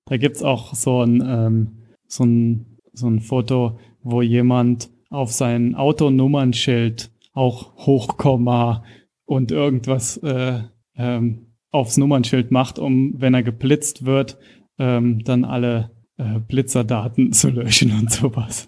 Da 0.06 0.15
gibt 0.15 0.38
es 0.38 0.43
auch 0.43 0.74
so 0.76 1.02
ein, 1.04 1.21
ähm, 1.26 1.84
so, 2.08 2.24
ein, 2.24 2.78
so 2.93 3.08
ein 3.08 3.19
Foto, 3.19 3.80
wo 4.04 4.21
jemand 4.21 4.89
auf 5.10 5.34
sein 5.34 5.76
Autonummernschild 5.76 7.12
auch 7.34 7.86
Hochkomma 7.86 8.86
und 9.26 9.52
irgendwas 9.52 10.17
äh, 10.17 10.62
ähm, 10.95 11.47
aufs 11.69 11.97
Nummernschild 11.97 12.52
macht, 12.52 12.80
um, 12.80 13.13
wenn 13.17 13.34
er 13.34 13.43
geblitzt 13.43 14.06
wird, 14.06 14.38
ähm, 14.82 15.24
dann 15.24 15.46
alle 15.46 15.91
äh, 16.17 16.39
Blitzerdaten 16.39 17.32
zu 17.34 17.50
löschen 17.50 17.98
und 17.98 18.12
sowas. 18.12 18.67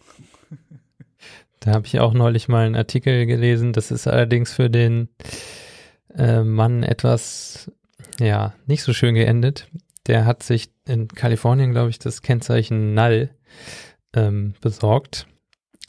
Da 1.59 1.71
habe 1.71 1.87
ich 1.87 1.99
auch 1.99 2.13
neulich 2.13 2.47
mal 2.47 2.65
einen 2.65 2.75
Artikel 2.75 3.25
gelesen. 3.25 3.73
Das 3.73 3.89
ist 3.89 4.07
allerdings 4.07 4.53
für 4.53 4.69
den 4.69 5.09
äh, 6.15 6.43
Mann 6.43 6.83
etwas, 6.83 7.71
ja, 8.19 8.53
nicht 8.67 8.83
so 8.83 8.93
schön 8.93 9.15
geendet. 9.15 9.67
Der 10.05 10.25
hat 10.25 10.43
sich 10.43 10.69
in 10.85 11.07
Kalifornien, 11.07 11.71
glaube 11.71 11.89
ich, 11.89 11.97
das 11.97 12.21
Kennzeichen 12.21 12.93
Null 12.93 13.29
ähm, 14.13 14.53
besorgt. 14.61 15.25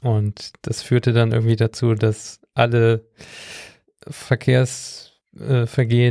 Und 0.02 0.52
das 0.62 0.80
führte 0.80 1.12
dann 1.12 1.32
irgendwie 1.32 1.56
dazu, 1.56 1.94
dass 1.94 2.40
alle 2.54 3.04
Verkehrsvergehen, 4.06 5.13
äh, 5.38 5.66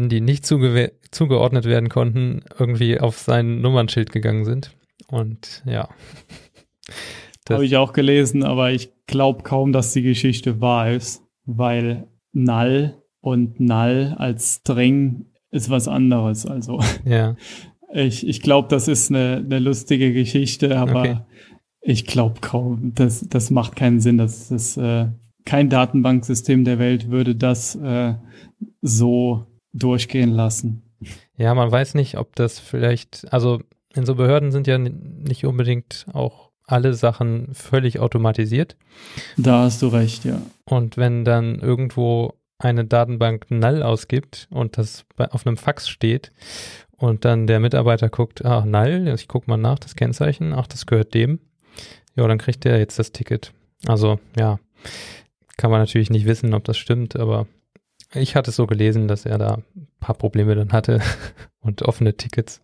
die 0.07 0.21
nicht 0.21 0.45
zugeordnet 0.45 1.65
werden 1.65 1.89
konnten, 1.89 2.43
irgendwie 2.57 2.99
auf 2.99 3.17
sein 3.19 3.61
Nummernschild 3.61 4.11
gegangen 4.11 4.45
sind. 4.45 4.75
Und 5.07 5.63
ja. 5.65 5.89
Habe 7.49 7.65
ich 7.65 7.75
auch 7.75 7.93
gelesen, 7.93 8.43
aber 8.43 8.71
ich 8.71 8.91
glaube 9.05 9.43
kaum, 9.43 9.73
dass 9.73 9.93
die 9.93 10.01
Geschichte 10.01 10.61
wahr 10.61 10.91
ist, 10.91 11.23
weil 11.45 12.07
Null 12.31 12.95
und 13.19 13.59
Null 13.59 14.15
als 14.17 14.55
String 14.55 15.25
ist 15.51 15.69
was 15.69 15.87
anderes. 15.87 16.45
Also 16.45 16.79
ja. 17.05 17.35
ich, 17.93 18.27
ich 18.27 18.41
glaube, 18.41 18.69
das 18.69 18.87
ist 18.87 19.11
eine, 19.11 19.43
eine 19.45 19.59
lustige 19.59 20.13
Geschichte, 20.13 20.77
aber 20.77 20.99
okay. 20.99 21.17
ich 21.81 22.05
glaube 22.05 22.39
kaum. 22.41 22.93
Das, 22.95 23.27
das 23.27 23.51
macht 23.51 23.75
keinen 23.75 23.99
Sinn. 23.99 24.17
Das 24.17 24.49
ist 24.51 24.77
äh, 24.77 25.07
kein 25.45 25.69
Datenbanksystem 25.69 26.63
der 26.63 26.79
Welt 26.79 27.09
würde 27.09 27.35
das 27.35 27.75
äh, 27.75 28.15
so 28.81 29.45
durchgehen 29.73 30.31
lassen. 30.31 30.83
Ja, 31.35 31.53
man 31.53 31.71
weiß 31.71 31.95
nicht, 31.95 32.17
ob 32.17 32.35
das 32.35 32.59
vielleicht, 32.59 33.31
also 33.33 33.61
in 33.93 34.05
so 34.05 34.15
Behörden 34.15 34.51
sind 34.51 34.67
ja 34.67 34.77
nicht 34.77 35.45
unbedingt 35.45 36.05
auch 36.13 36.51
alle 36.65 36.93
Sachen 36.93 37.53
völlig 37.53 37.99
automatisiert. 37.99 38.77
Da 39.37 39.63
hast 39.63 39.81
du 39.81 39.87
recht, 39.87 40.25
ja. 40.25 40.41
Und 40.65 40.97
wenn 40.97 41.25
dann 41.25 41.59
irgendwo 41.59 42.33
eine 42.57 42.85
Datenbank 42.85 43.47
null 43.49 43.83
ausgibt 43.83 44.47
und 44.49 44.77
das 44.77 45.05
auf 45.17 45.45
einem 45.45 45.57
Fax 45.57 45.89
steht 45.89 46.31
und 46.91 47.25
dann 47.25 47.47
der 47.47 47.59
Mitarbeiter 47.59 48.09
guckt, 48.09 48.45
ach, 48.45 48.63
null, 48.63 49.11
ich 49.13 49.27
gucke 49.27 49.49
mal 49.49 49.57
nach, 49.57 49.79
das 49.79 49.95
Kennzeichen, 49.95 50.53
ach, 50.53 50.67
das 50.67 50.85
gehört 50.85 51.13
dem. 51.13 51.39
Ja, 52.15 52.27
dann 52.27 52.37
kriegt 52.37 52.63
der 52.63 52.77
jetzt 52.77 52.99
das 52.99 53.11
Ticket. 53.11 53.53
Also, 53.85 54.19
ja, 54.37 54.59
kann 55.57 55.71
man 55.71 55.79
natürlich 55.79 56.09
nicht 56.09 56.25
wissen, 56.25 56.53
ob 56.53 56.63
das 56.63 56.77
stimmt, 56.77 57.15
aber 57.15 57.47
ich 58.13 58.35
hatte 58.35 58.51
es 58.51 58.55
so 58.55 58.67
gelesen, 58.67 59.07
dass 59.07 59.25
er 59.25 59.37
da 59.37 59.59
ein 59.75 59.87
paar 59.99 60.15
Probleme 60.15 60.55
dann 60.55 60.71
hatte 60.71 61.01
und 61.61 61.81
offene 61.83 62.15
Tickets. 62.15 62.61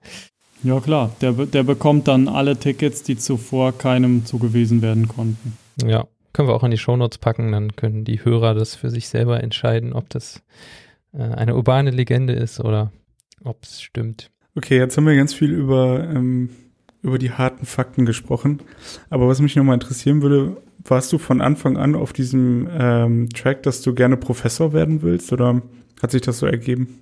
Ja 0.64 0.80
klar, 0.80 1.16
der, 1.22 1.32
der 1.32 1.64
bekommt 1.64 2.08
dann 2.08 2.28
alle 2.28 2.58
Tickets, 2.58 3.04
die 3.04 3.18
zuvor 3.18 3.78
keinem 3.78 4.26
zugewiesen 4.26 4.82
werden 4.82 5.08
konnten. 5.08 5.58
Ja, 5.82 6.08
können 6.34 6.50
wir 6.50 6.56
auch 6.56 6.64
in 6.64 6.72
die 6.72 6.78
Shownotes 6.78 7.18
packen, 7.18 7.52
dann 7.52 7.76
können 7.76 8.04
die 8.04 8.24
Hörer 8.24 8.54
das 8.54 8.76
für 8.76 8.90
sich 8.90 9.08
selber 9.08 9.42
entscheiden, 9.42 9.94
ob 9.94 10.10
das 10.10 10.42
äh, 11.14 11.22
eine 11.22 11.56
urbane 11.56 11.92
Legende 11.92 12.34
ist 12.34 12.60
oder 12.60 12.92
ob 13.44 13.64
es 13.64 13.82
stimmt. 13.82 14.32
Okay, 14.56 14.78
jetzt 14.78 14.98
haben 14.98 15.08
wir 15.08 15.16
ganz 15.16 15.34
viel 15.34 15.52
über, 15.52 16.04
ähm, 16.04 16.50
über 17.02 17.18
die 17.18 17.32
harten 17.32 17.66
Fakten 17.66 18.06
gesprochen. 18.06 18.62
Aber 19.10 19.28
was 19.28 19.40
mich 19.40 19.56
nochmal 19.56 19.76
interessieren 19.76 20.22
würde, 20.22 20.58
warst 20.84 21.12
du 21.14 21.18
von 21.18 21.42
Anfang 21.42 21.78
an 21.78 21.96
auf 21.96 22.14
diesem 22.14 22.68
ähm, 22.72 23.30
Track, 23.30 23.64
dass 23.64 23.82
du 23.82 23.94
gerne 23.94 24.18
Professor 24.18 24.74
werden 24.74 25.02
willst 25.02 25.32
oder 25.34 25.62
hat 26.02 26.12
sich 26.12 26.22
das 26.22 26.40
so 26.40 26.46
ergeben? 26.46 27.00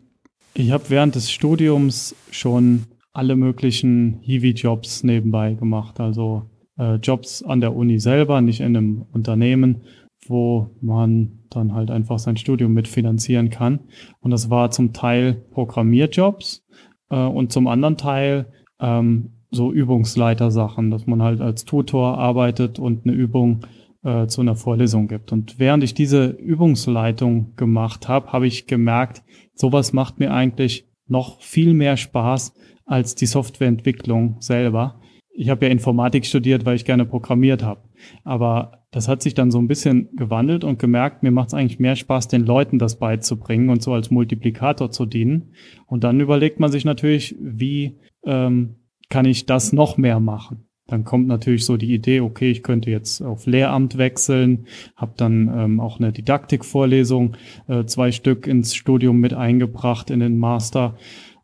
Ich 0.54 0.72
habe 0.72 0.86
während 0.90 1.16
des 1.16 1.32
Studiums 1.32 2.16
schon 2.32 2.86
alle 3.14 3.36
möglichen 3.36 4.20
Hiwi-Jobs 4.22 5.04
nebenbei 5.04 5.54
gemacht. 5.54 6.00
Also 6.00 6.50
äh, 6.78 6.96
Jobs 6.96 7.44
an 7.44 7.62
der 7.62 7.76
Uni 7.76 8.00
selber, 8.00 8.42
nicht 8.42 8.60
in 8.60 8.76
einem 8.76 9.06
Unternehmen, 9.12 9.84
wo 10.28 10.72
man 10.82 11.40
dann 11.50 11.74
halt 11.74 11.92
einfach 11.92 12.20
sein 12.20 12.38
Studium 12.38 12.74
mitfinanzieren 12.74 13.50
kann. 13.50 13.80
Und 14.20 14.32
das 14.32 14.50
war 14.50 14.72
zum 14.72 14.94
Teil 14.94 15.34
Programmierjobs 15.52 16.66
äh, 17.10 17.16
und 17.16 17.52
zum 17.52 17.68
anderen 17.68 17.98
Teil 17.98 18.52
ähm, 18.80 19.37
so 19.52 19.72
Übungsleitersachen, 19.72 20.92
dass 20.92 21.08
man 21.08 21.22
halt 21.22 21.42
als 21.42 21.66
Tutor 21.66 22.18
arbeitet 22.18 22.80
und 22.80 23.06
eine 23.06 23.16
Übung 23.16 23.66
äh, 24.04 24.28
zu 24.28 24.42
einer 24.42 24.56
Vorlesung 24.56 25.08
gibt. 25.08 25.32
Und 25.32 25.60
während 25.60 25.84
ich 25.84 25.94
diese 25.94 26.28
Übungsleitung 26.28 27.56
gemacht 27.56 28.08
habe, 28.08 28.32
habe 28.32 28.48
ich 28.48 28.68
gemerkt, 28.68 29.24
sowas 29.54 29.94
macht 29.94 30.20
mir 30.20 30.34
eigentlich 30.34 30.88
noch 31.08 31.42
viel 31.42 31.74
mehr 31.74 31.98
Spaß 31.98 32.54
als 32.86 33.16
die 33.16 33.26
Softwareentwicklung 33.26 34.38
selber. 34.40 35.00
Ich 35.34 35.50
habe 35.50 35.66
ja 35.66 35.72
Informatik 35.72 36.26
studiert, 36.26 36.66
weil 36.66 36.76
ich 36.76 36.86
gerne 36.86 37.06
programmiert 37.06 37.64
habe. 37.64 37.82
Aber 38.24 38.84
das 38.92 39.08
hat 39.08 39.22
sich 39.22 39.34
dann 39.34 39.52
so 39.52 39.60
ein 39.60 39.68
bisschen 39.68 40.10
gewandelt 40.16 40.64
und 40.64 40.80
gemerkt, 40.80 41.22
mir 41.22 41.32
macht 41.32 41.50
es 41.50 41.54
eigentlich 41.54 41.80
mehr 41.80 41.96
Spaß, 41.96 42.28
den 42.28 42.46
Leuten 42.46 42.80
das 42.80 42.98
beizubringen 42.98 43.70
und 43.70 43.84
so 43.84 43.94
als 43.94 44.10
Multiplikator 44.10 44.90
zu 44.92 45.06
dienen. 45.06 45.54
Und 45.86 46.04
dann 46.04 46.20
überlegt 46.20 46.60
man 46.60 46.72
sich 46.72 46.86
natürlich, 46.86 47.36
wie 47.40 48.00
ähm, 48.26 48.78
kann 49.10 49.26
ich 49.26 49.46
das 49.46 49.74
noch 49.74 49.98
mehr 49.98 50.20
machen? 50.20 50.68
Dann 50.88 51.04
kommt 51.04 51.28
natürlich 51.28 51.66
so 51.66 51.76
die 51.76 51.94
Idee, 51.94 52.22
okay, 52.22 52.50
ich 52.50 52.64
könnte 52.64 52.90
jetzt 52.90 53.22
auf 53.22 53.46
Lehramt 53.46 53.98
wechseln, 53.98 54.68
habe 54.96 55.14
dann 55.18 55.52
ähm, 55.54 55.80
auch 55.80 56.00
eine 56.00 56.14
Didaktikvorlesung, 56.14 57.36
äh, 57.68 57.84
zwei 57.86 58.12
Stück 58.12 58.48
ins 58.48 58.74
Studium 58.74 59.20
mit 59.20 59.34
eingebracht 59.34 60.10
in 60.10 60.22
den 60.22 60.38
Master 60.38 60.96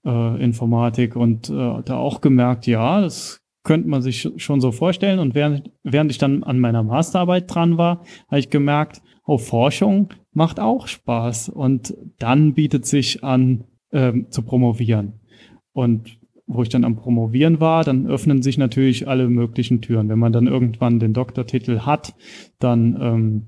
äh, 0.05 0.41
Informatik 0.41 1.16
und 1.16 1.49
äh, 1.49 1.82
da 1.84 1.97
auch 1.97 2.22
gemerkt, 2.22 2.68
ja, 2.68 3.01
das 3.01 3.41
könnte 3.64 3.88
man 3.88 4.01
sich 4.01 4.30
schon 4.38 4.61
so 4.61 4.72
vorstellen. 4.72 5.20
Und 5.20 5.36
während, 5.36 5.72
während 5.84 6.11
ich 6.11 6.18
dann 6.18 6.43
an 6.43 6.59
meiner 6.59 6.84
Masterarbeit 6.84 7.53
dran 7.53 7.78
war, 7.78 8.03
habe 8.28 8.39
ich 8.39 8.49
gemerkt, 8.49 9.01
oh, 9.26 9.38
Forschung 9.38 10.09
macht 10.34 10.59
auch 10.59 10.88
Spaß. 10.88 11.49
Und 11.49 11.95
dann 12.20 12.53
bietet 12.53 12.86
sich 12.86 13.24
an, 13.24 13.66
ähm, 13.91 14.28
zu 14.30 14.41
promovieren. 14.41 15.14
Und 15.72 16.20
wo 16.46 16.62
ich 16.62 16.70
dann 16.70 16.84
am 16.84 16.96
Promovieren 16.96 17.60
war, 17.60 17.84
dann 17.84 18.08
öffnen 18.08 18.41
sich 18.41 18.58
natürlich 18.58 19.08
alle 19.08 19.30
möglichen 19.30 19.82
Türen. 19.82 20.10
Wenn 20.10 20.20
man 20.20 20.34
dann 20.34 20.48
irgendwann 20.48 21.00
den 21.00 21.14
Doktortitel 21.14 21.80
hat, 21.80 22.14
dann, 22.60 22.98
ähm, 23.02 23.48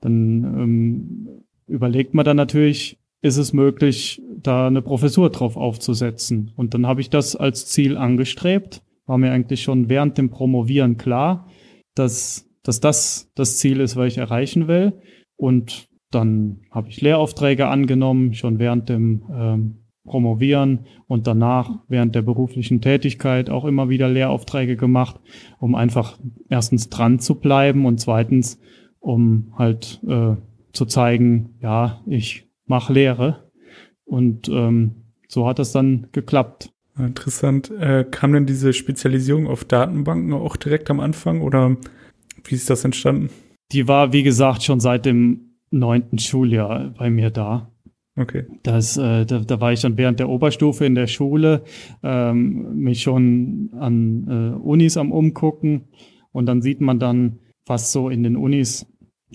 dann 0.00 0.44
ähm, 0.44 1.28
überlegt 1.66 2.14
man 2.14 2.24
dann 2.24 2.36
natürlich, 2.36 2.98
ist 3.20 3.36
es 3.36 3.52
möglich, 3.52 4.20
da 4.36 4.66
eine 4.66 4.82
Professur 4.82 5.30
drauf 5.30 5.56
aufzusetzen. 5.56 6.52
Und 6.56 6.74
dann 6.74 6.86
habe 6.86 7.00
ich 7.00 7.10
das 7.10 7.36
als 7.36 7.66
Ziel 7.66 7.96
angestrebt. 7.96 8.82
War 9.06 9.18
mir 9.18 9.30
eigentlich 9.32 9.62
schon 9.62 9.88
während 9.88 10.18
dem 10.18 10.30
Promovieren 10.30 10.96
klar, 10.96 11.48
dass, 11.94 12.50
dass 12.62 12.80
das 12.80 13.30
das 13.34 13.58
Ziel 13.58 13.80
ist, 13.80 13.96
was 13.96 14.08
ich 14.08 14.18
erreichen 14.18 14.68
will. 14.68 14.94
Und 15.36 15.88
dann 16.10 16.62
habe 16.70 16.88
ich 16.88 17.00
Lehraufträge 17.00 17.68
angenommen, 17.68 18.34
schon 18.34 18.58
während 18.58 18.88
dem 18.88 19.22
ähm, 19.32 19.81
Promovieren 20.04 20.86
und 21.06 21.26
danach 21.26 21.78
während 21.88 22.14
der 22.14 22.22
beruflichen 22.22 22.80
Tätigkeit 22.80 23.50
auch 23.50 23.64
immer 23.64 23.88
wieder 23.88 24.08
Lehraufträge 24.08 24.76
gemacht, 24.76 25.20
um 25.58 25.74
einfach 25.74 26.18
erstens 26.48 26.88
dran 26.90 27.20
zu 27.20 27.36
bleiben 27.36 27.86
und 27.86 28.00
zweitens, 28.00 28.60
um 28.98 29.52
halt 29.56 30.00
äh, 30.08 30.34
zu 30.72 30.86
zeigen, 30.86 31.54
ja, 31.60 32.02
ich 32.06 32.48
mache 32.66 32.92
Lehre. 32.92 33.50
Und 34.04 34.48
ähm, 34.48 35.02
so 35.28 35.46
hat 35.46 35.58
das 35.58 35.72
dann 35.72 36.08
geklappt. 36.12 36.72
Interessant. 36.98 37.70
Äh, 37.70 38.04
kam 38.10 38.32
denn 38.32 38.46
diese 38.46 38.72
Spezialisierung 38.72 39.46
auf 39.46 39.64
Datenbanken 39.64 40.32
auch 40.32 40.56
direkt 40.56 40.90
am 40.90 41.00
Anfang 41.00 41.40
oder 41.40 41.76
wie 42.44 42.54
ist 42.54 42.68
das 42.68 42.84
entstanden? 42.84 43.30
Die 43.72 43.88
war, 43.88 44.12
wie 44.12 44.22
gesagt, 44.22 44.62
schon 44.62 44.80
seit 44.80 45.06
dem 45.06 45.52
neunten 45.70 46.18
Schuljahr 46.18 46.94
bei 46.98 47.08
mir 47.08 47.30
da. 47.30 47.71
Okay. 48.14 48.44
Das, 48.62 48.96
äh, 48.98 49.24
da, 49.24 49.38
da 49.38 49.60
war 49.60 49.72
ich 49.72 49.80
dann 49.80 49.96
während 49.96 50.20
der 50.20 50.28
Oberstufe 50.28 50.84
in 50.84 50.94
der 50.94 51.06
Schule, 51.06 51.64
ähm, 52.02 52.76
mich 52.76 53.02
schon 53.02 53.70
an 53.78 54.26
äh, 54.28 54.56
Unis 54.56 54.98
am 54.98 55.12
Umgucken 55.12 55.88
und 56.30 56.46
dann 56.46 56.60
sieht 56.60 56.80
man 56.80 56.98
dann, 56.98 57.38
was 57.64 57.92
so 57.92 58.10
in 58.10 58.22
den 58.22 58.36
Unis 58.36 58.86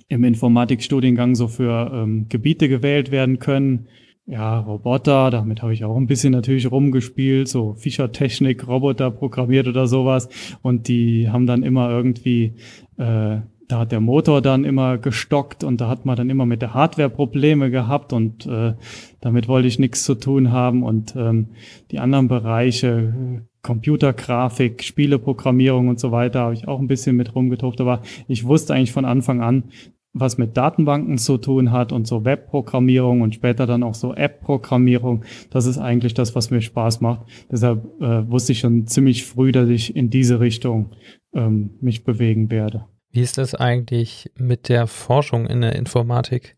im 0.10 0.24
Informatikstudiengang 0.24 1.34
so 1.34 1.48
für 1.48 1.92
ähm, 1.94 2.28
Gebiete 2.30 2.70
gewählt 2.70 3.12
werden 3.12 3.40
können. 3.40 3.88
Ja, 4.28 4.60
Roboter, 4.60 5.32
damit 5.32 5.62
habe 5.62 5.74
ich 5.74 5.86
auch 5.86 5.96
ein 5.96 6.08
bisschen 6.08 6.34
natürlich 6.34 6.70
rumgespielt, 6.70 7.48
so 7.48 7.76
Fischertechnik, 7.76 8.68
Roboter 8.68 9.10
programmiert 9.10 9.68
oder 9.68 9.88
sowas. 9.88 10.28
Und 10.62 10.88
die 10.90 11.30
haben 11.30 11.48
dann 11.48 11.64
immer 11.64 11.90
irgendwie, 11.90 12.56
äh, 12.98 13.40
da 13.68 13.80
hat 13.80 13.92
der 13.92 14.00
Motor 14.00 14.42
dann 14.42 14.64
immer 14.64 14.98
gestockt 14.98 15.64
und 15.64 15.82
da 15.82 15.90
hat 15.90 16.06
man 16.06 16.16
dann 16.16 16.30
immer 16.30 16.46
mit 16.46 16.62
der 16.62 16.74
Hardware 16.74 17.10
Probleme 17.10 17.70
gehabt 17.70 18.14
und 18.14 18.46
äh, 18.46 18.74
damit 19.20 19.48
wollte 19.50 19.68
ich 19.68 19.78
nichts 19.78 20.04
zu 20.04 20.16
tun 20.16 20.52
haben. 20.52 20.84
Und 20.84 21.16
ähm, 21.18 21.50
die 21.92 22.00
anderen 22.00 22.30
Bereiche, 22.30 23.44
Computergrafik, 23.64 24.84
Spieleprogrammierung 24.84 25.90
und 25.90 26.00
so 26.00 26.12
weiter, 26.12 26.42
habe 26.42 26.54
ich 26.54 26.68
auch 26.68 26.80
ein 26.80 26.88
bisschen 26.88 27.18
mit 27.18 27.36
rumgetobt. 27.36 27.82
Aber 27.82 28.02
ich 28.30 28.46
wusste 28.46 28.74
eigentlich 28.74 28.94
von 28.94 29.04
Anfang 29.04 29.42
an, 29.42 29.66
was 30.14 30.38
mit 30.38 30.56
Datenbanken 30.56 31.18
zu 31.18 31.38
tun 31.38 31.72
hat 31.74 31.92
und 31.92 32.08
so 32.08 32.24
Webprogrammierung 32.24 33.20
und 33.20 33.36
später 33.36 33.66
dann 33.68 33.84
auch 33.84 33.96
so 33.96 34.14
App-Programmierung. 34.14 35.26
Das 35.50 35.66
ist 35.66 35.78
eigentlich 35.78 36.14
das, 36.14 36.36
was 36.36 36.52
mir 36.52 36.62
Spaß 36.62 37.02
macht. 37.02 37.28
Deshalb 37.52 37.84
äh, 38.00 38.30
wusste 38.32 38.54
ich 38.54 38.60
schon 38.60 38.88
ziemlich 38.88 39.26
früh, 39.26 39.52
dass 39.52 39.68
ich 39.68 39.94
in 39.94 40.10
diese 40.10 40.40
Richtung 40.40 40.92
ähm, 41.34 41.72
mich 41.82 42.06
bewegen 42.06 42.50
werde. 42.50 42.86
Wie 43.12 43.22
ist 43.22 43.38
das 43.38 43.56
eigentlich 43.56 44.32
mit 44.38 44.70
der 44.70 44.88
Forschung 44.88 45.48
in 45.48 45.62
der 45.62 45.76
Informatik? 45.76 46.56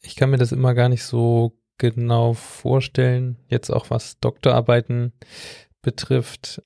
Ich 0.00 0.16
kann 0.16 0.30
mir 0.30 0.38
das 0.38 0.52
immer 0.52 0.74
gar 0.74 0.88
nicht 0.88 1.04
so 1.04 1.56
genau 1.78 2.34
vorstellen, 2.34 3.38
jetzt 3.48 3.70
auch 3.70 3.90
was 3.90 4.18
Doktorarbeiten 4.20 5.12
betrifft. 5.80 6.62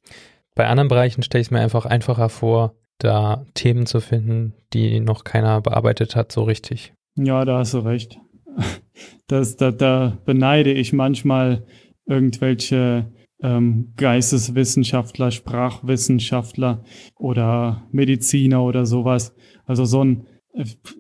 Bei 0.55 0.67
anderen 0.67 0.89
Bereichen 0.89 1.23
stelle 1.23 1.41
ich 1.41 1.49
es 1.49 1.51
mir 1.51 1.61
einfach 1.61 1.87
einfacher 1.87 2.29
vor, 2.29 2.75
da 2.99 3.45
Themen 3.55 3.87
zu 3.87 4.01
finden, 4.01 4.55
die 4.73 5.01
noch 5.01 5.25
keiner 5.25 5.61
bearbeitet 5.61 6.17
hat, 6.17 6.33
so 6.33 6.45
richtig. 6.45 6.93
Ja, 7.17 7.45
da 7.45 7.59
hast 7.59 7.75
du 7.75 7.79
recht. 7.79 8.19
das, 9.27 9.57
da, 9.57 9.71
da 9.71 10.19
beneide 10.25 10.73
ich 10.73 10.93
manchmal 10.93 11.67
irgendwelche 12.07 13.07
ähm, 13.43 13.93
Geisteswissenschaftler, 13.97 15.31
Sprachwissenschaftler 15.31 16.85
oder 17.17 17.87
Mediziner 17.93 18.63
oder 18.63 18.87
sowas. 18.87 19.35
Also 19.67 19.85
so 19.85 20.05
ein 20.05 20.27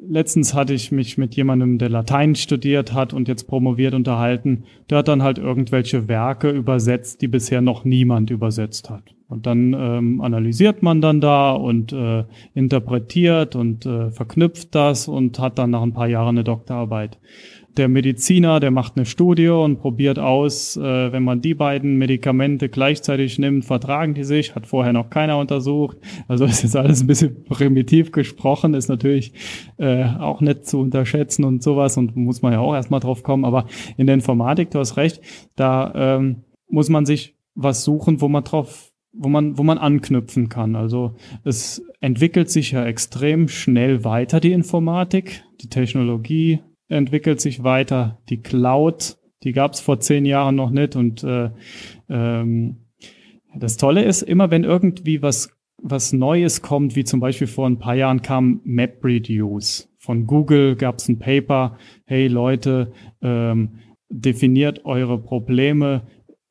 letztens 0.06 0.54
hatte 0.54 0.74
ich 0.74 0.92
mich 0.92 1.16
mit 1.16 1.34
jemandem, 1.34 1.78
der 1.78 1.88
Latein 1.88 2.34
studiert 2.34 2.92
hat 2.92 3.12
und 3.12 3.28
jetzt 3.28 3.44
promoviert 3.44 3.94
unterhalten. 3.94 4.64
Der 4.90 4.98
hat 4.98 5.08
dann 5.08 5.22
halt 5.22 5.38
irgendwelche 5.38 6.08
Werke 6.08 6.50
übersetzt, 6.50 7.22
die 7.22 7.28
bisher 7.28 7.60
noch 7.60 7.84
niemand 7.84 8.30
übersetzt 8.30 8.90
hat. 8.90 9.14
Und 9.28 9.46
dann 9.46 9.72
ähm, 9.72 10.20
analysiert 10.20 10.82
man 10.82 11.00
dann 11.00 11.20
da 11.20 11.52
und 11.52 11.92
äh, 11.92 12.24
interpretiert 12.54 13.56
und 13.56 13.86
äh, 13.86 14.10
verknüpft 14.10 14.74
das 14.74 15.08
und 15.08 15.38
hat 15.38 15.58
dann 15.58 15.70
nach 15.70 15.82
ein 15.82 15.94
paar 15.94 16.08
Jahren 16.08 16.36
eine 16.36 16.44
Doktorarbeit 16.44 17.18
der 17.76 17.88
Mediziner, 17.88 18.60
der 18.60 18.70
macht 18.70 18.96
eine 18.96 19.06
Studie 19.06 19.48
und 19.48 19.78
probiert 19.78 20.18
aus, 20.18 20.76
äh, 20.76 21.12
wenn 21.12 21.22
man 21.22 21.40
die 21.40 21.54
beiden 21.54 21.96
Medikamente 21.96 22.68
gleichzeitig 22.68 23.38
nimmt, 23.38 23.64
vertragen 23.64 24.14
die 24.14 24.24
sich, 24.24 24.54
hat 24.54 24.66
vorher 24.66 24.92
noch 24.92 25.10
keiner 25.10 25.38
untersucht. 25.38 25.98
Also 26.28 26.44
ist 26.44 26.62
jetzt 26.62 26.76
alles 26.76 27.02
ein 27.02 27.06
bisschen 27.06 27.44
primitiv 27.44 28.12
gesprochen, 28.12 28.74
ist 28.74 28.88
natürlich 28.88 29.32
äh, 29.78 30.04
auch 30.04 30.40
nicht 30.40 30.66
zu 30.66 30.80
unterschätzen 30.80 31.44
und 31.44 31.62
sowas 31.62 31.96
und 31.96 32.16
muss 32.16 32.42
man 32.42 32.52
ja 32.52 32.60
auch 32.60 32.74
erstmal 32.74 33.00
drauf 33.00 33.22
kommen. 33.22 33.44
Aber 33.44 33.66
in 33.96 34.06
der 34.06 34.14
Informatik, 34.14 34.70
du 34.70 34.78
hast 34.78 34.96
recht, 34.96 35.20
da 35.56 35.92
ähm, 35.94 36.44
muss 36.68 36.88
man 36.88 37.06
sich 37.06 37.36
was 37.54 37.84
suchen, 37.84 38.20
wo 38.20 38.28
man 38.28 38.44
drauf 38.44 38.92
wo 39.18 39.28
man, 39.28 39.56
wo 39.56 39.62
man 39.62 39.78
anknüpfen 39.78 40.48
kann. 40.48 40.76
Also 40.76 41.16
es 41.42 41.82
entwickelt 42.00 42.50
sich 42.50 42.72
ja 42.72 42.84
extrem 42.84 43.48
schnell 43.48 44.04
weiter, 44.04 44.40
die 44.40 44.52
Informatik. 44.52 45.42
Die 45.62 45.70
Technologie 45.70 46.60
entwickelt 46.88 47.40
sich 47.40 47.64
weiter. 47.64 48.18
Die 48.28 48.42
Cloud, 48.42 49.16
die 49.42 49.52
gab 49.52 49.72
es 49.72 49.80
vor 49.80 50.00
zehn 50.00 50.24
Jahren 50.24 50.56
noch 50.56 50.70
nicht. 50.70 50.96
Und 50.96 51.24
äh, 51.24 51.50
ähm, 52.08 52.76
das 53.54 53.76
Tolle 53.76 54.04
ist, 54.04 54.22
immer 54.22 54.50
wenn 54.50 54.64
irgendwie 54.64 55.22
was, 55.22 55.50
was 55.78 56.12
Neues 56.12 56.62
kommt, 56.62 56.96
wie 56.96 57.04
zum 57.04 57.20
Beispiel 57.20 57.46
vor 57.46 57.68
ein 57.68 57.78
paar 57.78 57.94
Jahren 57.94 58.22
kam 58.22 58.60
MapReduce. 58.64 59.88
Von 59.98 60.26
Google 60.26 60.76
gab 60.76 60.98
es 60.98 61.08
ein 61.08 61.18
Paper, 61.18 61.78
hey 62.04 62.28
Leute, 62.28 62.92
ähm, 63.22 63.80
definiert 64.08 64.84
eure 64.84 65.18
Probleme 65.18 66.02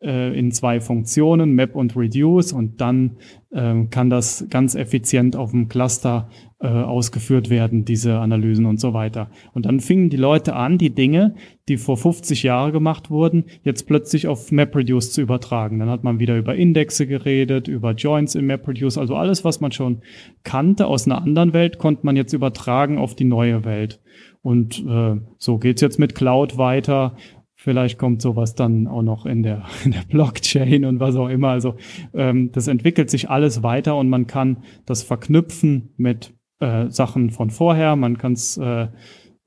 äh, 0.02 0.38
in 0.38 0.52
zwei 0.52 0.82
Funktionen, 0.82 1.54
Map 1.54 1.76
und 1.76 1.96
Reduce, 1.96 2.54
und 2.54 2.82
dann 2.82 3.18
ähm, 3.54 3.90
kann 3.90 4.10
das 4.10 4.46
ganz 4.50 4.76
effizient 4.76 5.36
auf 5.36 5.52
dem 5.52 5.70
Cluster 5.70 6.30
äh, 6.62 6.68
ausgeführt 6.68 7.49
werden, 7.49 7.84
diese 7.84 8.20
Analysen 8.20 8.66
und 8.66 8.80
so 8.80 8.93
weiter. 8.93 9.30
Und 9.53 9.66
dann 9.66 9.82
fingen 9.82 10.10
die 10.10 10.18
Leute 10.18 10.56
an, 10.56 10.78
die 10.78 10.95
Dinge, 10.95 11.36
die 11.68 11.76
vor 11.76 11.97
50 11.97 12.43
Jahren 12.43 12.72
gemacht 12.72 13.10
wurden, 13.10 13.45
jetzt 13.64 13.88
plötzlich 13.88 14.28
auf 14.28 14.53
MapReduce 14.53 15.12
zu 15.12 15.22
übertragen. 15.22 15.80
Dann 15.80 15.89
hat 15.89 16.06
man 16.06 16.20
wieder 16.20 16.38
über 16.38 16.56
Indexe 16.56 17.08
geredet, 17.08 17.68
über 17.68 17.91
Joints 17.91 18.36
in 18.36 18.45
MapReduce, 18.47 18.97
also 18.97 19.16
alles, 19.16 19.43
was 19.43 19.60
man 19.60 19.74
schon 19.74 20.01
kannte 20.43 20.88
aus 20.88 21.06
einer 21.06 21.22
anderen 21.22 21.51
Welt, 21.51 21.78
konnte 21.78 22.06
man 22.06 22.16
jetzt 22.16 22.32
übertragen 22.32 22.97
auf 22.97 23.16
die 23.16 23.26
neue 23.26 23.66
Welt. 23.66 23.99
Und 24.41 24.86
äh, 24.88 25.16
so 25.38 25.58
geht's 25.58 25.82
jetzt 25.82 25.99
mit 25.99 26.16
Cloud 26.16 26.58
weiter. 26.58 27.18
Vielleicht 27.53 27.97
kommt 27.97 28.22
sowas 28.22 28.56
dann 28.56 28.88
auch 28.88 29.01
noch 29.01 29.26
in 29.26 29.43
der, 29.43 29.66
in 29.84 29.91
der 29.91 30.03
Blockchain 30.08 30.86
und 30.86 31.01
was 31.01 31.18
auch 31.18 31.28
immer. 31.28 31.49
Also 31.49 31.76
ähm, 32.14 32.51
das 32.53 32.68
entwickelt 32.68 33.10
sich 33.10 33.30
alles 33.30 33.62
weiter 33.62 33.97
und 33.97 34.08
man 34.08 34.26
kann 34.26 34.64
das 34.86 35.03
verknüpfen 35.03 35.89
mit 35.97 36.34
äh, 36.66 36.89
Sachen 36.89 37.30
von 37.30 37.49
vorher. 37.49 37.95
Man 37.95 38.18
kann 38.18 38.34
es 38.34 38.57
äh, 38.57 38.88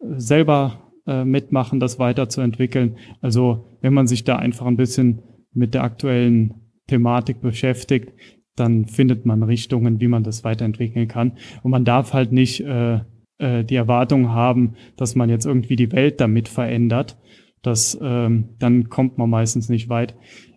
selber 0.00 0.92
äh, 1.06 1.24
mitmachen, 1.24 1.80
das 1.80 1.98
weiterzuentwickeln. 1.98 2.96
Also 3.20 3.66
wenn 3.80 3.94
man 3.94 4.06
sich 4.06 4.24
da 4.24 4.36
einfach 4.36 4.66
ein 4.66 4.76
bisschen 4.76 5.22
mit 5.52 5.74
der 5.74 5.82
aktuellen 5.82 6.54
Thematik 6.86 7.40
beschäftigt, 7.40 8.12
dann 8.56 8.86
findet 8.86 9.26
man 9.26 9.42
Richtungen, 9.42 10.00
wie 10.00 10.08
man 10.08 10.24
das 10.24 10.44
weiterentwickeln 10.44 11.08
kann. 11.08 11.32
Und 11.62 11.70
man 11.70 11.84
darf 11.84 12.12
halt 12.12 12.32
nicht 12.32 12.60
äh, 12.60 13.00
äh, 13.38 13.64
die 13.64 13.76
Erwartung 13.76 14.30
haben, 14.30 14.74
dass 14.96 15.14
man 15.14 15.28
jetzt 15.28 15.46
irgendwie 15.46 15.76
die 15.76 15.92
Welt 15.92 16.20
damit 16.20 16.48
verändert, 16.48 17.16
das, 17.62 17.98
ähm, 18.00 18.50
dann 18.58 18.88
kommt 18.88 19.18
man 19.18 19.30
meistens 19.30 19.68
nicht 19.68 19.88
weit. 19.88 20.14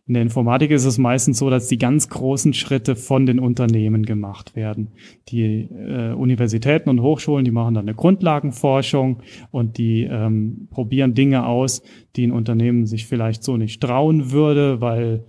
In 0.08 0.16
der 0.16 0.24
Informatik 0.24 0.72
ist 0.72 0.86
es 0.86 0.98
meistens 0.98 1.38
so, 1.38 1.50
dass 1.50 1.68
die 1.68 1.78
ganz 1.78 2.10
großen 2.10 2.54
Schritte 2.54 2.96
von 2.96 3.26
den 3.26 3.40
Unternehmen 3.40 4.04
gemacht 4.04 4.56
werden. 4.56 4.90
Die 5.30 5.70
äh, 5.70 6.14
Universitäten 6.14 6.90
und 6.90 7.02
Hochschulen, 7.02 7.46
die 7.46 7.52
machen 7.52 7.76
dann 7.76 7.86
eine 7.86 7.96
Grundlagenforschung 7.96 9.22
und 9.52 9.78
die 9.78 10.04
ähm, 10.04 10.68
probieren 10.72 11.14
Dinge 11.14 11.46
aus, 11.46 11.84
die 12.16 12.26
ein 12.26 12.32
Unternehmen 12.32 12.88
sich 12.88 13.06
vielleicht 13.06 13.44
so 13.44 13.58
nicht 13.58 13.82
trauen 13.82 14.32
würde, 14.32 14.82
weil 14.82 15.24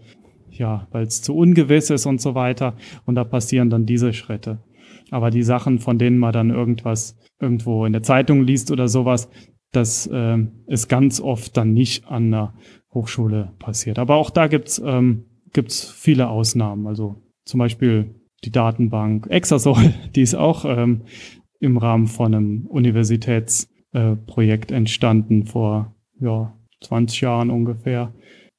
ja, 0.50 0.86
weil 0.90 1.04
es 1.04 1.22
zu 1.22 1.34
ungewiss 1.34 1.90
ist 1.90 2.06
und 2.06 2.20
so 2.20 2.34
weiter. 2.34 2.76
Und 3.06 3.14
da 3.14 3.24
passieren 3.24 3.70
dann 3.70 3.86
diese 3.86 4.12
Schritte. 4.12 4.62
Aber 5.10 5.30
die 5.30 5.42
Sachen, 5.42 5.78
von 5.78 5.98
denen 5.98 6.18
man 6.18 6.32
dann 6.32 6.50
irgendwas 6.50 7.18
irgendwo 7.40 7.84
in 7.84 7.92
der 7.92 8.02
Zeitung 8.02 8.42
liest 8.42 8.70
oder 8.70 8.88
sowas, 8.88 9.28
das 9.72 10.06
äh, 10.06 10.38
ist 10.66 10.88
ganz 10.88 11.20
oft 11.20 11.56
dann 11.56 11.72
nicht 11.72 12.06
an 12.06 12.26
einer 12.26 12.54
Hochschule 12.94 13.52
passiert. 13.58 13.98
Aber 13.98 14.16
auch 14.16 14.30
da 14.30 14.46
gibt's 14.46 14.80
ähm, 14.84 15.24
gibt's 15.52 15.90
viele 15.90 16.28
Ausnahmen. 16.28 16.86
Also 16.86 17.22
zum 17.44 17.58
Beispiel 17.58 18.14
die 18.44 18.50
Datenbank 18.50 19.28
Exasol, 19.28 19.92
die 20.14 20.22
ist 20.22 20.34
auch 20.34 20.64
ähm, 20.64 21.02
im 21.60 21.76
Rahmen 21.76 22.06
von 22.06 22.34
einem 22.34 22.66
Universitätsprojekt 22.66 24.72
äh, 24.72 24.74
entstanden 24.74 25.46
vor 25.46 25.94
ja, 26.20 26.56
20 26.82 27.20
Jahren 27.20 27.50
ungefähr. 27.50 28.12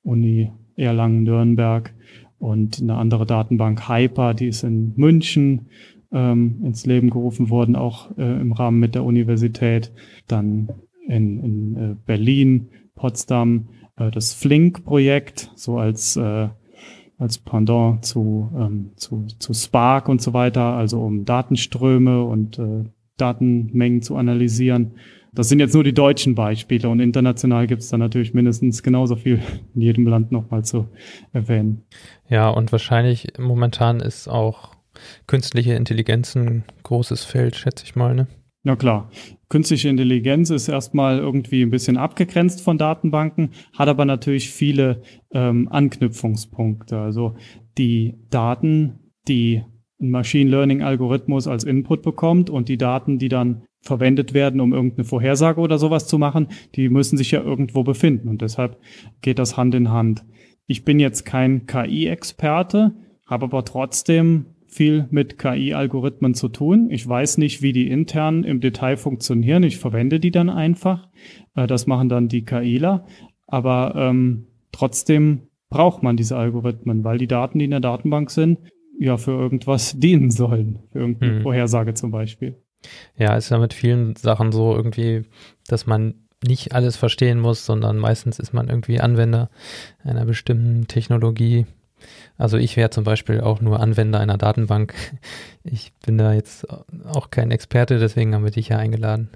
Uni 0.03 0.51
Erlangen-Nürnberg 0.75 1.93
und 2.39 2.81
eine 2.81 2.95
andere 2.95 3.25
Datenbank 3.25 3.87
Hyper, 3.87 4.33
die 4.33 4.47
ist 4.47 4.63
in 4.63 4.93
München 4.95 5.67
ähm, 6.11 6.61
ins 6.63 6.85
Leben 6.85 7.09
gerufen 7.09 7.49
worden, 7.49 7.75
auch 7.75 8.17
äh, 8.17 8.41
im 8.41 8.51
Rahmen 8.51 8.79
mit 8.79 8.95
der 8.95 9.03
Universität. 9.03 9.91
Dann 10.27 10.69
in, 11.07 11.39
in 11.39 11.75
äh, 11.75 11.95
Berlin, 12.05 12.69
Potsdam 12.95 13.69
äh, 13.97 14.11
das 14.11 14.33
Flink-Projekt, 14.33 15.51
so 15.55 15.77
als, 15.77 16.15
äh, 16.15 16.49
als 17.17 17.37
Pendant 17.37 18.05
zu, 18.05 18.51
ähm, 18.55 18.91
zu, 18.95 19.25
zu 19.39 19.53
Spark 19.53 20.09
und 20.09 20.21
so 20.21 20.33
weiter, 20.33 20.61
also 20.61 21.01
um 21.01 21.25
Datenströme 21.25 22.23
und 22.23 22.59
äh, 22.59 22.85
Datenmengen 23.17 24.01
zu 24.01 24.15
analysieren. 24.15 24.95
Das 25.35 25.49
sind 25.49 25.59
jetzt 25.59 25.73
nur 25.73 25.83
die 25.83 25.93
deutschen 25.93 26.35
Beispiele 26.35 26.89
und 26.89 26.99
international 26.99 27.65
gibt 27.65 27.81
es 27.81 27.89
da 27.89 27.97
natürlich 27.97 28.35
mindestens 28.35 28.83
genauso 28.83 29.15
viel 29.15 29.41
in 29.73 29.81
jedem 29.81 30.05
Land 30.05 30.31
nochmal 30.31 30.63
zu 30.63 30.89
erwähnen. 31.31 31.83
Ja, 32.29 32.49
und 32.49 32.71
wahrscheinlich 32.71 33.33
momentan 33.39 33.99
ist 33.99 34.27
auch 34.27 34.75
künstliche 35.25 35.73
Intelligenz 35.73 36.35
ein 36.35 36.63
großes 36.83 37.23
Feld, 37.23 37.55
schätze 37.55 37.83
ich 37.83 37.95
mal, 37.95 38.13
ne? 38.13 38.27
Na 38.63 38.75
klar. 38.75 39.09
Künstliche 39.53 39.87
Intelligenz 39.87 40.49
ist 40.49 40.67
erstmal 40.67 41.19
irgendwie 41.19 41.61
ein 41.61 41.69
bisschen 41.69 41.95
abgegrenzt 41.95 42.61
von 42.61 42.79
Datenbanken, 42.79 43.51
hat 43.77 43.87
aber 43.87 44.03
natürlich 44.03 44.49
viele 44.49 45.03
ähm, 45.31 45.67
Anknüpfungspunkte. 45.69 46.97
Also 46.97 47.35
die 47.77 48.15
Daten, 48.31 49.11
die 49.27 49.61
ein 50.01 50.09
Machine 50.09 50.49
Learning 50.49 50.81
Algorithmus 50.81 51.47
als 51.47 51.65
Input 51.65 52.01
bekommt 52.01 52.49
und 52.49 52.67
die 52.67 52.79
Daten, 52.79 53.19
die 53.19 53.29
dann 53.29 53.61
verwendet 53.83 54.33
werden, 54.33 54.59
um 54.59 54.73
irgendeine 54.73 55.03
Vorhersage 55.03 55.61
oder 55.61 55.77
sowas 55.77 56.07
zu 56.07 56.17
machen, 56.17 56.47
die 56.73 56.89
müssen 56.89 57.19
sich 57.19 57.29
ja 57.29 57.43
irgendwo 57.43 57.83
befinden 57.83 58.29
und 58.29 58.41
deshalb 58.41 58.79
geht 59.21 59.37
das 59.37 59.55
Hand 59.55 59.75
in 59.75 59.91
Hand. 59.91 60.25
Ich 60.65 60.83
bin 60.83 60.99
jetzt 60.99 61.25
kein 61.25 61.67
KI-Experte, 61.67 62.95
habe 63.27 63.45
aber 63.45 63.63
trotzdem 63.63 64.47
viel 64.73 65.07
mit 65.11 65.37
KI-Algorithmen 65.37 66.33
zu 66.33 66.49
tun. 66.49 66.89
Ich 66.89 67.07
weiß 67.07 67.37
nicht, 67.37 67.61
wie 67.61 67.73
die 67.73 67.89
intern 67.89 68.43
im 68.43 68.59
Detail 68.59 68.97
funktionieren. 68.97 69.63
Ich 69.63 69.77
verwende 69.77 70.19
die 70.19 70.31
dann 70.31 70.49
einfach. 70.49 71.09
Äh, 71.55 71.67
das 71.67 71.87
machen 71.87 72.09
dann 72.09 72.27
die 72.27 72.45
KIler. 72.45 73.05
Aber 73.47 73.93
ähm, 73.95 74.47
trotzdem 74.71 75.43
braucht 75.69 76.03
man 76.03 76.17
diese 76.17 76.37
Algorithmen, 76.37 77.03
weil 77.03 77.17
die 77.17 77.27
Daten, 77.27 77.59
die 77.59 77.65
in 77.65 77.71
der 77.71 77.79
Datenbank 77.79 78.31
sind, 78.31 78.59
ja 78.99 79.17
für 79.17 79.31
irgendwas 79.31 79.93
dienen 79.99 80.31
sollen. 80.31 80.79
Für 80.91 80.99
irgendeine 80.99 81.35
hm. 81.35 81.41
Vorhersage 81.43 81.93
zum 81.93 82.11
Beispiel. 82.11 82.57
Ja, 83.17 83.35
ist 83.35 83.49
ja 83.49 83.57
mit 83.57 83.73
vielen 83.73 84.15
Sachen 84.15 84.51
so 84.51 84.75
irgendwie, 84.75 85.23
dass 85.67 85.85
man 85.87 86.15
nicht 86.45 86.73
alles 86.73 86.97
verstehen 86.97 87.39
muss, 87.39 87.65
sondern 87.65 87.97
meistens 87.97 88.39
ist 88.39 88.53
man 88.53 88.67
irgendwie 88.67 88.99
Anwender 88.99 89.49
einer 90.03 90.25
bestimmten 90.25 90.87
Technologie 90.87 91.65
also 92.37 92.57
ich 92.57 92.77
wäre 92.77 92.89
zum 92.89 93.03
Beispiel 93.03 93.41
auch 93.41 93.61
nur 93.61 93.79
Anwender 93.79 94.19
einer 94.19 94.37
Datenbank. 94.37 94.93
Ich 95.63 95.93
bin 96.05 96.17
da 96.17 96.33
jetzt 96.33 96.67
auch 97.05 97.29
kein 97.31 97.49
Experte, 97.51 97.97
deswegen 97.97 98.35
haben 98.35 98.43
wir 98.43 98.51
dich 98.51 98.67
ja 98.69 98.77
eingeladen. 98.77 99.29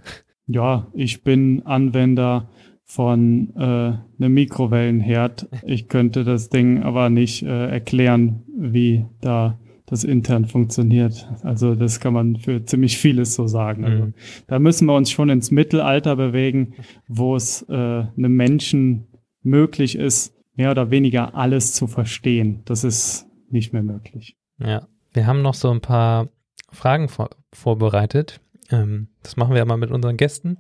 Ja, 0.46 0.88
ich 0.94 1.24
bin 1.24 1.66
Anwender 1.66 2.50
von 2.84 3.54
äh, 3.56 3.62
einem 3.62 4.34
Mikrowellenherd. 4.34 5.48
Ich 5.66 5.88
könnte 5.90 6.24
das 6.24 6.50
Ding 6.50 6.84
aber 6.84 7.10
nicht 7.10 7.44
äh, 7.44 7.68
erklären, 7.70 8.44
wie 8.58 9.06
da 9.22 9.58
das 9.86 10.04
intern 10.04 10.46
funktioniert. 10.46 11.30
Also 11.44 11.76
das 11.76 12.00
kann 12.02 12.14
man 12.14 12.36
für 12.36 12.64
ziemlich 12.66 12.98
vieles 12.98 13.36
so 13.36 13.48
sagen. 13.48 13.86
Also 13.86 14.04
Mhm. 14.06 14.14
da 14.48 14.60
müssen 14.60 14.86
wir 14.86 14.96
uns 14.96 15.12
schon 15.12 15.30
ins 15.30 15.50
Mittelalter 15.52 16.16
bewegen, 16.18 16.74
wo 17.08 17.36
es 17.36 17.66
äh, 17.70 17.74
einem 17.74 18.36
Menschen 18.36 19.08
möglich 19.44 19.98
ist, 19.98 20.34
mehr 20.58 20.72
oder 20.72 20.92
weniger 20.92 21.36
alles 21.36 21.74
zu 21.74 21.88
verstehen. 21.88 22.64
Das 22.66 22.84
ist 22.84 23.28
nicht 23.50 23.72
mehr 23.72 23.84
möglich. 23.84 24.36
Ja, 24.60 24.88
wir 25.14 25.26
haben 25.26 25.42
noch 25.42 25.54
so 25.54 25.72
ein 25.72 25.82
paar 25.82 26.28
Fragen 26.72 27.08
vor 27.08 27.30
vorbereitet. 27.54 28.42
Ähm, 28.70 29.08
das 29.24 29.38
machen 29.38 29.56
wir 29.56 29.64
mal 29.66 29.78
mit 29.78 29.92
unseren 29.92 30.18
Gästen. 30.18 30.58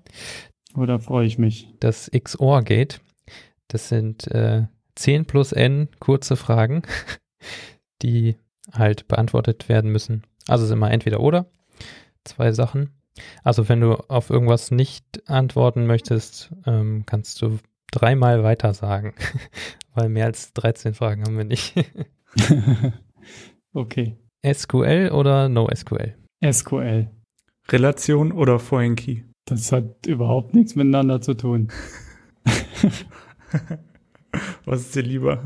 Oder 0.75 0.99
freue 0.99 1.27
ich 1.27 1.37
mich. 1.37 1.67
Das 1.79 2.09
XOR-Gate. 2.11 3.01
Das 3.67 3.89
sind 3.89 4.27
äh, 4.27 4.67
10 4.95 5.25
plus 5.25 5.51
N 5.51 5.89
kurze 5.99 6.35
Fragen, 6.35 6.83
die 8.01 8.37
halt 8.71 9.07
beantwortet 9.07 9.67
werden 9.67 9.91
müssen. 9.91 10.23
Also 10.47 10.63
es 10.63 10.69
ist 10.69 10.73
immer 10.73 10.91
entweder 10.91 11.19
oder. 11.19 11.47
Zwei 12.23 12.51
Sachen. 12.51 12.91
Also 13.43 13.67
wenn 13.67 13.81
du 13.81 13.93
auf 14.09 14.29
irgendwas 14.29 14.71
nicht 14.71 15.27
antworten 15.29 15.87
möchtest, 15.87 16.53
ähm, 16.65 17.03
kannst 17.05 17.41
du 17.41 17.59
dreimal 17.91 18.43
weiter 18.43 18.73
sagen. 18.73 19.13
Weil 19.97 20.09
mehr 20.09 20.25
als 20.25 20.53
13 20.53 20.93
Fragen 20.93 21.23
haben 21.23 21.37
wir 21.37 21.43
nicht. 21.43 21.73
okay. 23.73 24.15
SQL 24.45 25.09
oder 25.11 25.49
NoSQL? 25.49 26.13
SQL. 26.47 27.09
Relation 27.69 28.31
oder 28.31 28.59
Foreign 28.59 28.95
Key? 28.95 29.23
Das 29.45 29.71
hat 29.71 30.05
überhaupt 30.05 30.53
nichts 30.53 30.75
miteinander 30.75 31.19
zu 31.19 31.33
tun. 31.33 31.69
Was 34.65 34.81
ist 34.81 34.95
dir 34.95 35.01
lieber? 35.01 35.41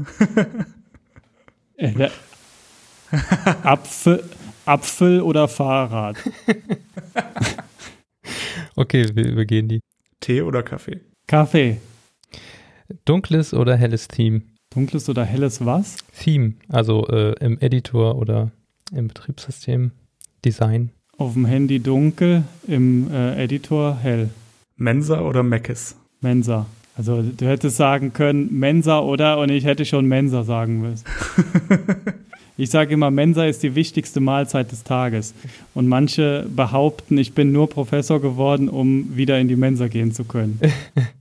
Äh, 1.78 2.10
Apfel, 3.64 4.22
Apfel 4.66 5.22
oder 5.22 5.48
Fahrrad? 5.48 6.18
Okay, 8.76 9.06
wir 9.14 9.28
übergehen 9.28 9.68
die. 9.68 9.82
Tee 10.22 10.42
oder 10.42 10.64
Kaffee? 10.64 11.02
Kaffee. 11.28 11.78
Dunkles 13.06 13.54
oder 13.54 13.76
helles 13.76 14.08
Theme? 14.08 14.42
Dunkles 14.74 15.10
oder 15.10 15.26
helles 15.26 15.66
was? 15.66 15.98
Theme, 16.18 16.54
also 16.70 17.08
äh, 17.08 17.34
im 17.44 17.60
Editor 17.60 18.18
oder 18.18 18.52
im 18.94 19.08
Betriebssystem, 19.08 19.92
Design. 20.46 20.92
Auf 21.18 21.34
dem 21.34 21.46
Handy 21.46 21.80
dunkel, 21.80 22.44
im 22.68 23.12
äh, 23.12 23.44
Editor 23.44 23.98
hell. 23.98 24.30
Mensa 24.78 25.22
oder 25.22 25.44
Meckes? 25.44 25.96
Mensa. 26.22 26.66
Also 26.98 27.22
du 27.22 27.46
hättest 27.46 27.78
sagen 27.78 28.14
können 28.14 28.60
Mensa 28.60 29.00
oder 29.00 29.40
und 29.40 29.50
ich 29.50 29.66
hätte 29.66 29.86
schon 29.86 30.06
Mensa 30.06 30.44
sagen 30.44 30.82
müssen. 30.82 31.06
Ich 32.58 32.70
sage 32.70 32.94
immer, 32.94 33.10
Mensa 33.10 33.46
ist 33.46 33.64
die 33.64 33.74
wichtigste 33.74 34.20
Mahlzeit 34.20 34.72
des 34.72 34.84
Tages. 34.84 35.34
Und 35.74 35.88
manche 35.88 36.46
behaupten, 36.56 37.18
ich 37.18 37.34
bin 37.34 37.52
nur 37.52 37.68
Professor 37.68 38.22
geworden, 38.22 38.70
um 38.70 39.18
wieder 39.18 39.40
in 39.40 39.48
die 39.48 39.56
Mensa 39.56 39.88
gehen 39.88 40.12
zu 40.12 40.26
können. 40.26 40.60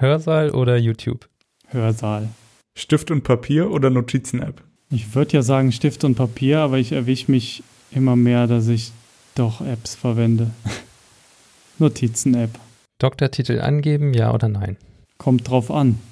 Hörsaal 0.00 0.50
oder 0.50 0.76
YouTube? 0.76 1.28
Hörsaal. 1.68 2.28
Stift 2.76 3.10
und 3.10 3.22
Papier 3.22 3.70
oder 3.70 3.90
Notizen-App? 3.90 4.62
Ich 4.90 5.14
würde 5.14 5.34
ja 5.34 5.42
sagen 5.42 5.72
Stift 5.72 6.04
und 6.04 6.16
Papier, 6.16 6.58
aber 6.60 6.78
ich 6.78 6.92
erwische 6.92 7.30
mich 7.30 7.62
immer 7.90 8.16
mehr, 8.16 8.46
dass 8.46 8.68
ich 8.68 8.92
doch 9.34 9.60
Apps 9.60 9.94
verwende. 9.94 10.50
Notizen-App. 11.78 12.50
Doktortitel 12.98 13.60
angeben, 13.60 14.14
ja 14.14 14.32
oder 14.34 14.48
nein? 14.48 14.76
Kommt 15.18 15.48
drauf 15.48 15.70
an. 15.70 15.98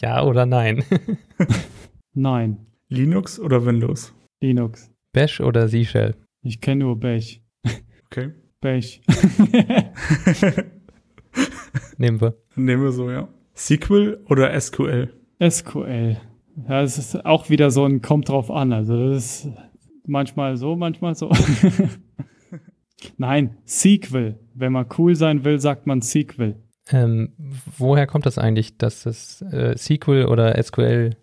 Ja 0.00 0.24
oder 0.24 0.44
nein? 0.44 0.82
Nein. 2.12 2.66
Linux 2.88 3.38
oder 3.38 3.64
Windows? 3.64 4.12
Linux. 4.40 4.90
Bash 5.12 5.40
oder 5.40 5.68
Seashell? 5.68 6.16
Ich 6.42 6.60
kenne 6.60 6.82
nur 6.84 6.98
Bech. 6.98 7.44
Okay. 8.06 8.32
Bech. 8.60 9.00
Nehmen 11.98 12.20
wir. 12.20 12.34
Nehmen 12.56 12.82
wir 12.84 12.92
so, 12.92 13.10
ja. 13.10 13.28
SQL 13.54 14.20
oder 14.28 14.58
SQL? 14.58 15.12
SQL. 15.46 16.16
Ja, 16.68 16.82
es 16.82 16.96
ist 16.98 17.24
auch 17.26 17.50
wieder 17.50 17.70
so 17.70 17.84
ein 17.84 18.00
kommt 18.02 18.28
drauf 18.28 18.50
an. 18.50 18.72
Also 18.72 19.10
das 19.10 19.44
ist 19.44 19.48
manchmal 20.06 20.56
so, 20.56 20.74
manchmal 20.76 21.14
so. 21.14 21.30
Nein, 23.16 23.56
SQL. 23.66 24.36
Wenn 24.54 24.72
man 24.72 24.86
cool 24.98 25.14
sein 25.14 25.44
will, 25.44 25.60
sagt 25.60 25.86
man 25.86 26.02
SQL. 26.02 26.56
Ähm, 26.90 27.32
woher 27.76 28.06
kommt 28.06 28.26
das 28.26 28.38
eigentlich, 28.38 28.78
dass 28.78 29.02
das 29.04 29.42
äh, 29.52 29.76
SQL 29.76 30.24
oder 30.26 30.60
SQL, 30.62 31.16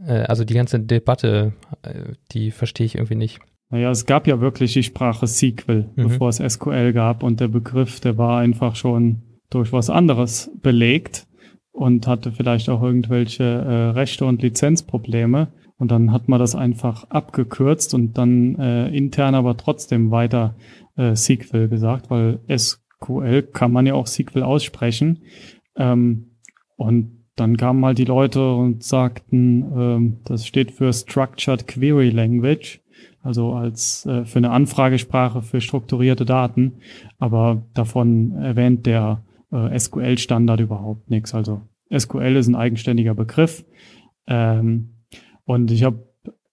äh, 0.00 0.12
also 0.22 0.44
die 0.44 0.54
ganze 0.54 0.80
Debatte, 0.80 1.52
äh, 1.82 2.14
die 2.32 2.50
verstehe 2.50 2.86
ich 2.86 2.94
irgendwie 2.94 3.14
nicht. 3.14 3.40
Naja, 3.70 3.90
es 3.90 4.06
gab 4.06 4.26
ja 4.26 4.40
wirklich 4.40 4.72
die 4.72 4.82
Sprache 4.82 5.26
SQL, 5.26 5.86
Mhm. 5.96 6.02
bevor 6.08 6.28
es 6.28 6.38
SQL 6.38 6.92
gab 6.92 7.22
und 7.22 7.40
der 7.40 7.48
Begriff, 7.48 8.00
der 8.00 8.16
war 8.16 8.38
einfach 8.40 8.74
schon 8.76 9.22
durch 9.50 9.72
was 9.72 9.90
anderes 9.90 10.50
belegt 10.62 11.26
und 11.72 12.06
hatte 12.06 12.32
vielleicht 12.32 12.68
auch 12.68 12.82
irgendwelche 12.82 13.44
äh, 13.44 13.90
Rechte 13.90 14.24
und 14.24 14.42
Lizenzprobleme. 14.42 15.48
Und 15.78 15.90
dann 15.90 16.10
hat 16.10 16.28
man 16.28 16.40
das 16.40 16.54
einfach 16.54 17.04
abgekürzt 17.10 17.92
und 17.92 18.16
dann 18.16 18.58
äh, 18.58 18.88
intern 18.88 19.34
aber 19.34 19.56
trotzdem 19.58 20.10
weiter 20.10 20.54
äh, 20.96 21.14
SQL 21.14 21.68
gesagt, 21.68 22.10
weil 22.10 22.40
SQL 22.48 23.42
kann 23.42 23.72
man 23.72 23.86
ja 23.86 23.92
auch 23.94 24.06
SQL 24.06 24.42
aussprechen. 24.42 25.22
Ähm, 25.76 26.38
und 26.76 27.26
dann 27.36 27.58
kamen 27.58 27.84
halt 27.84 27.98
die 27.98 28.06
Leute 28.06 28.54
und 28.54 28.82
sagten, 28.82 29.70
ähm, 29.76 30.16
das 30.24 30.46
steht 30.46 30.70
für 30.70 30.90
Structured 30.94 31.68
Query 31.68 32.08
Language 32.08 32.80
also 33.26 33.54
als 33.54 34.06
äh, 34.06 34.24
für 34.24 34.38
eine 34.38 34.50
Anfragesprache 34.50 35.42
für 35.42 35.60
strukturierte 35.60 36.24
Daten, 36.24 36.74
aber 37.18 37.66
davon 37.74 38.32
erwähnt 38.32 38.86
der 38.86 39.22
äh, 39.52 39.78
SQL-Standard 39.78 40.60
überhaupt 40.60 41.10
nichts. 41.10 41.34
Also 41.34 41.62
SQL 41.96 42.36
ist 42.36 42.48
ein 42.48 42.56
eigenständiger 42.56 43.14
Begriff. 43.14 43.64
Ähm, 44.26 44.94
und 45.44 45.70
ich 45.70 45.84
habe, 45.84 46.08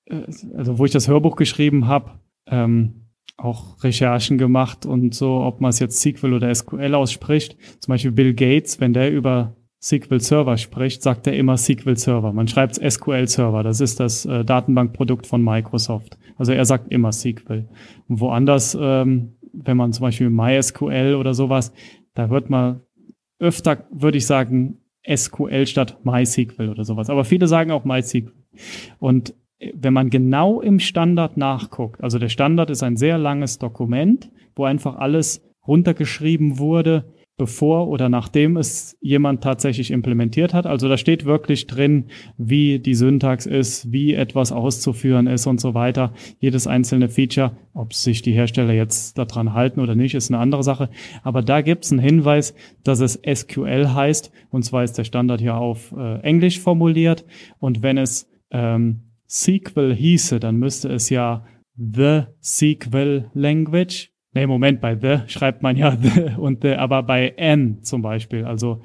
äh, 0.05 0.23
also 0.55 0.77
wo 0.77 0.85
ich 0.85 0.91
das 0.91 1.07
Hörbuch 1.07 1.35
geschrieben 1.35 1.87
habe, 1.87 2.11
ähm, 2.47 3.03
auch 3.37 3.83
Recherchen 3.83 4.37
gemacht 4.37 4.85
und 4.85 5.15
so, 5.15 5.41
ob 5.41 5.59
man 5.59 5.69
es 5.69 5.79
jetzt 5.79 5.99
SQL 5.99 6.33
oder 6.33 6.53
SQL 6.53 6.93
ausspricht. 6.93 7.57
Zum 7.79 7.91
Beispiel 7.91 8.11
Bill 8.11 8.33
Gates, 8.33 8.79
wenn 8.79 8.93
der 8.93 9.11
über 9.11 9.55
SQL 9.81 10.21
Server 10.21 10.55
spricht, 10.57 11.01
sagt 11.01 11.27
er 11.27 11.35
immer 11.35 11.57
SQL 11.57 11.97
Server. 11.97 12.31
Man 12.31 12.47
schreibt 12.47 12.75
SQL 12.75 13.27
Server. 13.27 13.63
Das 13.63 13.81
ist 13.81 13.99
das 13.99 14.25
äh, 14.25 14.45
Datenbankprodukt 14.45 15.27
von 15.27 15.43
Microsoft. 15.43 16.17
Also 16.37 16.53
er 16.53 16.63
sagt 16.65 16.91
immer 16.91 17.11
SQL. 17.11 17.67
Und 18.07 18.19
woanders, 18.19 18.77
ähm, 18.79 19.33
wenn 19.51 19.77
man 19.77 19.91
zum 19.91 20.03
Beispiel 20.03 20.29
MySQL 20.29 21.15
oder 21.15 21.33
sowas, 21.33 21.73
da 22.13 22.29
wird 22.29 22.49
man 22.49 22.81
öfter, 23.39 23.85
würde 23.91 24.17
ich 24.17 24.25
sagen, 24.25 24.79
SQL 25.05 25.65
statt 25.65 25.97
MySQL 26.03 26.69
oder 26.69 26.85
sowas. 26.85 27.09
Aber 27.09 27.25
viele 27.25 27.47
sagen 27.47 27.71
auch 27.71 27.83
MySQL. 27.83 28.31
Und 28.99 29.33
äh, 29.59 29.73
wenn 29.75 29.93
man 29.93 30.09
genau 30.09 30.61
im 30.61 30.79
Standard 30.79 31.37
nachguckt, 31.37 32.03
also 32.03 32.19
der 32.19 32.29
Standard 32.29 32.69
ist 32.69 32.83
ein 32.83 32.97
sehr 32.97 33.17
langes 33.17 33.59
Dokument, 33.59 34.31
wo 34.55 34.65
einfach 34.65 34.95
alles 34.95 35.41
runtergeschrieben 35.67 36.57
wurde, 36.59 37.05
bevor 37.43 37.89
oder 37.89 38.07
nachdem 38.07 38.55
es 38.55 38.97
jemand 39.01 39.43
tatsächlich 39.43 39.91
implementiert 39.91 40.53
hat. 40.53 40.65
Also 40.65 40.87
da 40.87 40.95
steht 40.95 41.25
wirklich 41.25 41.67
drin, 41.67 42.05
wie 42.37 42.79
die 42.79 42.95
Syntax 42.95 43.45
ist, 43.45 43.91
wie 43.91 44.13
etwas 44.13 44.53
auszuführen 44.53 45.27
ist 45.27 45.45
und 45.45 45.59
so 45.59 45.73
weiter. 45.73 46.13
Jedes 46.39 46.67
einzelne 46.67 47.09
Feature, 47.09 47.57
ob 47.73 47.93
sich 47.93 48.21
die 48.21 48.31
Hersteller 48.31 48.71
jetzt 48.71 49.17
daran 49.17 49.53
halten 49.53 49.81
oder 49.81 49.93
nicht, 49.93 50.15
ist 50.15 50.31
eine 50.31 50.39
andere 50.39 50.63
Sache. 50.63 50.89
Aber 51.21 51.41
da 51.41 51.59
gibt 51.59 51.83
es 51.83 51.91
einen 51.91 51.99
Hinweis, 51.99 52.55
dass 52.85 53.01
es 53.01 53.19
SQL 53.21 53.89
heißt. 53.93 54.31
Und 54.49 54.63
zwar 54.63 54.85
ist 54.85 54.97
der 54.97 55.03
Standard 55.03 55.41
hier 55.41 55.55
auf 55.55 55.93
äh, 55.97 56.21
Englisch 56.21 56.61
formuliert. 56.61 57.25
Und 57.59 57.81
wenn 57.81 57.97
es 57.97 58.31
ähm, 58.51 59.01
SQL 59.27 59.93
hieße, 59.93 60.39
dann 60.39 60.55
müsste 60.55 60.87
es 60.87 61.09
ja 61.09 61.43
The 61.75 62.21
SQL 62.41 63.29
Language 63.33 64.12
Nee, 64.33 64.47
Moment, 64.47 64.81
bei 64.81 64.95
the 64.95 65.27
schreibt 65.27 65.61
man 65.61 65.77
ja 65.77 65.95
the 66.01 66.35
und 66.37 66.63
the, 66.63 66.73
aber 66.73 67.03
bei 67.03 67.29
n 67.37 67.83
zum 67.83 68.01
Beispiel, 68.01 68.45
also 68.45 68.81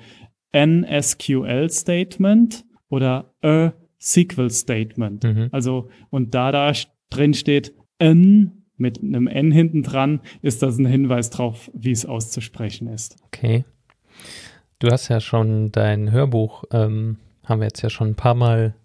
n 0.53 0.87
SQL 1.01 1.71
Statement 1.71 2.65
oder 2.89 3.35
a 3.43 3.73
SQL 4.01 4.51
Statement. 4.51 5.25
Mhm. 5.25 5.49
Also, 5.53 5.89
und 6.11 6.35
da 6.35 6.53
da 6.53 6.73
drin 7.11 7.35
steht 7.35 7.75
n 7.99 8.65
mit 8.77 9.03
einem 9.03 9.27
n 9.27 9.51
hinten 9.51 9.83
dran, 9.83 10.21
ist 10.41 10.63
das 10.63 10.79
ein 10.79 10.87
Hinweis 10.87 11.31
drauf, 11.31 11.71
wie 11.75 11.91
es 11.91 12.07
auszusprechen 12.07 12.87
ist. 12.89 13.17
Okay. 13.27 13.65
Du 14.79 14.91
hast 14.91 15.09
ja 15.09 15.21
schon 15.21 15.73
dein 15.73 16.13
Hörbuch, 16.13 16.65
ähm, 16.71 17.19
haben 17.45 17.61
wir 17.61 17.67
jetzt 17.67 17.83
ja 17.83 17.91
schon 17.91 18.11
ein 18.11 18.15
paar 18.15 18.37
Mal 18.37 18.77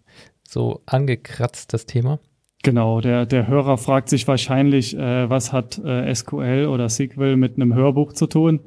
so 0.44 0.82
angekratzt, 0.88 1.74
das 1.74 1.86
Thema. 1.86 2.20
Genau, 2.64 3.02
der, 3.02 3.26
der 3.26 3.48
Hörer 3.48 3.78
fragt 3.78 4.08
sich 4.08 4.26
wahrscheinlich, 4.26 4.98
äh, 4.98 5.30
was 5.30 5.52
hat 5.52 5.78
äh, 5.84 6.16
SQL 6.16 6.68
oder 6.68 6.88
SQL 6.88 7.36
mit 7.36 7.56
einem 7.56 7.76
Hörbuch 7.76 8.14
zu 8.14 8.26
tun? 8.26 8.62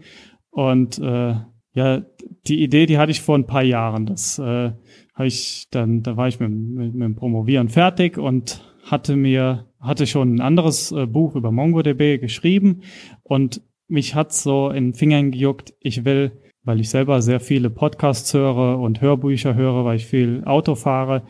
Und 0.51 0.99
äh, 0.99 1.36
ja, 1.72 2.03
die 2.47 2.62
Idee, 2.62 2.84
die 2.84 2.99
hatte 2.99 3.11
ich 3.11 3.22
vor 3.22 3.38
ein 3.38 3.47
paar 3.47 3.62
Jahren. 3.62 4.05
Das 4.05 4.38
äh, 4.38 4.72
habe 5.14 5.26
ich 5.26 5.68
dann, 5.70 6.03
da 6.03 6.18
war 6.18 6.28
ich 6.28 6.38
mit, 6.40 6.51
mit, 6.51 6.94
mit 6.94 7.05
dem 7.05 7.16
Promovieren 7.16 7.70
fertig 7.70 8.18
und 8.18 8.62
hatte 8.82 9.16
mir, 9.16 9.66
hatte 9.80 10.07
schon 10.07 10.34
ein 10.34 10.40
anderes 10.42 10.92
äh, 10.92 11.07
Buch 11.07 11.34
über 11.34 11.51
MongoDB 11.51 12.20
geschrieben 12.20 12.82
und 13.22 13.62
mich 13.88 14.14
hat 14.14 14.32
so 14.32 14.68
in 14.68 14.88
den 14.88 14.94
Fingern 14.94 15.30
gejuckt, 15.30 15.72
ich 15.80 16.05
will, 16.05 16.32
weil 16.64 16.80
ich 16.80 16.90
selber 16.90 17.22
sehr 17.22 17.40
viele 17.40 17.70
Podcasts 17.70 18.34
höre 18.34 18.78
und 18.78 19.01
Hörbücher 19.01 19.55
höre, 19.55 19.86
weil 19.86 19.97
ich 19.97 20.07
viel 20.07 20.42
Auto 20.44 20.74
fahre 20.74 21.22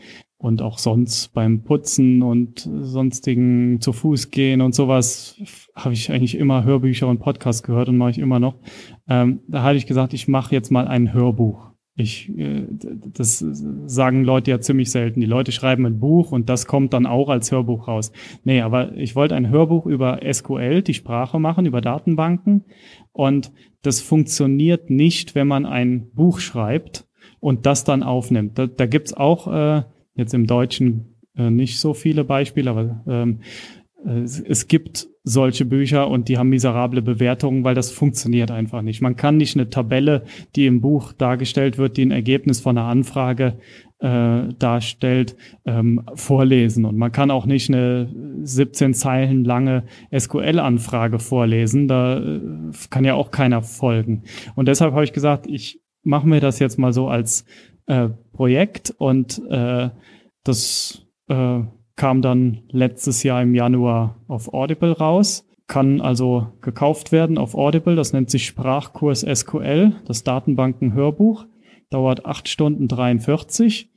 und 0.46 0.62
auch 0.62 0.78
sonst 0.78 1.34
beim 1.34 1.64
Putzen 1.64 2.22
und 2.22 2.70
sonstigen 2.80 3.80
zu 3.80 3.92
Fuß 3.92 4.30
gehen 4.30 4.60
und 4.60 4.76
sowas 4.76 5.36
habe 5.74 5.92
ich 5.92 6.10
eigentlich 6.12 6.38
immer 6.38 6.62
Hörbücher 6.62 7.08
und 7.08 7.18
Podcasts 7.18 7.64
gehört 7.64 7.88
und 7.88 7.98
mache 7.98 8.12
ich 8.12 8.18
immer 8.18 8.38
noch. 8.38 8.54
Ähm, 9.08 9.40
da 9.48 9.64
hatte 9.64 9.76
ich 9.76 9.86
gesagt, 9.86 10.14
ich 10.14 10.28
mache 10.28 10.54
jetzt 10.54 10.70
mal 10.70 10.86
ein 10.86 11.12
Hörbuch. 11.12 11.72
Ich, 11.96 12.30
äh, 12.38 12.66
das 13.12 13.44
sagen 13.86 14.22
Leute 14.22 14.52
ja 14.52 14.60
ziemlich 14.60 14.90
selten. 14.92 15.20
Die 15.20 15.26
Leute 15.26 15.50
schreiben 15.50 15.84
ein 15.84 15.98
Buch 15.98 16.30
und 16.30 16.48
das 16.48 16.66
kommt 16.66 16.92
dann 16.92 17.06
auch 17.06 17.28
als 17.28 17.50
Hörbuch 17.50 17.88
raus. 17.88 18.12
Nee, 18.44 18.60
aber 18.60 18.96
ich 18.96 19.16
wollte 19.16 19.34
ein 19.34 19.50
Hörbuch 19.50 19.84
über 19.86 20.20
SQL, 20.32 20.82
die 20.82 20.94
Sprache 20.94 21.40
machen, 21.40 21.66
über 21.66 21.80
Datenbanken. 21.80 22.66
Und 23.10 23.50
das 23.82 24.00
funktioniert 24.00 24.90
nicht, 24.90 25.34
wenn 25.34 25.48
man 25.48 25.66
ein 25.66 26.10
Buch 26.12 26.38
schreibt 26.38 27.08
und 27.40 27.66
das 27.66 27.82
dann 27.82 28.04
aufnimmt. 28.04 28.58
Da, 28.58 28.68
da 28.68 28.86
gibt's 28.86 29.12
auch 29.12 29.52
äh, 29.52 29.82
jetzt 30.16 30.34
im 30.34 30.46
Deutschen 30.46 31.16
äh, 31.36 31.50
nicht 31.50 31.78
so 31.78 31.94
viele 31.94 32.24
Beispiele, 32.24 32.70
aber 32.70 33.02
ähm, 33.06 33.40
es, 34.04 34.40
es 34.40 34.68
gibt 34.68 35.08
solche 35.24 35.64
Bücher 35.64 36.08
und 36.08 36.28
die 36.28 36.38
haben 36.38 36.48
miserable 36.48 37.02
Bewertungen, 37.02 37.64
weil 37.64 37.74
das 37.74 37.90
funktioniert 37.90 38.50
einfach 38.50 38.82
nicht. 38.82 39.02
Man 39.02 39.16
kann 39.16 39.36
nicht 39.36 39.56
eine 39.56 39.68
Tabelle, 39.68 40.22
die 40.54 40.66
im 40.66 40.80
Buch 40.80 41.12
dargestellt 41.12 41.78
wird, 41.78 41.96
die 41.96 42.06
ein 42.06 42.12
Ergebnis 42.12 42.60
von 42.60 42.78
einer 42.78 42.86
Anfrage 42.86 43.58
äh, 43.98 44.54
darstellt, 44.58 45.36
ähm, 45.64 46.02
vorlesen. 46.14 46.84
Und 46.84 46.96
man 46.96 47.10
kann 47.10 47.30
auch 47.30 47.46
nicht 47.46 47.68
eine 47.68 48.08
17 48.42 48.94
Zeilen 48.94 49.44
lange 49.44 49.84
SQL-Anfrage 50.16 51.18
vorlesen. 51.18 51.88
Da 51.88 52.18
äh, 52.18 52.40
kann 52.90 53.04
ja 53.04 53.14
auch 53.14 53.30
keiner 53.30 53.62
folgen. 53.62 54.22
Und 54.54 54.68
deshalb 54.68 54.92
habe 54.92 55.04
ich 55.04 55.12
gesagt, 55.12 55.46
ich 55.48 55.80
mache 56.02 56.28
mir 56.28 56.40
das 56.40 56.60
jetzt 56.60 56.78
mal 56.78 56.92
so 56.92 57.08
als 57.08 57.44
äh, 57.86 58.08
Projekt 58.32 58.94
und 58.98 59.42
äh, 59.48 59.90
das 60.44 61.06
äh, 61.28 61.60
kam 61.96 62.22
dann 62.22 62.62
letztes 62.70 63.22
Jahr 63.22 63.42
im 63.42 63.54
Januar 63.54 64.22
auf 64.28 64.52
Audible 64.52 64.92
raus. 64.92 65.48
Kann 65.66 66.00
also 66.00 66.48
gekauft 66.60 67.10
werden 67.10 67.38
auf 67.38 67.54
Audible. 67.54 67.96
Das 67.96 68.12
nennt 68.12 68.30
sich 68.30 68.46
Sprachkurs 68.46 69.22
SQL, 69.22 69.94
das 70.04 70.22
Datenbanken-Hörbuch. 70.22 71.46
Dauert 71.90 72.24
acht 72.26 72.48
Stunden 72.48 72.86
43 72.86 73.90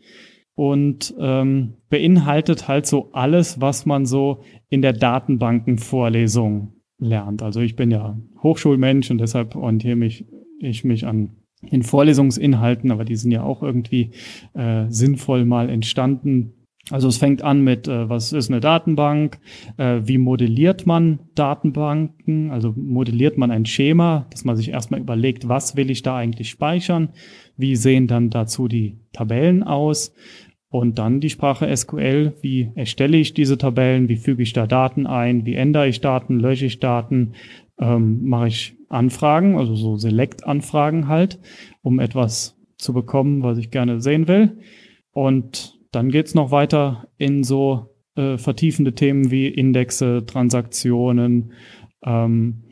und 0.56 1.14
ähm, 1.20 1.76
beinhaltet 1.90 2.68
halt 2.68 2.86
so 2.86 3.10
alles, 3.14 3.62
was 3.62 3.86
man 3.86 4.06
so 4.06 4.42
in 4.68 4.82
der 4.82 4.94
Datenbankenvorlesung 4.94 6.74
lernt. 6.98 7.42
Also 7.42 7.62
ich 7.62 7.76
bin 7.76 7.92
ja 7.92 8.18
Hochschulmensch 8.44 9.10
und 9.12 9.20
deshalb 9.20 9.56
orientiere 9.56 9.96
mich 9.96 10.26
ich 10.60 10.84
mich 10.84 11.08
an 11.08 11.38
den 11.62 11.84
Vorlesungsinhalten, 11.84 12.92
aber 12.92 13.06
die 13.06 13.16
sind 13.16 13.32
ja 13.32 13.44
auch 13.44 13.64
irgendwie 13.64 14.12
äh, 14.54 14.86
sinnvoll 14.90 15.46
mal 15.46 15.70
entstanden. 15.70 16.54
Also 16.92 17.08
es 17.08 17.18
fängt 17.18 17.44
an 17.44 17.62
mit, 17.64 17.88
äh, 17.88 18.10
was 18.10 18.34
ist 18.34 18.50
eine 18.50 18.62
Datenbank, 18.62 19.40
äh, 19.78 20.02
wie 20.04 20.18
modelliert 20.18 20.88
man 20.88 21.20
Datenbanken, 21.36 22.50
also 22.52 22.74
modelliert 22.76 23.38
man 23.38 23.52
ein 23.52 23.66
Schema, 23.66 24.26
dass 24.32 24.46
man 24.46 24.56
sich 24.56 24.70
erstmal 24.70 25.00
überlegt, 25.00 25.48
was 25.48 25.76
will 25.76 25.92
ich 25.92 26.02
da 26.02 26.16
eigentlich 26.16 26.50
speichern, 26.50 27.10
wie 27.58 27.76
sehen 27.76 28.08
dann 28.08 28.30
dazu 28.30 28.68
die 28.68 29.00
Tabellen 29.14 29.64
aus? 29.64 30.14
Und 30.72 31.00
dann 31.00 31.20
die 31.20 31.32
Sprache 31.32 31.76
SQL, 31.76 32.34
wie 32.42 32.72
erstelle 32.76 33.18
ich 33.18 33.34
diese 33.34 33.58
Tabellen, 33.58 34.08
wie 34.08 34.18
füge 34.18 34.44
ich 34.44 34.54
da 34.54 34.68
Daten 34.68 35.08
ein, 35.08 35.46
wie 35.48 35.56
ändere 35.56 35.88
ich 35.88 36.00
Daten, 36.00 36.40
lösche 36.40 36.68
ich 36.68 36.80
Daten, 36.80 37.34
ähm, 37.80 38.24
mache 38.24 38.50
ich 38.50 38.79
Anfragen, 38.90 39.58
also 39.58 39.76
so 39.76 39.98
Select-Anfragen 39.98 41.08
halt, 41.08 41.40
um 41.82 42.00
etwas 42.00 42.58
zu 42.78 42.94
bekommen, 42.94 43.44
was 43.44 43.58
ich 43.58 43.72
gerne 43.72 44.02
sehen 44.02 44.28
will. 44.28 44.60
Und 45.12 45.80
dann 45.92 46.10
geht's 46.10 46.36
noch 46.36 46.52
weiter 46.52 47.08
in 47.18 47.44
so 47.44 47.96
äh, 48.16 48.38
vertiefende 48.38 48.94
Themen 48.94 49.32
wie 49.32 49.48
Indexe, 49.48 50.26
Transaktionen 50.26 51.54
ähm, 52.04 52.64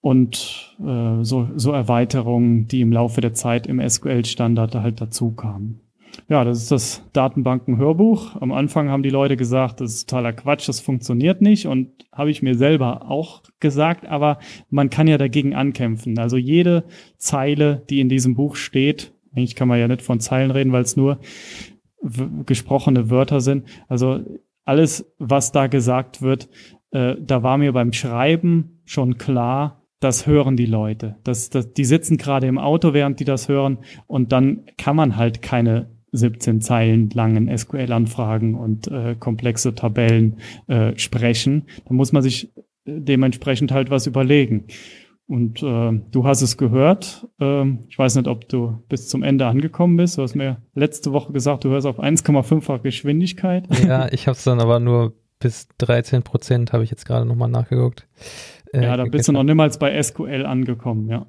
und 0.00 0.76
äh, 0.80 1.22
so, 1.22 1.48
so 1.56 1.72
Erweiterungen, 1.72 2.66
die 2.66 2.80
im 2.80 2.92
Laufe 2.92 3.20
der 3.20 3.34
Zeit 3.34 3.66
im 3.66 3.86
SQL-Standard 3.86 4.74
halt 4.76 5.00
dazu 5.00 5.32
kamen. 5.32 5.80
Ja, 6.28 6.44
das 6.44 6.58
ist 6.58 6.70
das 6.70 7.02
Datenbanken-Hörbuch. 7.12 8.36
Am 8.40 8.52
Anfang 8.52 8.88
haben 8.88 9.02
die 9.02 9.10
Leute 9.10 9.36
gesagt, 9.36 9.80
das 9.80 9.94
ist 9.94 10.08
totaler 10.08 10.32
Quatsch, 10.32 10.68
das 10.68 10.80
funktioniert 10.80 11.40
nicht 11.40 11.66
und 11.66 12.06
habe 12.12 12.30
ich 12.30 12.42
mir 12.42 12.54
selber 12.54 13.10
auch 13.10 13.42
gesagt, 13.60 14.06
aber 14.06 14.38
man 14.68 14.90
kann 14.90 15.06
ja 15.06 15.18
dagegen 15.18 15.54
ankämpfen. 15.54 16.18
Also 16.18 16.36
jede 16.36 16.84
Zeile, 17.16 17.82
die 17.90 18.00
in 18.00 18.08
diesem 18.08 18.34
Buch 18.34 18.56
steht, 18.56 19.12
eigentlich 19.34 19.54
kann 19.54 19.68
man 19.68 19.78
ja 19.78 19.88
nicht 19.88 20.02
von 20.02 20.20
Zeilen 20.20 20.50
reden, 20.50 20.72
weil 20.72 20.82
es 20.82 20.96
nur 20.96 21.20
gesprochene 22.46 23.10
Wörter 23.10 23.40
sind. 23.40 23.66
Also 23.88 24.20
alles, 24.64 25.12
was 25.18 25.52
da 25.52 25.66
gesagt 25.66 26.22
wird, 26.22 26.48
äh, 26.92 27.16
da 27.20 27.42
war 27.42 27.58
mir 27.58 27.72
beim 27.72 27.92
Schreiben 27.92 28.80
schon 28.84 29.18
klar, 29.18 29.82
das 30.00 30.26
hören 30.26 30.56
die 30.56 30.66
Leute. 30.66 31.16
Das, 31.24 31.50
das, 31.50 31.72
die 31.74 31.84
sitzen 31.84 32.16
gerade 32.16 32.46
im 32.46 32.58
Auto, 32.58 32.94
während 32.94 33.20
die 33.20 33.24
das 33.24 33.48
hören 33.48 33.78
und 34.06 34.32
dann 34.32 34.64
kann 34.78 34.96
man 34.96 35.16
halt 35.16 35.42
keine 35.42 35.90
17 36.12 36.60
Zeilen 36.60 37.10
langen 37.10 37.56
SQL-Anfragen 37.56 38.54
und 38.54 38.88
äh, 38.88 39.14
komplexe 39.18 39.74
Tabellen 39.74 40.38
äh, 40.66 40.96
sprechen. 40.96 41.64
Da 41.86 41.94
muss 41.94 42.12
man 42.12 42.22
sich 42.22 42.52
äh, 42.56 43.00
dementsprechend 43.00 43.72
halt 43.72 43.90
was 43.90 44.06
überlegen. 44.06 44.64
Und 45.26 45.62
äh, 45.62 45.92
du 46.10 46.24
hast 46.24 46.42
es 46.42 46.56
gehört. 46.56 47.28
Ähm, 47.38 47.84
ich 47.88 47.96
weiß 47.96 48.16
nicht, 48.16 48.26
ob 48.26 48.48
du 48.48 48.82
bis 48.88 49.06
zum 49.06 49.22
Ende 49.22 49.46
angekommen 49.46 49.96
bist. 49.96 50.18
Du 50.18 50.22
hast 50.22 50.34
mir 50.34 50.60
letzte 50.74 51.12
Woche 51.12 51.32
gesagt, 51.32 51.62
du 51.62 51.68
hörst 51.68 51.86
auf 51.86 52.00
1,5-fach 52.00 52.82
Geschwindigkeit. 52.82 53.68
Ja, 53.86 54.10
ich 54.12 54.26
habe 54.26 54.36
es 54.36 54.42
dann 54.42 54.60
aber 54.60 54.80
nur 54.80 55.14
bis 55.38 55.68
13 55.78 56.22
Prozent, 56.22 56.72
habe 56.72 56.82
ich 56.82 56.90
jetzt 56.90 57.06
gerade 57.06 57.26
nochmal 57.26 57.48
nachgeguckt. 57.48 58.08
Äh, 58.72 58.82
ja, 58.82 58.96
da 58.96 59.04
bist 59.04 59.28
du 59.28 59.32
noch 59.32 59.44
niemals 59.44 59.78
bei 59.78 60.00
SQL 60.02 60.44
angekommen, 60.46 61.08
ja. 61.08 61.26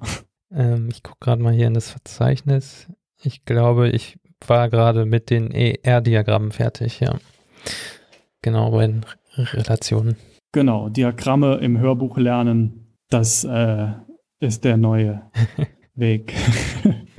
Ähm, 0.54 0.88
ich 0.90 1.02
gucke 1.02 1.18
gerade 1.20 1.42
mal 1.42 1.52
hier 1.52 1.66
in 1.66 1.74
das 1.74 1.90
Verzeichnis. 1.90 2.88
Ich 3.22 3.44
glaube, 3.44 3.88
ich 3.88 4.18
war 4.48 4.68
gerade 4.68 5.06
mit 5.06 5.30
den 5.30 5.50
ER-Diagrammen 5.50 6.52
fertig, 6.52 7.00
ja. 7.00 7.18
Genau, 8.42 8.70
bei 8.70 8.86
den 8.86 9.06
Relationen. 9.36 10.16
Genau, 10.52 10.88
Diagramme 10.88 11.56
im 11.56 11.78
Hörbuch 11.78 12.18
lernen 12.18 12.82
das 13.12 13.44
äh, 13.44 13.88
ist 14.40 14.64
der 14.64 14.76
neue 14.76 15.22
Weg. 15.94 16.32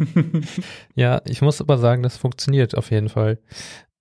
ja, 0.95 1.21
ich 1.26 1.41
muss 1.41 1.61
aber 1.61 1.78
sagen, 1.78 2.03
das 2.03 2.17
funktioniert 2.17 2.76
auf 2.76 2.91
jeden 2.91 3.09
Fall. 3.09 3.39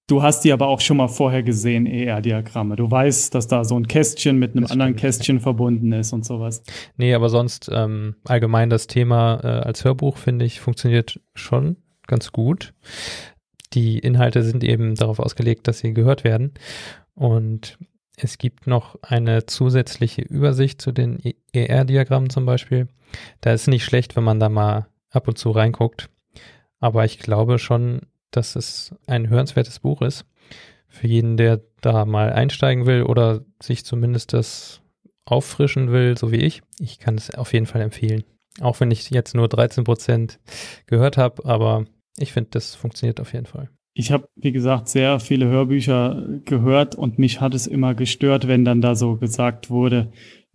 Du 0.08 0.22
hast 0.22 0.40
die 0.40 0.52
aber 0.52 0.66
auch 0.66 0.80
schon 0.80 0.96
mal 0.96 1.08
vorher 1.08 1.42
gesehen, 1.42 1.86
ER-Diagramme. 1.86 2.76
Du 2.76 2.90
weißt, 2.90 3.34
dass 3.34 3.46
da 3.46 3.64
so 3.64 3.76
ein 3.76 3.86
Kästchen 3.86 4.38
mit 4.38 4.56
einem 4.56 4.66
anderen 4.66 4.96
Kästchen 4.96 5.40
verbunden 5.40 5.92
ist 5.92 6.12
und 6.12 6.24
sowas. 6.24 6.62
Nee, 6.96 7.14
aber 7.14 7.28
sonst 7.28 7.70
ähm, 7.72 8.16
allgemein 8.24 8.68
das 8.68 8.88
Thema 8.88 9.40
äh, 9.42 9.46
als 9.46 9.84
Hörbuch, 9.84 10.16
finde 10.16 10.44
ich, 10.44 10.60
funktioniert 10.60 11.20
schon 11.34 11.76
ganz 12.12 12.30
gut. 12.30 12.74
Die 13.72 13.98
Inhalte 13.98 14.42
sind 14.42 14.62
eben 14.62 14.96
darauf 14.96 15.18
ausgelegt, 15.18 15.66
dass 15.66 15.78
sie 15.78 15.94
gehört 15.94 16.24
werden. 16.24 16.52
Und 17.14 17.78
es 18.16 18.36
gibt 18.36 18.66
noch 18.66 19.02
eine 19.02 19.46
zusätzliche 19.46 20.20
Übersicht 20.20 20.82
zu 20.82 20.92
den 20.92 21.20
ER-Diagrammen 21.54 22.28
zum 22.28 22.44
Beispiel. 22.44 22.88
Da 23.40 23.54
ist 23.54 23.66
nicht 23.66 23.84
schlecht, 23.86 24.14
wenn 24.14 24.24
man 24.24 24.40
da 24.40 24.50
mal 24.50 24.88
ab 25.08 25.26
und 25.26 25.38
zu 25.38 25.52
reinguckt. 25.52 26.10
Aber 26.80 27.06
ich 27.06 27.18
glaube 27.18 27.58
schon, 27.58 28.02
dass 28.30 28.56
es 28.56 28.94
ein 29.06 29.30
hörenswertes 29.30 29.80
Buch 29.80 30.02
ist. 30.02 30.26
Für 30.88 31.06
jeden, 31.06 31.38
der 31.38 31.62
da 31.80 32.04
mal 32.04 32.30
einsteigen 32.30 32.84
will 32.84 33.04
oder 33.04 33.40
sich 33.62 33.86
zumindest 33.86 34.34
das 34.34 34.82
auffrischen 35.24 35.92
will, 35.92 36.18
so 36.18 36.30
wie 36.30 36.42
ich. 36.44 36.60
Ich 36.78 36.98
kann 36.98 37.14
es 37.14 37.34
auf 37.34 37.54
jeden 37.54 37.66
Fall 37.66 37.80
empfehlen. 37.80 38.24
Auch 38.60 38.80
wenn 38.80 38.90
ich 38.90 39.08
jetzt 39.08 39.34
nur 39.34 39.48
13 39.48 39.84
Prozent 39.84 40.40
gehört 40.86 41.16
habe, 41.16 41.46
aber 41.46 41.86
ich 42.18 42.32
finde, 42.32 42.50
das 42.50 42.74
funktioniert 42.74 43.20
auf 43.20 43.32
jeden 43.32 43.46
Fall 43.46 43.70
ich 43.94 44.10
habe, 44.10 44.28
wie 44.36 44.52
gesagt, 44.52 44.88
sehr 44.88 45.20
viele 45.20 45.46
Hörbücher 45.46 46.26
gehört 46.44 46.94
und 46.94 47.18
mich 47.18 47.40
hat 47.40 47.54
es 47.54 47.66
immer 47.66 47.94
gestört, 47.94 48.48
wenn 48.48 48.64
dann 48.64 48.80
da 48.80 48.94
so 48.94 49.16
gesagt 49.16 49.70
wurde, 49.70 50.12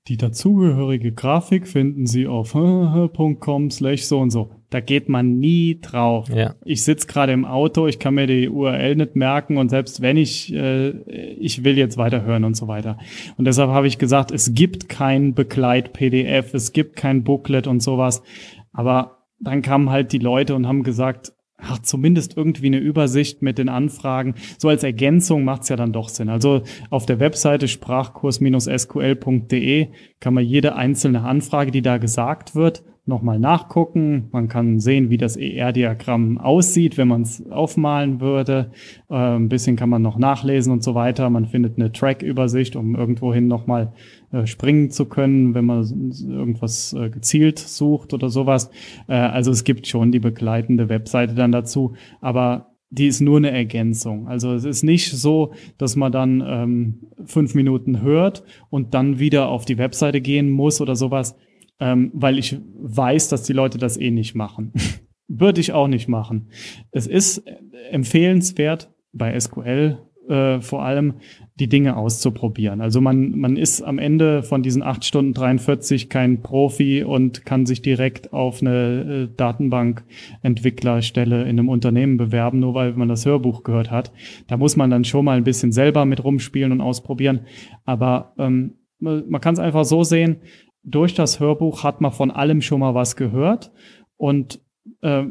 die 0.07 0.17
dazugehörige 0.17 1.11
Grafik 1.11 1.67
finden 1.67 2.07
Sie 2.07 2.27
auf 2.27 2.53
.com 2.53 3.69
slash 3.69 4.03
so 4.03 4.19
und 4.19 4.29
so. 4.29 4.51
Da 4.69 4.79
geht 4.79 5.09
man 5.09 5.37
nie 5.37 5.79
drauf. 5.81 6.29
Ja. 6.29 6.55
Ich 6.63 6.83
sitze 6.83 7.07
gerade 7.07 7.33
im 7.33 7.43
Auto, 7.43 7.87
ich 7.87 7.99
kann 7.99 8.15
mir 8.15 8.25
die 8.25 8.47
URL 8.47 8.95
nicht 8.95 9.17
merken 9.17 9.57
und 9.57 9.69
selbst 9.69 10.01
wenn 10.01 10.15
ich, 10.15 10.53
äh, 10.53 10.91
ich 11.39 11.65
will 11.65 11.77
jetzt 11.77 11.97
weiterhören 11.97 12.45
und 12.45 12.55
so 12.55 12.69
weiter. 12.69 12.97
Und 13.37 13.45
deshalb 13.45 13.69
habe 13.69 13.87
ich 13.87 13.97
gesagt, 13.97 14.31
es 14.31 14.53
gibt 14.53 14.87
kein 14.87 15.33
Begleit-PDF, 15.33 16.53
es 16.53 16.71
gibt 16.71 16.95
kein 16.95 17.23
Booklet 17.23 17.67
und 17.67 17.83
sowas. 17.83 18.23
Aber 18.71 19.25
dann 19.39 19.61
kamen 19.61 19.89
halt 19.89 20.13
die 20.13 20.19
Leute 20.19 20.55
und 20.55 20.67
haben 20.67 20.83
gesagt, 20.83 21.33
ach, 21.57 21.79
zumindest 21.79 22.37
irgendwie 22.37 22.67
eine 22.67 22.77
Übersicht 22.77 23.41
mit 23.41 23.57
den 23.57 23.67
Anfragen. 23.69 24.35
So 24.57 24.67
als 24.69 24.83
Ergänzung 24.83 25.43
macht's 25.43 25.67
ja 25.69 25.75
dann 25.75 25.91
doch 25.91 26.09
Sinn. 26.09 26.29
Also 26.29 26.61
auf 26.89 27.05
der 27.05 27.19
Webseite 27.19 27.67
sprachkurs-sql.de 27.67 29.87
kann 30.19 30.33
man 30.33 30.43
jede 30.43 30.75
einzelne 30.75 31.21
Anfrage, 31.21 31.69
die 31.71 31.81
da 31.81 31.97
gesagt 31.97 32.55
wird, 32.55 32.83
nochmal 33.07 33.39
nachgucken. 33.39 34.27
Man 34.31 34.47
kann 34.47 34.79
sehen, 34.79 35.09
wie 35.09 35.17
das 35.17 35.37
ER-Diagramm 35.37 36.37
aussieht, 36.37 36.97
wenn 36.97 37.07
man 37.07 37.21
es 37.21 37.49
aufmalen 37.49 38.21
würde. 38.21 38.71
Äh, 39.09 39.15
ein 39.15 39.49
bisschen 39.49 39.75
kann 39.75 39.89
man 39.89 40.01
noch 40.01 40.17
nachlesen 40.17 40.73
und 40.73 40.83
so 40.83 40.95
weiter. 40.95 41.29
Man 41.29 41.45
findet 41.45 41.77
eine 41.77 41.91
Track-Übersicht, 41.91 42.75
um 42.75 42.95
irgendwohin 42.95 43.47
nochmal 43.47 43.93
äh, 44.31 44.45
springen 44.45 44.91
zu 44.91 45.05
können, 45.05 45.53
wenn 45.53 45.65
man 45.65 45.83
irgendwas 46.27 46.93
äh, 46.93 47.09
gezielt 47.09 47.59
sucht 47.59 48.13
oder 48.13 48.29
sowas. 48.29 48.69
Äh, 49.07 49.15
also 49.15 49.51
es 49.51 49.63
gibt 49.63 49.87
schon 49.87 50.11
die 50.11 50.19
begleitende 50.19 50.89
Webseite 50.89 51.33
dann 51.33 51.51
dazu, 51.51 51.93
aber 52.21 52.67
die 52.89 53.07
ist 53.07 53.19
nur 53.19 53.37
eine 53.37 53.51
Ergänzung. 53.51 54.27
Also 54.27 54.53
es 54.53 54.63
ist 54.63 54.83
nicht 54.83 55.11
so, 55.11 55.53
dass 55.77 55.95
man 55.95 56.11
dann 56.11 56.43
ähm, 56.45 56.99
fünf 57.25 57.53
Minuten 57.53 58.01
hört 58.01 58.43
und 58.69 58.93
dann 58.93 59.19
wieder 59.19 59.49
auf 59.49 59.65
die 59.65 59.77
Webseite 59.77 60.21
gehen 60.21 60.49
muss 60.49 60.79
oder 60.79 60.95
sowas, 60.95 61.35
ähm, 61.79 62.11
weil 62.13 62.37
ich 62.37 62.57
weiß, 62.79 63.29
dass 63.29 63.43
die 63.43 63.53
Leute 63.53 63.77
das 63.77 63.97
eh 63.97 64.11
nicht 64.11 64.35
machen. 64.35 64.73
Würde 65.27 65.59
ich 65.59 65.73
auch 65.73 65.87
nicht 65.87 66.07
machen. 66.07 66.49
Es 66.91 67.05
ist 67.05 67.43
empfehlenswert 67.91 68.93
bei 69.11 69.37
SQL 69.37 69.97
äh, 70.27 70.59
vor 70.61 70.83
allem 70.83 71.15
die 71.55 71.69
Dinge 71.69 71.95
auszuprobieren. 71.95 72.81
Also 72.81 72.99
man, 73.01 73.39
man 73.39 73.55
ist 73.55 73.81
am 73.81 73.97
Ende 73.97 74.43
von 74.43 74.61
diesen 74.61 74.83
acht 74.83 75.05
Stunden 75.05 75.33
43 75.33 76.09
kein 76.09 76.41
Profi 76.41 77.03
und 77.03 77.45
kann 77.45 77.65
sich 77.65 77.81
direkt 77.81 78.33
auf 78.33 78.61
eine 78.61 79.29
äh, 79.29 79.35
Datenbankentwicklerstelle 79.35 81.43
in 81.43 81.49
einem 81.49 81.69
Unternehmen 81.69 82.17
bewerben, 82.17 82.59
nur 82.59 82.73
weil 82.73 82.91
man 82.93 83.07
das 83.07 83.25
Hörbuch 83.25 83.63
gehört 83.63 83.89
hat. 83.89 84.11
Da 84.47 84.57
muss 84.57 84.75
man 84.75 84.89
dann 84.89 85.05
schon 85.05 85.23
mal 85.25 85.37
ein 85.37 85.45
bisschen 85.45 85.71
selber 85.71 86.05
mit 86.05 86.23
rumspielen 86.23 86.73
und 86.73 86.81
ausprobieren. 86.81 87.41
Aber 87.85 88.33
ähm, 88.37 88.73
man 88.99 89.41
kann 89.41 89.53
es 89.53 89.59
einfach 89.59 89.85
so 89.85 90.03
sehen, 90.03 90.37
durch 90.87 91.13
das 91.13 91.39
Hörbuch 91.39 91.83
hat 91.83 92.01
man 92.01 92.11
von 92.11 92.31
allem 92.31 92.61
schon 92.61 92.79
mal 92.79 92.95
was 92.95 93.15
gehört 93.15 93.71
und 94.15 94.59
äh, 95.01 95.25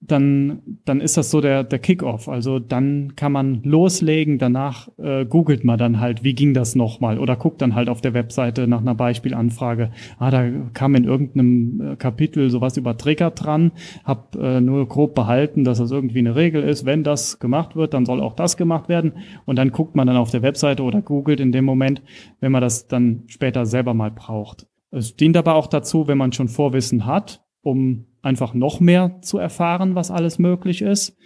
dann, 0.00 0.62
dann 0.84 1.00
ist 1.00 1.16
das 1.16 1.30
so 1.30 1.40
der, 1.40 1.64
der 1.64 1.78
Kickoff. 1.78 2.28
Also 2.28 2.58
dann 2.58 3.14
kann 3.14 3.30
man 3.32 3.62
loslegen, 3.62 4.38
danach 4.38 4.88
äh, 4.96 5.26
googelt 5.26 5.64
man 5.64 5.78
dann 5.78 6.00
halt, 6.00 6.24
wie 6.24 6.34
ging 6.34 6.54
das 6.54 6.74
nochmal 6.74 7.18
oder 7.18 7.36
guckt 7.36 7.60
dann 7.60 7.74
halt 7.74 7.88
auf 7.88 8.00
der 8.00 8.14
Webseite 8.14 8.66
nach 8.66 8.80
einer 8.80 8.94
Beispielanfrage. 8.94 9.90
Ah, 10.18 10.30
da 10.30 10.48
kam 10.72 10.94
in 10.94 11.04
irgendeinem 11.04 11.80
äh, 11.80 11.96
Kapitel 11.96 12.48
sowas 12.48 12.76
über 12.76 12.96
Trigger 12.96 13.30
dran, 13.30 13.72
hab 14.04 14.34
äh, 14.36 14.60
nur 14.60 14.88
grob 14.88 15.14
behalten, 15.14 15.64
dass 15.64 15.78
das 15.78 15.90
irgendwie 15.90 16.20
eine 16.20 16.36
Regel 16.36 16.62
ist. 16.62 16.86
Wenn 16.86 17.04
das 17.04 17.38
gemacht 17.38 17.76
wird, 17.76 17.92
dann 17.92 18.06
soll 18.06 18.20
auch 18.20 18.34
das 18.34 18.56
gemacht 18.56 18.88
werden. 18.88 19.12
Und 19.44 19.56
dann 19.56 19.72
guckt 19.72 19.94
man 19.94 20.06
dann 20.06 20.16
auf 20.16 20.30
der 20.30 20.42
Webseite 20.42 20.82
oder 20.82 21.02
googelt 21.02 21.40
in 21.40 21.52
dem 21.52 21.64
Moment, 21.64 22.02
wenn 22.40 22.52
man 22.52 22.62
das 22.62 22.88
dann 22.88 23.24
später 23.26 23.66
selber 23.66 23.94
mal 23.94 24.10
braucht. 24.10 24.66
Es 24.90 25.16
dient 25.16 25.36
aber 25.36 25.54
auch 25.54 25.66
dazu, 25.66 26.08
wenn 26.08 26.18
man 26.18 26.32
schon 26.32 26.48
Vorwissen 26.48 27.06
hat, 27.06 27.42
um 27.62 28.06
einfach 28.22 28.54
noch 28.54 28.80
mehr 28.80 29.20
zu 29.22 29.38
erfahren, 29.38 29.94
was 29.94 30.10
alles 30.10 30.38
möglich 30.38 30.82
ist, 30.82 31.16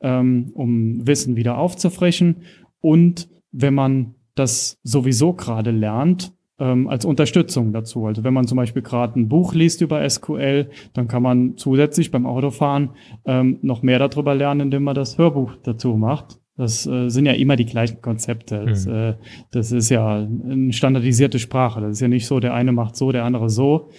ähm, 0.00 0.50
um 0.54 1.06
Wissen 1.06 1.36
wieder 1.36 1.58
aufzufrischen 1.58 2.42
und 2.80 3.28
wenn 3.52 3.74
man 3.74 4.14
das 4.34 4.78
sowieso 4.82 5.34
gerade 5.34 5.70
lernt, 5.70 6.32
ähm, 6.58 6.88
als 6.88 7.04
Unterstützung 7.04 7.72
dazu. 7.72 8.06
Also 8.06 8.24
wenn 8.24 8.34
man 8.34 8.46
zum 8.46 8.56
Beispiel 8.56 8.82
gerade 8.82 9.18
ein 9.18 9.28
Buch 9.28 9.54
liest 9.54 9.80
über 9.80 10.08
SQL, 10.08 10.70
dann 10.94 11.08
kann 11.08 11.22
man 11.22 11.56
zusätzlich 11.56 12.10
beim 12.10 12.26
Autofahren 12.26 12.90
ähm, 13.24 13.58
noch 13.62 13.82
mehr 13.82 13.98
darüber 13.98 14.34
lernen, 14.34 14.60
indem 14.60 14.84
man 14.84 14.94
das 14.94 15.18
Hörbuch 15.18 15.56
dazu 15.62 15.96
macht. 15.96 16.38
Das 16.56 16.86
äh, 16.86 17.08
sind 17.08 17.26
ja 17.26 17.32
immer 17.32 17.56
die 17.56 17.64
gleichen 17.64 18.02
Konzepte. 18.02 18.64
Das, 18.66 18.86
mhm. 18.86 18.94
äh, 18.94 19.14
das 19.52 19.72
ist 19.72 19.88
ja 19.88 20.16
eine 20.16 20.72
standardisierte 20.72 21.38
Sprache. 21.38 21.80
Das 21.80 21.92
ist 21.92 22.00
ja 22.00 22.08
nicht 22.08 22.26
so, 22.26 22.40
der 22.40 22.54
eine 22.54 22.72
macht 22.72 22.96
so, 22.96 23.10
der 23.10 23.24
andere 23.24 23.48
so. 23.48 23.90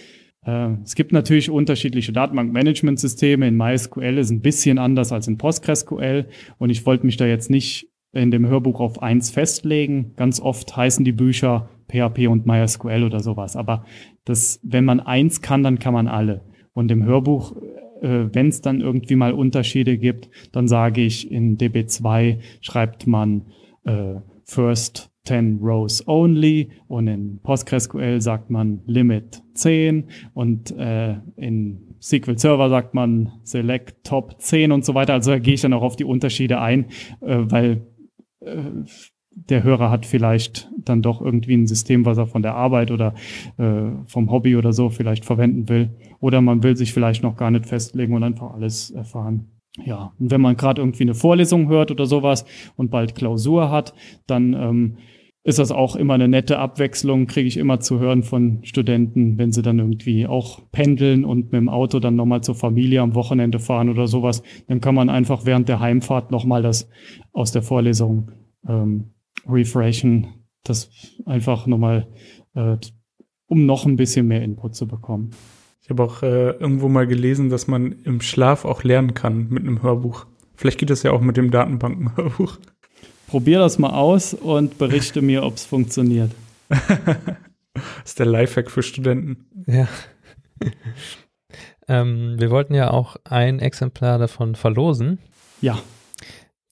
Äh, 0.44 0.74
es 0.82 0.94
gibt 0.94 1.12
natürlich 1.12 1.50
unterschiedliche 1.50 2.12
Datenbank-Management-Systeme. 2.12 3.48
In 3.48 3.56
MySQL 3.56 4.18
ist 4.18 4.30
ein 4.30 4.40
bisschen 4.40 4.78
anders 4.78 5.12
als 5.12 5.26
in 5.26 5.38
PostgreSQL. 5.38 6.26
Und 6.58 6.70
ich 6.70 6.86
wollte 6.86 7.06
mich 7.06 7.16
da 7.16 7.26
jetzt 7.26 7.50
nicht 7.50 7.88
in 8.12 8.30
dem 8.30 8.46
Hörbuch 8.46 8.80
auf 8.80 9.02
eins 9.02 9.30
festlegen. 9.30 10.14
Ganz 10.16 10.40
oft 10.40 10.76
heißen 10.76 11.04
die 11.04 11.12
Bücher 11.12 11.68
PHP 11.88 12.28
und 12.28 12.46
MySQL 12.46 13.02
oder 13.02 13.20
sowas. 13.20 13.56
Aber 13.56 13.84
das, 14.24 14.60
wenn 14.62 14.84
man 14.84 15.00
eins 15.00 15.42
kann, 15.42 15.62
dann 15.62 15.78
kann 15.80 15.92
man 15.94 16.06
alle. 16.06 16.42
Und 16.72 16.90
im 16.90 17.04
Hörbuch, 17.04 17.56
wenn 18.08 18.48
es 18.48 18.60
dann 18.60 18.80
irgendwie 18.80 19.16
mal 19.16 19.32
Unterschiede 19.32 19.98
gibt, 19.98 20.28
dann 20.52 20.68
sage 20.68 21.00
ich, 21.00 21.30
in 21.30 21.58
DB2 21.58 22.38
schreibt 22.60 23.06
man 23.06 23.46
äh, 23.84 24.16
First 24.44 25.10
10 25.24 25.60
Rows 25.62 26.06
only 26.06 26.70
und 26.86 27.08
in 27.08 27.40
PostgreSQL 27.42 28.20
sagt 28.20 28.50
man 28.50 28.82
Limit 28.86 29.42
10 29.54 30.04
und 30.34 30.70
äh, 30.72 31.16
in 31.36 31.96
SQL 32.00 32.38
Server 32.38 32.68
sagt 32.68 32.92
man 32.92 33.32
Select 33.42 34.04
Top 34.04 34.38
10 34.38 34.72
und 34.72 34.84
so 34.84 34.94
weiter. 34.94 35.14
Also 35.14 35.30
da 35.30 35.38
gehe 35.38 35.54
ich 35.54 35.62
dann 35.62 35.72
auch 35.72 35.82
auf 35.82 35.96
die 35.96 36.04
Unterschiede 36.04 36.60
ein, 36.60 36.86
äh, 37.22 37.38
weil 37.38 37.86
äh, 38.40 38.62
der 39.30 39.64
Hörer 39.64 39.90
hat 39.90 40.06
vielleicht 40.06 40.70
dann 40.78 41.02
doch 41.02 41.20
irgendwie 41.20 41.54
ein 41.54 41.66
System, 41.66 42.04
was 42.04 42.18
er 42.18 42.26
von 42.26 42.42
der 42.42 42.54
Arbeit 42.54 42.90
oder 42.90 43.14
äh, 43.56 43.90
vom 44.06 44.30
Hobby 44.30 44.56
oder 44.56 44.72
so 44.72 44.90
vielleicht 44.90 45.24
verwenden 45.24 45.68
will. 45.68 45.90
Oder 46.24 46.40
man 46.40 46.62
will 46.62 46.74
sich 46.74 46.94
vielleicht 46.94 47.22
noch 47.22 47.36
gar 47.36 47.50
nicht 47.50 47.66
festlegen 47.66 48.14
und 48.14 48.22
einfach 48.22 48.54
alles 48.54 48.90
erfahren. 48.90 49.60
Ja, 49.84 50.14
und 50.18 50.30
wenn 50.30 50.40
man 50.40 50.56
gerade 50.56 50.80
irgendwie 50.80 51.02
eine 51.02 51.12
Vorlesung 51.12 51.68
hört 51.68 51.90
oder 51.90 52.06
sowas 52.06 52.46
und 52.76 52.90
bald 52.90 53.14
Klausur 53.14 53.70
hat, 53.70 53.92
dann 54.26 54.54
ähm, 54.54 54.96
ist 55.42 55.58
das 55.58 55.70
auch 55.70 55.96
immer 55.96 56.14
eine 56.14 56.26
nette 56.26 56.58
Abwechslung, 56.58 57.26
kriege 57.26 57.46
ich 57.46 57.58
immer 57.58 57.78
zu 57.80 57.98
hören 57.98 58.22
von 58.22 58.60
Studenten, 58.62 59.36
wenn 59.36 59.52
sie 59.52 59.60
dann 59.60 59.78
irgendwie 59.78 60.26
auch 60.26 60.62
pendeln 60.72 61.26
und 61.26 61.52
mit 61.52 61.60
dem 61.60 61.68
Auto 61.68 62.00
dann 62.00 62.16
nochmal 62.16 62.42
zur 62.42 62.54
Familie 62.54 63.02
am 63.02 63.14
Wochenende 63.14 63.58
fahren 63.58 63.90
oder 63.90 64.06
sowas, 64.06 64.42
dann 64.66 64.80
kann 64.80 64.94
man 64.94 65.10
einfach 65.10 65.44
während 65.44 65.68
der 65.68 65.80
Heimfahrt 65.80 66.30
nochmal 66.30 66.62
das 66.62 66.88
aus 67.34 67.52
der 67.52 67.60
Vorlesung 67.60 68.30
ähm, 68.66 69.10
refreshen, 69.46 70.28
das 70.62 70.90
einfach 71.26 71.66
nochmal, 71.66 72.08
äh, 72.54 72.78
um 73.44 73.66
noch 73.66 73.84
ein 73.84 73.96
bisschen 73.96 74.26
mehr 74.26 74.40
Input 74.40 74.74
zu 74.74 74.88
bekommen. 74.88 75.32
Ich 75.84 75.90
habe 75.90 76.02
auch 76.02 76.22
äh, 76.22 76.52
irgendwo 76.52 76.88
mal 76.88 77.06
gelesen, 77.06 77.50
dass 77.50 77.66
man 77.66 77.92
im 78.04 78.22
Schlaf 78.22 78.64
auch 78.64 78.84
lernen 78.84 79.12
kann 79.12 79.50
mit 79.50 79.64
einem 79.64 79.82
Hörbuch. 79.82 80.24
Vielleicht 80.56 80.78
geht 80.78 80.88
das 80.88 81.02
ja 81.02 81.12
auch 81.12 81.20
mit 81.20 81.36
dem 81.36 81.50
Datenbankenhörbuch. 81.50 82.56
Probier 83.26 83.58
das 83.58 83.78
mal 83.78 83.90
aus 83.90 84.32
und 84.32 84.78
berichte 84.78 85.20
mir, 85.20 85.42
ob 85.42 85.56
es 85.56 85.66
funktioniert. 85.66 86.30
das 86.70 86.80
ist 88.06 88.18
der 88.18 88.24
Lifehack 88.24 88.70
für 88.70 88.82
Studenten. 88.82 89.44
Ja. 89.66 89.86
ähm, 91.88 92.36
wir 92.38 92.50
wollten 92.50 92.72
ja 92.72 92.90
auch 92.90 93.16
ein 93.24 93.58
Exemplar 93.58 94.18
davon 94.18 94.54
verlosen. 94.54 95.18
Ja. 95.60 95.78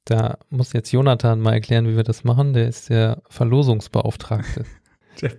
Da 0.06 0.38
muss 0.48 0.72
jetzt 0.72 0.90
Jonathan 0.90 1.38
mal 1.38 1.52
erklären, 1.52 1.86
wie 1.86 1.96
wir 1.96 2.02
das 2.02 2.24
machen. 2.24 2.54
Der 2.54 2.66
ist 2.66 2.88
der 2.88 3.20
Verlosungsbeauftragte. 3.28 4.64
der 5.20 5.32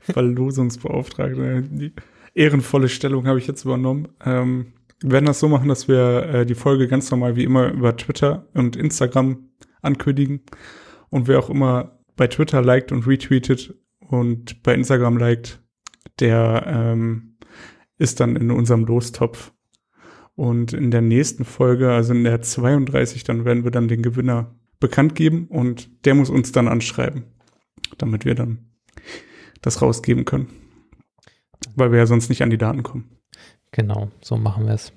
Verlosungsbeauftragte. 0.00 1.92
Ehrenvolle 2.34 2.88
Stellung 2.88 3.26
habe 3.26 3.38
ich 3.38 3.46
jetzt 3.46 3.64
übernommen. 3.64 4.08
Ähm, 4.24 4.72
wir 5.00 5.12
werden 5.12 5.26
das 5.26 5.40
so 5.40 5.48
machen, 5.48 5.68
dass 5.68 5.88
wir 5.88 6.22
äh, 6.22 6.46
die 6.46 6.54
Folge 6.54 6.88
ganz 6.88 7.10
normal 7.10 7.36
wie 7.36 7.44
immer 7.44 7.70
über 7.70 7.96
Twitter 7.96 8.48
und 8.54 8.76
Instagram 8.76 9.50
ankündigen. 9.82 10.40
Und 11.10 11.28
wer 11.28 11.38
auch 11.38 11.50
immer 11.50 11.98
bei 12.16 12.26
Twitter 12.26 12.62
liked 12.62 12.90
und 12.90 13.06
retweetet 13.06 13.74
und 14.00 14.62
bei 14.62 14.74
Instagram 14.74 15.16
liked, 15.16 15.60
der 16.20 16.64
ähm, 16.66 17.36
ist 17.98 18.20
dann 18.20 18.36
in 18.36 18.50
unserem 18.50 18.84
Lostopf. 18.84 19.52
Und 20.36 20.72
in 20.72 20.90
der 20.90 21.02
nächsten 21.02 21.44
Folge, 21.44 21.92
also 21.92 22.12
in 22.12 22.24
der 22.24 22.42
32, 22.42 23.22
dann 23.22 23.44
werden 23.44 23.62
wir 23.62 23.70
dann 23.70 23.86
den 23.86 24.02
Gewinner 24.02 24.56
bekannt 24.80 25.14
geben 25.14 25.46
und 25.46 26.04
der 26.04 26.14
muss 26.14 26.28
uns 26.28 26.50
dann 26.50 26.66
anschreiben, 26.66 27.24
damit 27.98 28.24
wir 28.24 28.34
dann 28.34 28.70
das 29.62 29.80
rausgeben 29.80 30.24
können 30.24 30.63
weil 31.76 31.92
wir 31.92 31.98
ja 31.98 32.06
sonst 32.06 32.28
nicht 32.28 32.42
an 32.42 32.50
die 32.50 32.58
Daten 32.58 32.82
kommen. 32.82 33.10
Genau, 33.72 34.08
so 34.20 34.36
machen 34.36 34.66
wir 34.66 34.74
es. 34.74 34.92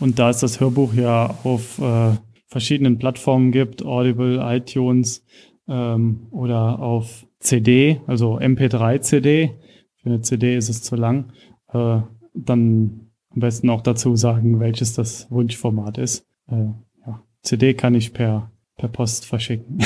Und 0.00 0.18
da 0.18 0.30
es 0.30 0.40
das 0.40 0.60
Hörbuch 0.60 0.94
ja 0.94 1.38
auf 1.44 1.78
äh, 1.78 2.16
verschiedenen 2.46 2.98
Plattformen 2.98 3.52
gibt, 3.52 3.84
Audible, 3.84 4.40
iTunes 4.42 5.24
ähm, 5.68 6.26
oder 6.30 6.78
auf 6.78 7.26
CD, 7.40 8.00
also 8.06 8.38
MP3-CD, 8.38 9.50
für 9.96 10.08
eine 10.08 10.20
CD 10.22 10.56
ist 10.56 10.68
es 10.68 10.82
zu 10.82 10.96
lang, 10.96 11.32
äh, 11.72 12.00
dann 12.34 13.10
am 13.30 13.40
besten 13.40 13.70
auch 13.70 13.82
dazu 13.82 14.16
sagen, 14.16 14.60
welches 14.60 14.94
das 14.94 15.30
Wunschformat 15.30 15.98
ist. 15.98 16.26
Äh, 16.48 16.68
ja, 17.06 17.22
CD 17.42 17.74
kann 17.74 17.94
ich 17.94 18.12
per, 18.12 18.50
per 18.76 18.88
Post 18.88 19.26
verschicken. 19.26 19.78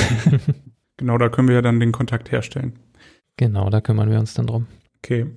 genau, 0.97 1.17
da 1.17 1.29
können 1.29 1.47
wir 1.47 1.55
ja 1.55 1.61
dann 1.61 1.79
den 1.79 1.91
Kontakt 1.91 2.31
herstellen. 2.31 2.79
Genau, 3.37 3.69
da 3.69 3.81
kümmern 3.81 4.09
wir 4.09 4.19
uns 4.19 4.33
dann 4.33 4.47
drum. 4.47 4.67
Okay. 4.97 5.27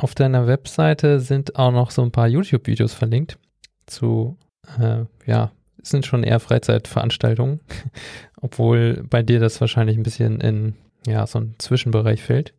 Auf 0.00 0.14
deiner 0.14 0.46
Webseite 0.46 1.20
sind 1.20 1.56
auch 1.56 1.72
noch 1.72 1.90
so 1.90 2.00
ein 2.00 2.10
paar 2.10 2.26
YouTube-Videos 2.26 2.94
verlinkt 2.94 3.38
zu, 3.84 4.38
äh, 4.78 5.04
ja, 5.26 5.52
sind 5.82 6.06
schon 6.06 6.22
eher 6.22 6.40
Freizeitveranstaltungen, 6.40 7.60
obwohl 8.40 9.04
bei 9.10 9.22
dir 9.22 9.40
das 9.40 9.60
wahrscheinlich 9.60 9.98
ein 9.98 10.02
bisschen 10.02 10.40
in 10.40 10.74
ja, 11.06 11.26
so 11.26 11.40
einen 11.40 11.54
Zwischenbereich 11.58 12.22
fällt. 12.22 12.54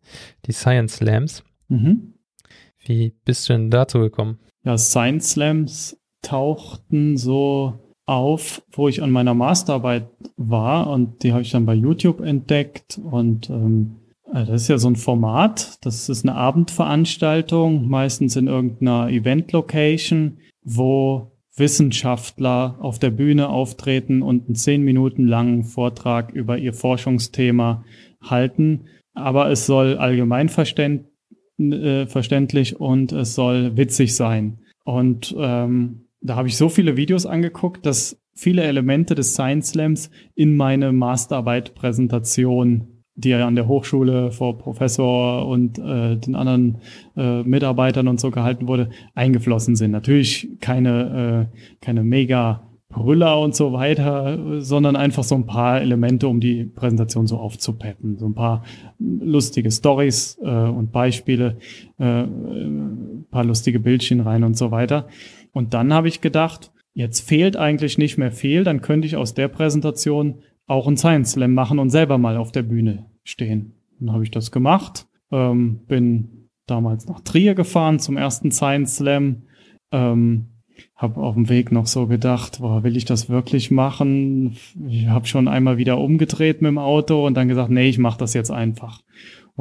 Die 0.45 0.51
Science 0.51 0.97
Slams. 0.97 1.43
Mhm. 1.67 2.13
Wie 2.77 3.15
bist 3.25 3.49
du 3.49 3.53
denn 3.53 3.71
dazu 3.71 3.97
gekommen? 3.97 4.37
Ja, 4.63 4.77
Science 4.77 5.31
Slams 5.31 5.97
tauchten 6.21 7.17
so 7.17 7.73
auf, 8.05 8.61
wo 8.71 8.87
ich 8.87 9.01
an 9.01 9.09
meiner 9.09 9.33
Masterarbeit 9.33 10.07
war 10.37 10.91
und 10.91 11.23
die 11.23 11.31
habe 11.31 11.41
ich 11.41 11.49
dann 11.49 11.65
bei 11.65 11.73
YouTube 11.73 12.21
entdeckt 12.21 12.99
und 13.03 13.49
ähm, 13.49 13.95
äh, 13.95 14.00
das 14.33 14.63
ist 14.63 14.67
ja 14.69 14.77
so 14.77 14.89
ein 14.89 14.95
Format, 14.95 15.83
das 15.85 16.09
ist 16.09 16.25
eine 16.25 16.35
Abendveranstaltung, 16.35 17.87
meistens 17.87 18.35
in 18.35 18.47
irgendeiner 18.47 19.09
Event-Location, 19.09 20.37
wo 20.63 21.31
Wissenschaftler 21.55 22.77
auf 22.79 22.97
der 22.97 23.11
Bühne 23.11 23.49
auftreten 23.49 24.21
und 24.21 24.45
einen 24.45 24.55
zehn 24.55 24.83
Minuten 24.83 25.27
langen 25.27 25.63
Vortrag 25.63 26.31
über 26.31 26.57
ihr 26.57 26.73
Forschungsthema 26.73 27.83
halten. 28.21 28.85
Aber 29.13 29.51
es 29.51 29.65
soll 29.65 29.97
allgemein 29.97 30.47
äh, 30.47 32.07
verständlich 32.07 32.79
und 32.79 33.11
es 33.11 33.35
soll 33.35 33.75
witzig 33.75 34.15
sein. 34.15 34.59
Und 34.85 35.35
ähm, 35.37 36.05
da 36.21 36.37
habe 36.37 36.47
ich 36.47 36.55
so 36.55 36.69
viele 36.69 36.95
Videos 36.95 37.25
angeguckt, 37.25 37.85
dass 37.85 38.17
viele 38.33 38.63
Elemente 38.63 39.15
des 39.15 39.33
Science 39.33 39.69
Slams 39.69 40.09
in 40.35 40.55
meine 40.55 40.93
Masterarbeit-Präsentation, 40.93 43.00
die 43.23 43.29
ja 43.29 43.47
an 43.47 43.55
der 43.55 43.67
Hochschule 43.67 44.31
vor 44.31 44.57
Professor 44.57 45.47
und 45.47 45.79
äh, 45.79 46.17
den 46.17 46.35
anderen 46.35 46.77
äh, 47.15 47.43
Mitarbeitern 47.43 48.07
und 48.07 48.19
so 48.19 48.31
gehalten 48.31 48.67
wurde, 48.67 48.89
eingeflossen 49.15 49.75
sind. 49.75 49.91
Natürlich 49.91 50.49
keine, 50.59 51.49
äh, 51.51 51.57
keine 51.85 52.03
mega 52.03 52.63
Brüller 52.91 53.39
und 53.39 53.55
so 53.55 53.73
weiter, 53.73 54.61
sondern 54.61 54.95
einfach 54.95 55.23
so 55.23 55.35
ein 55.35 55.45
paar 55.45 55.81
Elemente, 55.81 56.27
um 56.27 56.39
die 56.39 56.65
Präsentation 56.65 57.25
so 57.25 57.37
aufzupeppen. 57.37 58.17
So 58.17 58.27
ein 58.27 58.35
paar 58.35 58.63
lustige 58.99 59.71
Stories 59.71 60.37
äh, 60.43 60.49
und 60.49 60.91
Beispiele, 60.91 61.57
äh, 61.97 62.25
paar 63.31 63.45
lustige 63.45 63.79
Bildchen 63.79 64.19
rein 64.19 64.43
und 64.43 64.57
so 64.57 64.71
weiter. 64.71 65.07
Und 65.53 65.73
dann 65.73 65.93
habe 65.93 66.09
ich 66.09 66.21
gedacht, 66.21 66.71
jetzt 66.93 67.21
fehlt 67.21 67.57
eigentlich 67.57 67.97
nicht 67.97 68.17
mehr 68.17 68.31
viel, 68.31 68.63
dann 68.63 68.81
könnte 68.81 69.07
ich 69.07 69.15
aus 69.15 69.33
der 69.33 69.47
Präsentation 69.47 70.39
auch 70.67 70.87
ein 70.87 70.97
Science 70.97 71.31
Slam 71.31 71.53
machen 71.53 71.79
und 71.79 71.89
selber 71.89 72.17
mal 72.17 72.37
auf 72.37 72.51
der 72.51 72.63
Bühne 72.63 73.05
stehen. 73.23 73.73
Dann 73.99 74.13
habe 74.13 74.23
ich 74.23 74.31
das 74.31 74.51
gemacht, 74.51 75.07
ähm, 75.31 75.81
bin 75.87 76.49
damals 76.65 77.07
nach 77.07 77.21
Trier 77.21 77.55
gefahren 77.55 77.99
zum 77.99 78.17
ersten 78.17 78.51
Science 78.51 78.95
Slam, 78.97 79.43
ähm, 79.91 80.47
habe 80.95 81.21
auf 81.21 81.35
dem 81.35 81.49
Weg 81.49 81.71
noch 81.71 81.87
so 81.87 82.07
gedacht, 82.07 82.59
boah, 82.59 82.83
will 82.83 82.97
ich 82.97 83.05
das 83.05 83.29
wirklich 83.29 83.71
machen? 83.71 84.57
Ich 84.87 85.07
habe 85.07 85.27
schon 85.27 85.47
einmal 85.47 85.77
wieder 85.77 85.99
umgedreht 85.99 86.61
mit 86.61 86.69
dem 86.69 86.77
Auto 86.77 87.25
und 87.25 87.35
dann 87.35 87.47
gesagt, 87.47 87.69
nee, 87.69 87.89
ich 87.89 87.97
mache 87.97 88.17
das 88.17 88.33
jetzt 88.33 88.51
einfach. 88.51 89.01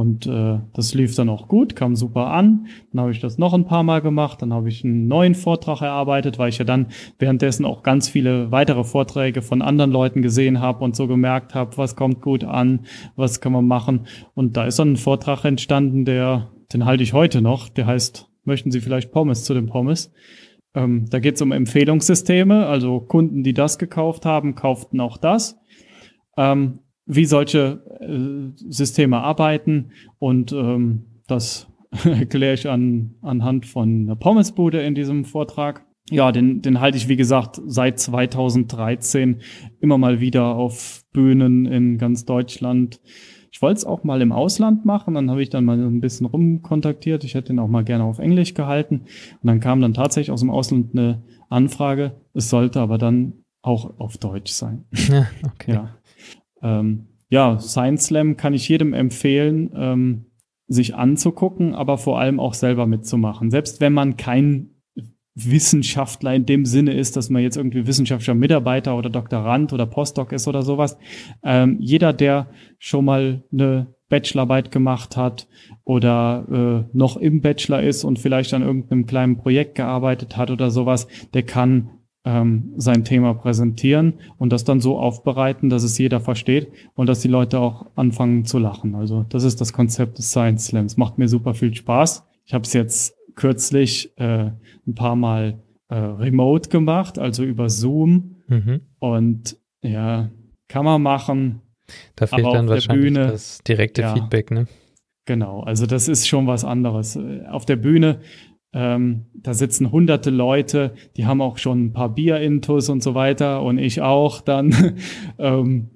Und 0.00 0.26
äh, 0.26 0.60
das 0.72 0.94
lief 0.94 1.14
dann 1.14 1.28
auch 1.28 1.46
gut, 1.46 1.76
kam 1.76 1.94
super 1.94 2.28
an. 2.28 2.68
Dann 2.90 3.02
habe 3.02 3.10
ich 3.10 3.20
das 3.20 3.36
noch 3.36 3.52
ein 3.52 3.66
paar 3.66 3.82
Mal 3.82 4.00
gemacht. 4.00 4.40
Dann 4.40 4.54
habe 4.54 4.70
ich 4.70 4.82
einen 4.82 5.08
neuen 5.08 5.34
Vortrag 5.34 5.82
erarbeitet, 5.82 6.38
weil 6.38 6.48
ich 6.48 6.56
ja 6.56 6.64
dann 6.64 6.86
währenddessen 7.18 7.66
auch 7.66 7.82
ganz 7.82 8.08
viele 8.08 8.50
weitere 8.50 8.82
Vorträge 8.82 9.42
von 9.42 9.60
anderen 9.60 9.90
Leuten 9.90 10.22
gesehen 10.22 10.58
habe 10.58 10.82
und 10.84 10.96
so 10.96 11.06
gemerkt 11.06 11.54
habe, 11.54 11.76
was 11.76 11.96
kommt 11.96 12.22
gut 12.22 12.44
an, 12.44 12.86
was 13.14 13.42
kann 13.42 13.52
man 13.52 13.66
machen. 13.66 14.06
Und 14.32 14.56
da 14.56 14.64
ist 14.64 14.78
dann 14.78 14.92
ein 14.92 14.96
Vortrag 14.96 15.44
entstanden, 15.44 16.06
der, 16.06 16.50
den 16.72 16.86
halte 16.86 17.02
ich 17.02 17.12
heute 17.12 17.42
noch. 17.42 17.68
Der 17.68 17.84
heißt, 17.84 18.26
möchten 18.44 18.70
Sie 18.70 18.80
vielleicht 18.80 19.12
Pommes 19.12 19.44
zu 19.44 19.52
den 19.52 19.66
Pommes? 19.66 20.14
Ähm, 20.74 21.10
da 21.10 21.18
geht 21.18 21.34
es 21.34 21.42
um 21.42 21.52
Empfehlungssysteme, 21.52 22.64
also 22.64 23.00
Kunden, 23.00 23.42
die 23.42 23.52
das 23.52 23.76
gekauft 23.76 24.24
haben, 24.24 24.54
kauften 24.54 24.98
auch 24.98 25.18
das. 25.18 25.60
Ähm, 26.38 26.78
wie 27.10 27.24
solche 27.24 27.82
äh, 28.00 28.70
Systeme 28.70 29.18
arbeiten 29.18 29.90
und 30.18 30.52
ähm, 30.52 31.06
das 31.26 31.66
erkläre 32.04 32.54
ich 32.54 32.68
an, 32.68 33.16
anhand 33.20 33.66
von 33.66 34.02
einer 34.02 34.16
Pommesbude 34.16 34.80
in 34.80 34.94
diesem 34.94 35.24
Vortrag. 35.24 35.84
Ja, 36.10 36.32
den, 36.32 36.62
den 36.62 36.80
halte 36.80 36.98
ich, 36.98 37.08
wie 37.08 37.16
gesagt, 37.16 37.60
seit 37.66 37.98
2013 37.98 39.40
immer 39.80 39.98
mal 39.98 40.20
wieder 40.20 40.56
auf 40.56 41.02
Bühnen 41.12 41.66
in 41.66 41.98
ganz 41.98 42.24
Deutschland. 42.24 43.00
Ich 43.52 43.60
wollte 43.60 43.78
es 43.78 43.84
auch 43.84 44.04
mal 44.04 44.22
im 44.22 44.32
Ausland 44.32 44.84
machen, 44.84 45.14
dann 45.14 45.30
habe 45.30 45.42
ich 45.42 45.50
dann 45.50 45.64
mal 45.64 45.78
ein 45.78 46.00
bisschen 46.00 46.26
rumkontaktiert. 46.26 47.24
Ich 47.24 47.34
hätte 47.34 47.52
ihn 47.52 47.58
auch 47.58 47.68
mal 47.68 47.84
gerne 47.84 48.04
auf 48.04 48.20
Englisch 48.20 48.54
gehalten. 48.54 49.02
Und 49.42 49.46
dann 49.46 49.60
kam 49.60 49.80
dann 49.80 49.94
tatsächlich 49.94 50.30
aus 50.30 50.40
dem 50.40 50.50
Ausland 50.50 50.92
eine 50.92 51.22
Anfrage. 51.48 52.20
Es 52.34 52.48
sollte 52.50 52.80
aber 52.80 52.98
dann 52.98 53.44
auch 53.62 53.98
auf 53.98 54.18
Deutsch 54.18 54.52
sein. 54.52 54.84
Ja, 55.08 55.26
okay. 55.44 55.74
Ja. 55.74 55.96
Ähm, 56.62 57.06
ja, 57.28 57.58
Science 57.58 58.06
Slam 58.06 58.36
kann 58.36 58.54
ich 58.54 58.68
jedem 58.68 58.92
empfehlen, 58.92 59.70
ähm, 59.74 60.26
sich 60.66 60.94
anzugucken, 60.94 61.74
aber 61.74 61.98
vor 61.98 62.20
allem 62.20 62.40
auch 62.40 62.54
selber 62.54 62.86
mitzumachen. 62.86 63.50
Selbst 63.50 63.80
wenn 63.80 63.92
man 63.92 64.16
kein 64.16 64.70
Wissenschaftler 65.34 66.34
in 66.34 66.46
dem 66.46 66.64
Sinne 66.64 66.92
ist, 66.94 67.16
dass 67.16 67.30
man 67.30 67.42
jetzt 67.42 67.56
irgendwie 67.56 67.86
wissenschaftlicher 67.86 68.34
Mitarbeiter 68.34 68.96
oder 68.96 69.10
Doktorand 69.10 69.72
oder 69.72 69.86
Postdoc 69.86 70.32
ist 70.32 70.48
oder 70.48 70.62
sowas. 70.62 70.98
Ähm, 71.42 71.76
jeder, 71.80 72.12
der 72.12 72.48
schon 72.78 73.04
mal 73.04 73.44
eine 73.52 73.94
Bachelorarbeit 74.08 74.72
gemacht 74.72 75.16
hat 75.16 75.48
oder 75.84 76.86
äh, 76.92 76.96
noch 76.96 77.16
im 77.16 77.40
Bachelor 77.40 77.82
ist 77.82 78.04
und 78.04 78.18
vielleicht 78.18 78.52
an 78.54 78.62
irgendeinem 78.62 79.06
kleinen 79.06 79.36
Projekt 79.38 79.76
gearbeitet 79.76 80.36
hat 80.36 80.50
oder 80.50 80.70
sowas, 80.70 81.06
der 81.32 81.44
kann 81.44 81.90
ähm, 82.24 82.74
sein 82.76 83.04
Thema 83.04 83.34
präsentieren 83.34 84.14
und 84.36 84.52
das 84.52 84.64
dann 84.64 84.80
so 84.80 84.98
aufbereiten, 84.98 85.70
dass 85.70 85.82
es 85.82 85.96
jeder 85.96 86.20
versteht 86.20 86.68
und 86.94 87.08
dass 87.08 87.20
die 87.20 87.28
Leute 87.28 87.58
auch 87.60 87.86
anfangen 87.96 88.44
zu 88.44 88.58
lachen. 88.58 88.94
Also 88.94 89.24
das 89.28 89.44
ist 89.44 89.60
das 89.60 89.72
Konzept 89.72 90.18
des 90.18 90.30
Science 90.30 90.66
Slams. 90.66 90.96
Macht 90.96 91.18
mir 91.18 91.28
super 91.28 91.54
viel 91.54 91.74
Spaß. 91.74 92.26
Ich 92.44 92.52
habe 92.52 92.64
es 92.64 92.72
jetzt 92.72 93.16
kürzlich 93.36 94.12
äh, 94.18 94.50
ein 94.86 94.94
paar 94.94 95.16
Mal 95.16 95.62
äh, 95.88 95.94
remote 95.94 96.68
gemacht, 96.68 97.18
also 97.18 97.42
über 97.42 97.70
Zoom. 97.70 98.36
Mhm. 98.48 98.80
Und 98.98 99.56
ja, 99.82 100.30
kann 100.68 100.84
man 100.84 101.02
machen. 101.02 101.62
Da 102.16 102.26
fehlt 102.26 102.46
dann 102.46 102.68
wahrscheinlich 102.68 103.12
Bühne, 103.14 103.28
das 103.28 103.58
direkte 103.66 104.02
ja, 104.02 104.14
Feedback, 104.14 104.50
ne? 104.50 104.66
Genau, 105.26 105.60
also 105.60 105.86
das 105.86 106.08
ist 106.08 106.28
schon 106.28 106.46
was 106.46 106.64
anderes. 106.64 107.18
Auf 107.50 107.64
der 107.64 107.76
Bühne, 107.76 108.20
ähm, 108.72 109.26
da 109.34 109.54
sitzen 109.54 109.90
hunderte 109.90 110.30
Leute, 110.30 110.94
die 111.16 111.26
haben 111.26 111.40
auch 111.40 111.58
schon 111.58 111.86
ein 111.86 111.92
paar 111.92 112.10
Bier-Intus 112.10 112.88
und 112.88 113.02
so 113.02 113.14
weiter 113.14 113.62
und 113.62 113.78
ich 113.78 114.00
auch 114.02 114.40
dann. 114.40 114.96
ähm, 115.38 115.90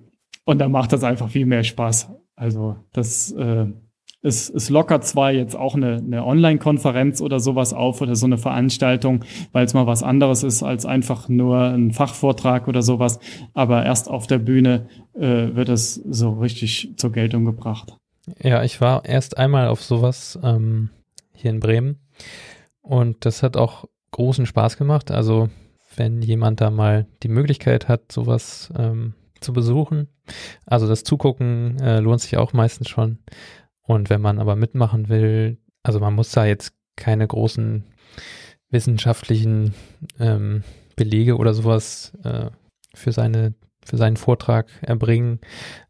und 0.45 0.61
da 0.61 0.69
macht 0.69 0.93
das 0.93 1.05
einfach 1.05 1.31
viel 1.31 1.47
mehr 1.47 1.65
Spaß. 1.65 2.11
Also 2.37 2.77
das 2.93 3.33
äh, 3.33 3.67
es, 4.25 4.49
es 4.49 4.71
lockert 4.71 5.05
zwar 5.05 5.33
jetzt 5.33 5.55
auch 5.55 5.75
eine, 5.75 5.97
eine 5.97 6.25
Online-Konferenz 6.25 7.21
oder 7.21 7.39
sowas 7.39 7.75
auf 7.75 8.01
oder 8.01 8.17
so 8.17 8.25
eine 8.25 8.39
Veranstaltung, 8.39 9.25
weil 9.53 9.67
es 9.67 9.75
mal 9.75 9.87
was 9.87 10.03
anderes 10.03 10.43
ist 10.43 10.63
als 10.63 10.87
einfach 10.87 11.29
nur 11.29 11.61
ein 11.61 11.93
Fachvortrag 11.93 12.67
oder 12.67 12.81
sowas, 12.81 13.21
aber 13.53 13.85
erst 13.85 14.09
auf 14.09 14.27
der 14.27 14.39
Bühne 14.39 14.89
äh, 15.13 15.55
wird 15.55 15.69
es 15.69 15.95
so 15.95 16.33
richtig 16.33 16.95
zur 16.97 17.13
Geltung 17.13 17.45
gebracht. 17.45 17.97
Ja, 18.43 18.65
ich 18.65 18.81
war 18.81 19.05
erst 19.05 19.37
einmal 19.37 19.69
auf 19.69 19.83
sowas 19.83 20.39
ähm, 20.43 20.89
hier 21.35 21.51
in 21.51 21.61
Bremen 21.61 21.99
und 22.85 23.25
das 23.25 23.43
hat 23.43 23.57
auch 23.57 23.87
großen 24.11 24.47
Spaß 24.47 24.77
gemacht. 24.77 25.11
Also 25.11 25.49
wenn 25.97 26.23
jemand 26.23 26.61
da 26.61 26.71
mal 26.71 27.07
die 27.23 27.29
Möglichkeit 27.29 27.89
hat, 27.89 28.13
sowas 28.13 28.73
ähm, 28.77 29.15
zu 29.41 29.53
besuchen, 29.53 30.09
also 30.67 30.87
das 30.87 31.03
Zugucken 31.03 31.81
äh, 31.81 32.01
lohnt 32.01 32.21
sich 32.21 32.37
auch 32.37 32.53
meistens 32.53 32.89
schon. 32.89 33.19
Und 33.83 34.11
wenn 34.11 34.21
man 34.21 34.39
aber 34.39 34.55
mitmachen 34.55 35.09
will, 35.09 35.59
also 35.83 35.99
man 35.99 36.15
muss 36.15 36.31
da 36.31 36.45
jetzt 36.45 36.75
keine 36.97 37.27
großen 37.27 37.85
wissenschaftlichen 38.71 39.75
ähm, 40.21 40.63
Belege 40.95 41.37
oder 41.37 41.55
sowas 41.55 42.13
äh, 42.23 42.51
für 42.95 43.13
seine 43.13 43.55
für 43.83 43.97
seinen 43.97 44.17
Vortrag 44.17 44.69
erbringen. 44.83 45.41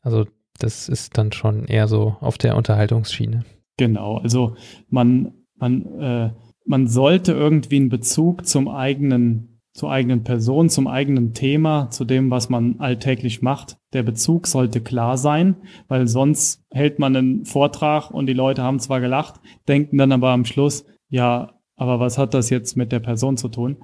Also 0.00 0.26
das 0.58 0.88
ist 0.88 1.18
dann 1.18 1.32
schon 1.32 1.66
eher 1.66 1.88
so 1.88 2.16
auf 2.20 2.38
der 2.38 2.56
Unterhaltungsschiene. 2.56 3.44
Genau, 3.76 4.18
also 4.18 4.56
man 4.88 5.34
man 5.56 6.00
äh, 6.00 6.30
man 6.64 6.86
sollte 6.86 7.32
irgendwie 7.32 7.76
einen 7.76 7.88
Bezug 7.88 8.46
zum 8.46 8.68
eigenen 8.68 9.54
zur 9.74 9.90
eigenen 9.90 10.22
Person, 10.22 10.68
zum 10.68 10.86
eigenen 10.86 11.34
Thema, 11.34 11.90
zu 11.90 12.04
dem, 12.04 12.30
was 12.30 12.48
man 12.48 12.78
alltäglich 12.78 13.42
macht. 13.42 13.76
Der 13.92 14.04
Bezug 14.04 14.46
sollte 14.46 14.80
klar 14.80 15.18
sein, 15.18 15.56
weil 15.88 16.06
sonst 16.06 16.64
hält 16.70 17.00
man 17.00 17.16
einen 17.16 17.44
Vortrag 17.44 18.12
und 18.12 18.26
die 18.26 18.34
Leute 18.34 18.62
haben 18.62 18.78
zwar 18.78 19.00
gelacht, 19.00 19.40
denken 19.66 19.98
dann 19.98 20.12
aber 20.12 20.30
am 20.30 20.44
Schluss, 20.44 20.86
ja, 21.08 21.54
aber 21.74 21.98
was 21.98 22.18
hat 22.18 22.34
das 22.34 22.50
jetzt 22.50 22.76
mit 22.76 22.92
der 22.92 23.00
Person 23.00 23.36
zu 23.36 23.48
tun? 23.48 23.78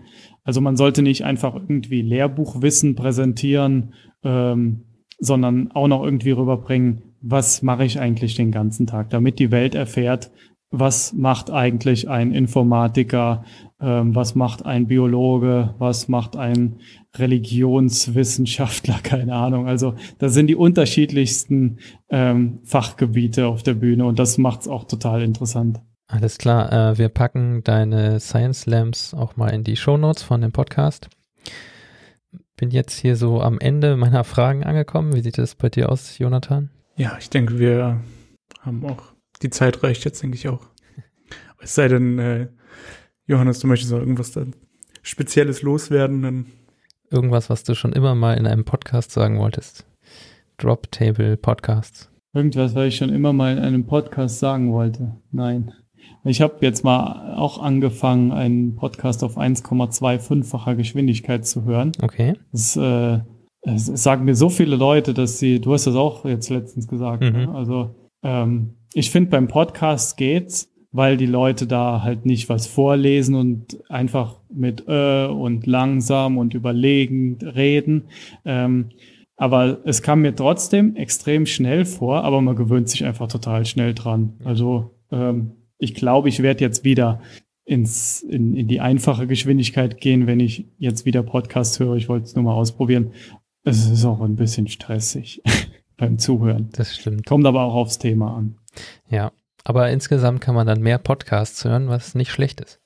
Also 0.45 0.61
man 0.61 0.77
sollte 0.77 1.03
nicht 1.03 1.25
einfach 1.25 1.57
irgendwie 1.57 2.03
Lehrbuchwissen 2.03 2.95
präsentieren, 2.95 3.95
ähm, 4.23 4.85
sondern 5.19 5.73
auch 5.73 5.89
noch 5.89 6.05
irgendwie 6.05 6.31
rüberbringen, 6.31 7.03
was 7.21 7.63
mache 7.63 7.85
ich 7.85 7.99
eigentlich 7.99 8.37
den 8.37 8.53
ganzen 8.53 8.87
Tag, 8.87 9.11
damit 9.11 9.41
die 9.41 9.51
Welt 9.51 9.75
erfährt, 9.75 10.31
was 10.71 11.13
macht 11.13 11.51
eigentlich 11.51 12.09
ein 12.09 12.33
Informatiker, 12.33 13.45
ähm, 13.81 14.15
was 14.15 14.35
macht 14.35 14.65
ein 14.65 14.87
Biologe, 14.87 15.75
was 15.79 16.09
macht 16.09 16.37
ein 16.37 16.77
Religionswissenschaftler, 17.17 18.99
keine 19.03 19.35
Ahnung. 19.35 19.67
Also 19.67 19.95
da 20.19 20.29
sind 20.29 20.47
die 20.47 20.55
unterschiedlichsten 20.55 21.79
ähm, 22.09 22.61
Fachgebiete 22.65 23.47
auf 23.47 23.63
der 23.63 23.75
Bühne 23.75 24.05
und 24.07 24.19
das 24.19 24.39
macht 24.39 24.63
es 24.63 24.69
auch 24.69 24.85
total 24.85 25.23
interessant. 25.23 25.81
Alles 26.07 26.39
klar, 26.39 26.73
äh, 26.73 26.99
wir 26.99 27.09
packen 27.09 27.63
deine 27.63 28.19
Science 28.19 28.67
Lamps 28.67 29.15
auch 29.15 29.37
mal 29.37 29.49
in 29.49 29.63
die 29.63 29.77
Show 29.77 29.97
Notes 29.97 30.23
von 30.23 30.41
dem 30.41 30.51
Podcast. 30.51 31.09
Bin 32.57 32.71
jetzt 32.71 32.99
hier 32.99 33.17
so 33.17 33.41
am 33.41 33.59
Ende 33.59 33.97
meiner 33.97 34.25
Fragen 34.25 34.65
angekommen. 34.65 35.15
Wie 35.15 35.23
sieht 35.23 35.39
es 35.39 35.55
bei 35.55 35.69
dir 35.69 35.91
aus, 35.91 36.19
Jonathan? 36.19 36.71
Ja, 36.97 37.17
ich 37.19 37.31
denke, 37.31 37.59
wir 37.59 38.01
haben 38.61 38.85
auch, 38.85 39.10
die 39.43 39.51
Zeit 39.51 39.83
reicht 39.83 40.05
jetzt, 40.05 40.23
denke 40.23 40.37
ich 40.37 40.49
auch. 40.49 40.67
Es 41.61 41.75
sei 41.75 41.89
denn, 41.89 42.19
äh, 42.19 42.49
Johannes, 43.27 43.61
du 43.61 43.67
möchtest 43.67 43.93
noch 43.93 43.99
irgendwas 44.01 44.33
dann 44.33 44.55
Spezielles 45.03 45.63
loswerden, 45.63 46.23
dann. 46.23 46.47
Irgendwas, 47.11 47.51
was 47.51 47.65
du 47.65 47.75
schon 47.75 47.93
immer 47.93 48.15
mal 48.15 48.35
in 48.39 48.47
einem 48.47 48.65
Podcast 48.65 49.11
sagen 49.13 49.39
wolltest. 49.39 49.87
Drop 50.59 50.91
Table 50.93 51.37
Podcasts. 51.37 52.11
Irgendwas, 52.33 52.75
was 52.75 52.87
ich 52.87 52.97
schon 52.97 53.09
immer 53.11 53.33
mal 53.33 53.53
in 53.57 53.59
einem 53.59 53.87
Podcast 53.87 54.39
sagen 54.39 54.73
wollte. 54.73 55.17
Nein. 55.33 55.73
Ich 56.25 56.41
habe 56.41 56.57
jetzt 56.61 56.85
mal 56.85 57.35
auch 57.37 57.61
angefangen, 57.61 58.31
einen 58.33 58.77
Podcast 58.77 59.25
auf 59.25 59.37
1,25-facher 59.39 60.75
Geschwindigkeit 60.77 61.47
zu 61.47 61.65
hören. 61.65 61.93
Okay. 62.03 62.35
Das, 62.53 62.77
äh, 62.77 63.21
es 63.63 63.87
sagen 63.87 64.25
mir 64.25 64.35
so 64.35 64.49
viele 64.51 64.77
Leute, 64.77 65.13
dass 65.15 65.39
sie, 65.39 65.61
du 65.61 65.73
hast 65.73 65.87
das 65.87 65.95
auch 65.95 66.25
jetzt 66.25 66.49
letztens 66.51 66.89
gesagt, 66.89 67.23
Mhm. 67.23 67.33
ne? 67.33 67.55
also 67.55 67.95
ähm, 68.23 68.77
ich 68.93 69.11
finde 69.11 69.31
beim 69.31 69.49
Podcast 69.49 70.17
geht's, 70.17 70.73
weil 70.93 71.17
die 71.17 71.27
Leute 71.27 71.67
da 71.67 72.03
halt 72.03 72.27
nicht 72.27 72.49
was 72.49 72.67
vorlesen 72.67 73.35
und 73.35 73.79
einfach 73.89 74.37
mit 74.53 74.85
äh 74.89 75.27
und 75.27 75.67
langsam 75.67 76.39
und 76.39 76.55
überlegend 76.55 77.45
reden. 77.45 78.09
Ähm, 78.45 78.91
aber 79.37 79.79
es 79.85 80.03
kam 80.03 80.21
mir 80.21 80.35
trotzdem 80.35 80.97
extrem 80.97 81.47
schnell 81.47 81.85
vor, 81.85 82.25
aber 82.25 82.43
man 82.43 82.57
gewöhnt 82.57 82.89
sich 82.89 83.05
einfach 83.05 83.29
total 83.29 83.65
schnell 83.65 83.95
dran. 83.95 84.35
Also 84.45 84.91
ähm, 85.11 85.53
ich 85.79 85.95
glaube, 85.95 86.29
ich 86.29 86.43
werde 86.43 86.63
jetzt 86.63 86.85
wieder 86.85 87.21
ins, 87.65 88.21
in, 88.21 88.55
in 88.55 88.69
die 88.69 88.81
einfache 88.81 89.27
Geschwindigkeit 89.27 90.01
gehen, 90.01 90.27
wenn 90.27 90.41
ich 90.41 90.67
jetzt 90.77 91.07
wieder 91.07 91.23
Podcast 91.23 91.81
höre. 91.81 91.97
Ich 91.97 92.09
wollte 92.09 92.27
es 92.27 92.35
nur 92.35 92.45
mal 92.45 92.55
ausprobieren. 92.55 93.13
Es 93.63 93.89
ist 93.89 94.05
auch 94.05 94.21
ein 94.21 94.37
bisschen 94.37 94.69
stressig 94.69 95.41
beim 95.97 96.19
Zuhören. 96.19 96.69
Das 96.73 96.97
stimmt. 96.97 97.25
Kommt 97.25 97.47
aber 97.47 97.63
auch 97.63 97.75
aufs 97.75 97.99
Thema 97.99 98.37
an. 98.37 98.57
Ja. 99.09 99.33
Aber 99.65 99.91
insgesamt 99.91 100.41
kann 100.41 100.55
man 100.55 100.67
dann 100.67 100.81
mehr 100.81 100.99
Podcasts 100.99 101.65
hören, 101.65 101.89
was 101.89 102.15
nicht 102.15 102.31
schlecht 102.31 102.61
ist. 102.63 102.81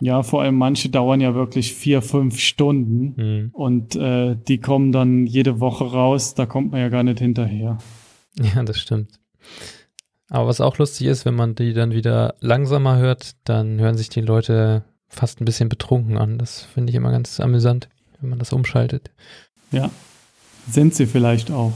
Ja, 0.00 0.22
vor 0.22 0.42
allem 0.42 0.56
manche 0.56 0.88
dauern 0.90 1.20
ja 1.20 1.34
wirklich 1.34 1.72
vier, 1.72 2.02
fünf 2.02 2.38
Stunden 2.40 3.14
Hm. 3.16 3.50
und 3.52 3.96
äh, 3.96 4.36
die 4.36 4.58
kommen 4.60 4.92
dann 4.92 5.26
jede 5.26 5.60
Woche 5.60 5.84
raus. 5.84 6.34
Da 6.34 6.44
kommt 6.44 6.72
man 6.72 6.80
ja 6.80 6.88
gar 6.88 7.02
nicht 7.02 7.18
hinterher. 7.20 7.78
Ja, 8.54 8.62
das 8.64 8.78
stimmt. 8.78 9.18
Aber 10.28 10.46
was 10.48 10.60
auch 10.60 10.76
lustig 10.76 11.06
ist, 11.06 11.24
wenn 11.24 11.34
man 11.36 11.54
die 11.54 11.72
dann 11.72 11.92
wieder 11.92 12.34
langsamer 12.40 12.98
hört, 12.98 13.36
dann 13.44 13.78
hören 13.80 13.96
sich 13.96 14.10
die 14.10 14.20
Leute 14.20 14.84
fast 15.08 15.40
ein 15.40 15.46
bisschen 15.46 15.70
betrunken 15.70 16.18
an. 16.18 16.36
Das 16.36 16.60
finde 16.60 16.90
ich 16.90 16.96
immer 16.96 17.12
ganz 17.12 17.40
amüsant, 17.40 17.88
wenn 18.20 18.28
man 18.28 18.38
das 18.38 18.52
umschaltet. 18.52 19.10
Ja, 19.72 19.90
sind 20.68 20.94
sie 20.94 21.06
vielleicht 21.06 21.50
auch. 21.50 21.72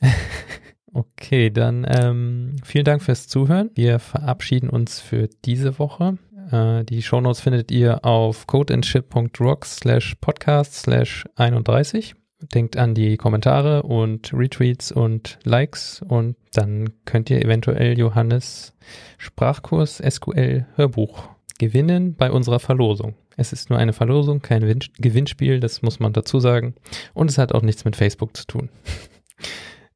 Okay, 0.98 1.50
dann 1.50 1.86
ähm, 1.88 2.56
vielen 2.64 2.84
Dank 2.84 3.02
fürs 3.02 3.28
Zuhören. 3.28 3.70
Wir 3.76 4.00
verabschieden 4.00 4.68
uns 4.68 5.00
für 5.00 5.28
diese 5.44 5.78
Woche. 5.78 6.18
Äh, 6.50 6.82
die 6.84 7.02
Shownotes 7.02 7.40
findet 7.40 7.70
ihr 7.70 8.04
auf 8.04 8.48
codeandship.rocks 8.48 9.76
slash 9.76 10.16
podcast 10.20 10.74
slash 10.74 11.24
31. 11.36 12.16
Denkt 12.52 12.76
an 12.76 12.96
die 12.96 13.16
Kommentare 13.16 13.84
und 13.84 14.32
Retweets 14.32 14.90
und 14.90 15.38
Likes 15.44 16.02
und 16.02 16.34
dann 16.52 16.90
könnt 17.04 17.30
ihr 17.30 17.44
eventuell 17.44 17.96
Johannes 17.96 18.74
Sprachkurs 19.18 20.02
SQL 20.04 20.66
Hörbuch 20.74 21.28
gewinnen 21.60 22.16
bei 22.16 22.32
unserer 22.32 22.58
Verlosung. 22.58 23.14
Es 23.36 23.52
ist 23.52 23.70
nur 23.70 23.78
eine 23.78 23.92
Verlosung, 23.92 24.42
kein 24.42 24.66
Win 24.66 24.80
Gewinnspiel, 24.98 25.60
das 25.60 25.82
muss 25.82 26.00
man 26.00 26.12
dazu 26.12 26.40
sagen. 26.40 26.74
Und 27.14 27.30
es 27.30 27.38
hat 27.38 27.52
auch 27.52 27.62
nichts 27.62 27.84
mit 27.84 27.94
Facebook 27.94 28.36
zu 28.36 28.46
tun. 28.46 28.68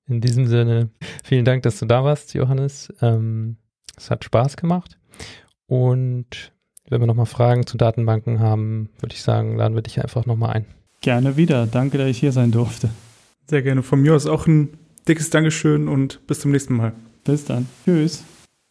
In 0.09 0.21
diesem 0.21 0.47
Sinne, 0.47 0.91
vielen 1.25 1.45
Dank, 1.45 1.63
dass 1.63 1.79
du 1.79 1.87
da 1.87 2.05
warst, 2.05 2.35
Johannes. 2.35 2.93
Ähm, 3.01 3.57
es 3.97 4.11
hat 4.11 4.25
Spaß 4.25 4.57
gemacht. 4.57 4.99
Und 5.67 6.53
wenn 6.89 7.01
wir 7.01 7.07
nochmal 7.07 7.27
Fragen 7.27 7.67
zu 7.67 7.77
Datenbanken 7.77 8.41
haben, 8.41 8.91
würde 9.01 9.15
ich 9.15 9.23
sagen, 9.23 9.57
laden 9.57 9.75
wir 9.75 9.83
dich 9.83 10.03
einfach 10.03 10.27
nochmal 10.27 10.51
ein. 10.51 10.67
Gerne 11.01 11.37
wieder. 11.37 11.67
Danke, 11.67 11.99
dass 11.99 12.09
ich 12.09 12.19
hier 12.19 12.33
sein 12.33 12.51
durfte. 12.51 12.91
Sehr 13.49 13.63
gerne. 13.63 13.83
Von 13.83 14.03
mir 14.03 14.15
aus 14.15 14.27
auch 14.27 14.47
ein 14.47 14.77
dickes 15.09 15.31
Dankeschön 15.31 15.89
und 15.89 16.27
bis 16.27 16.41
zum 16.41 16.53
nächsten 16.53 16.75
Mal. 16.77 16.93
Bis 17.25 17.45
dann. 17.45 17.69
Tschüss. 17.85 18.25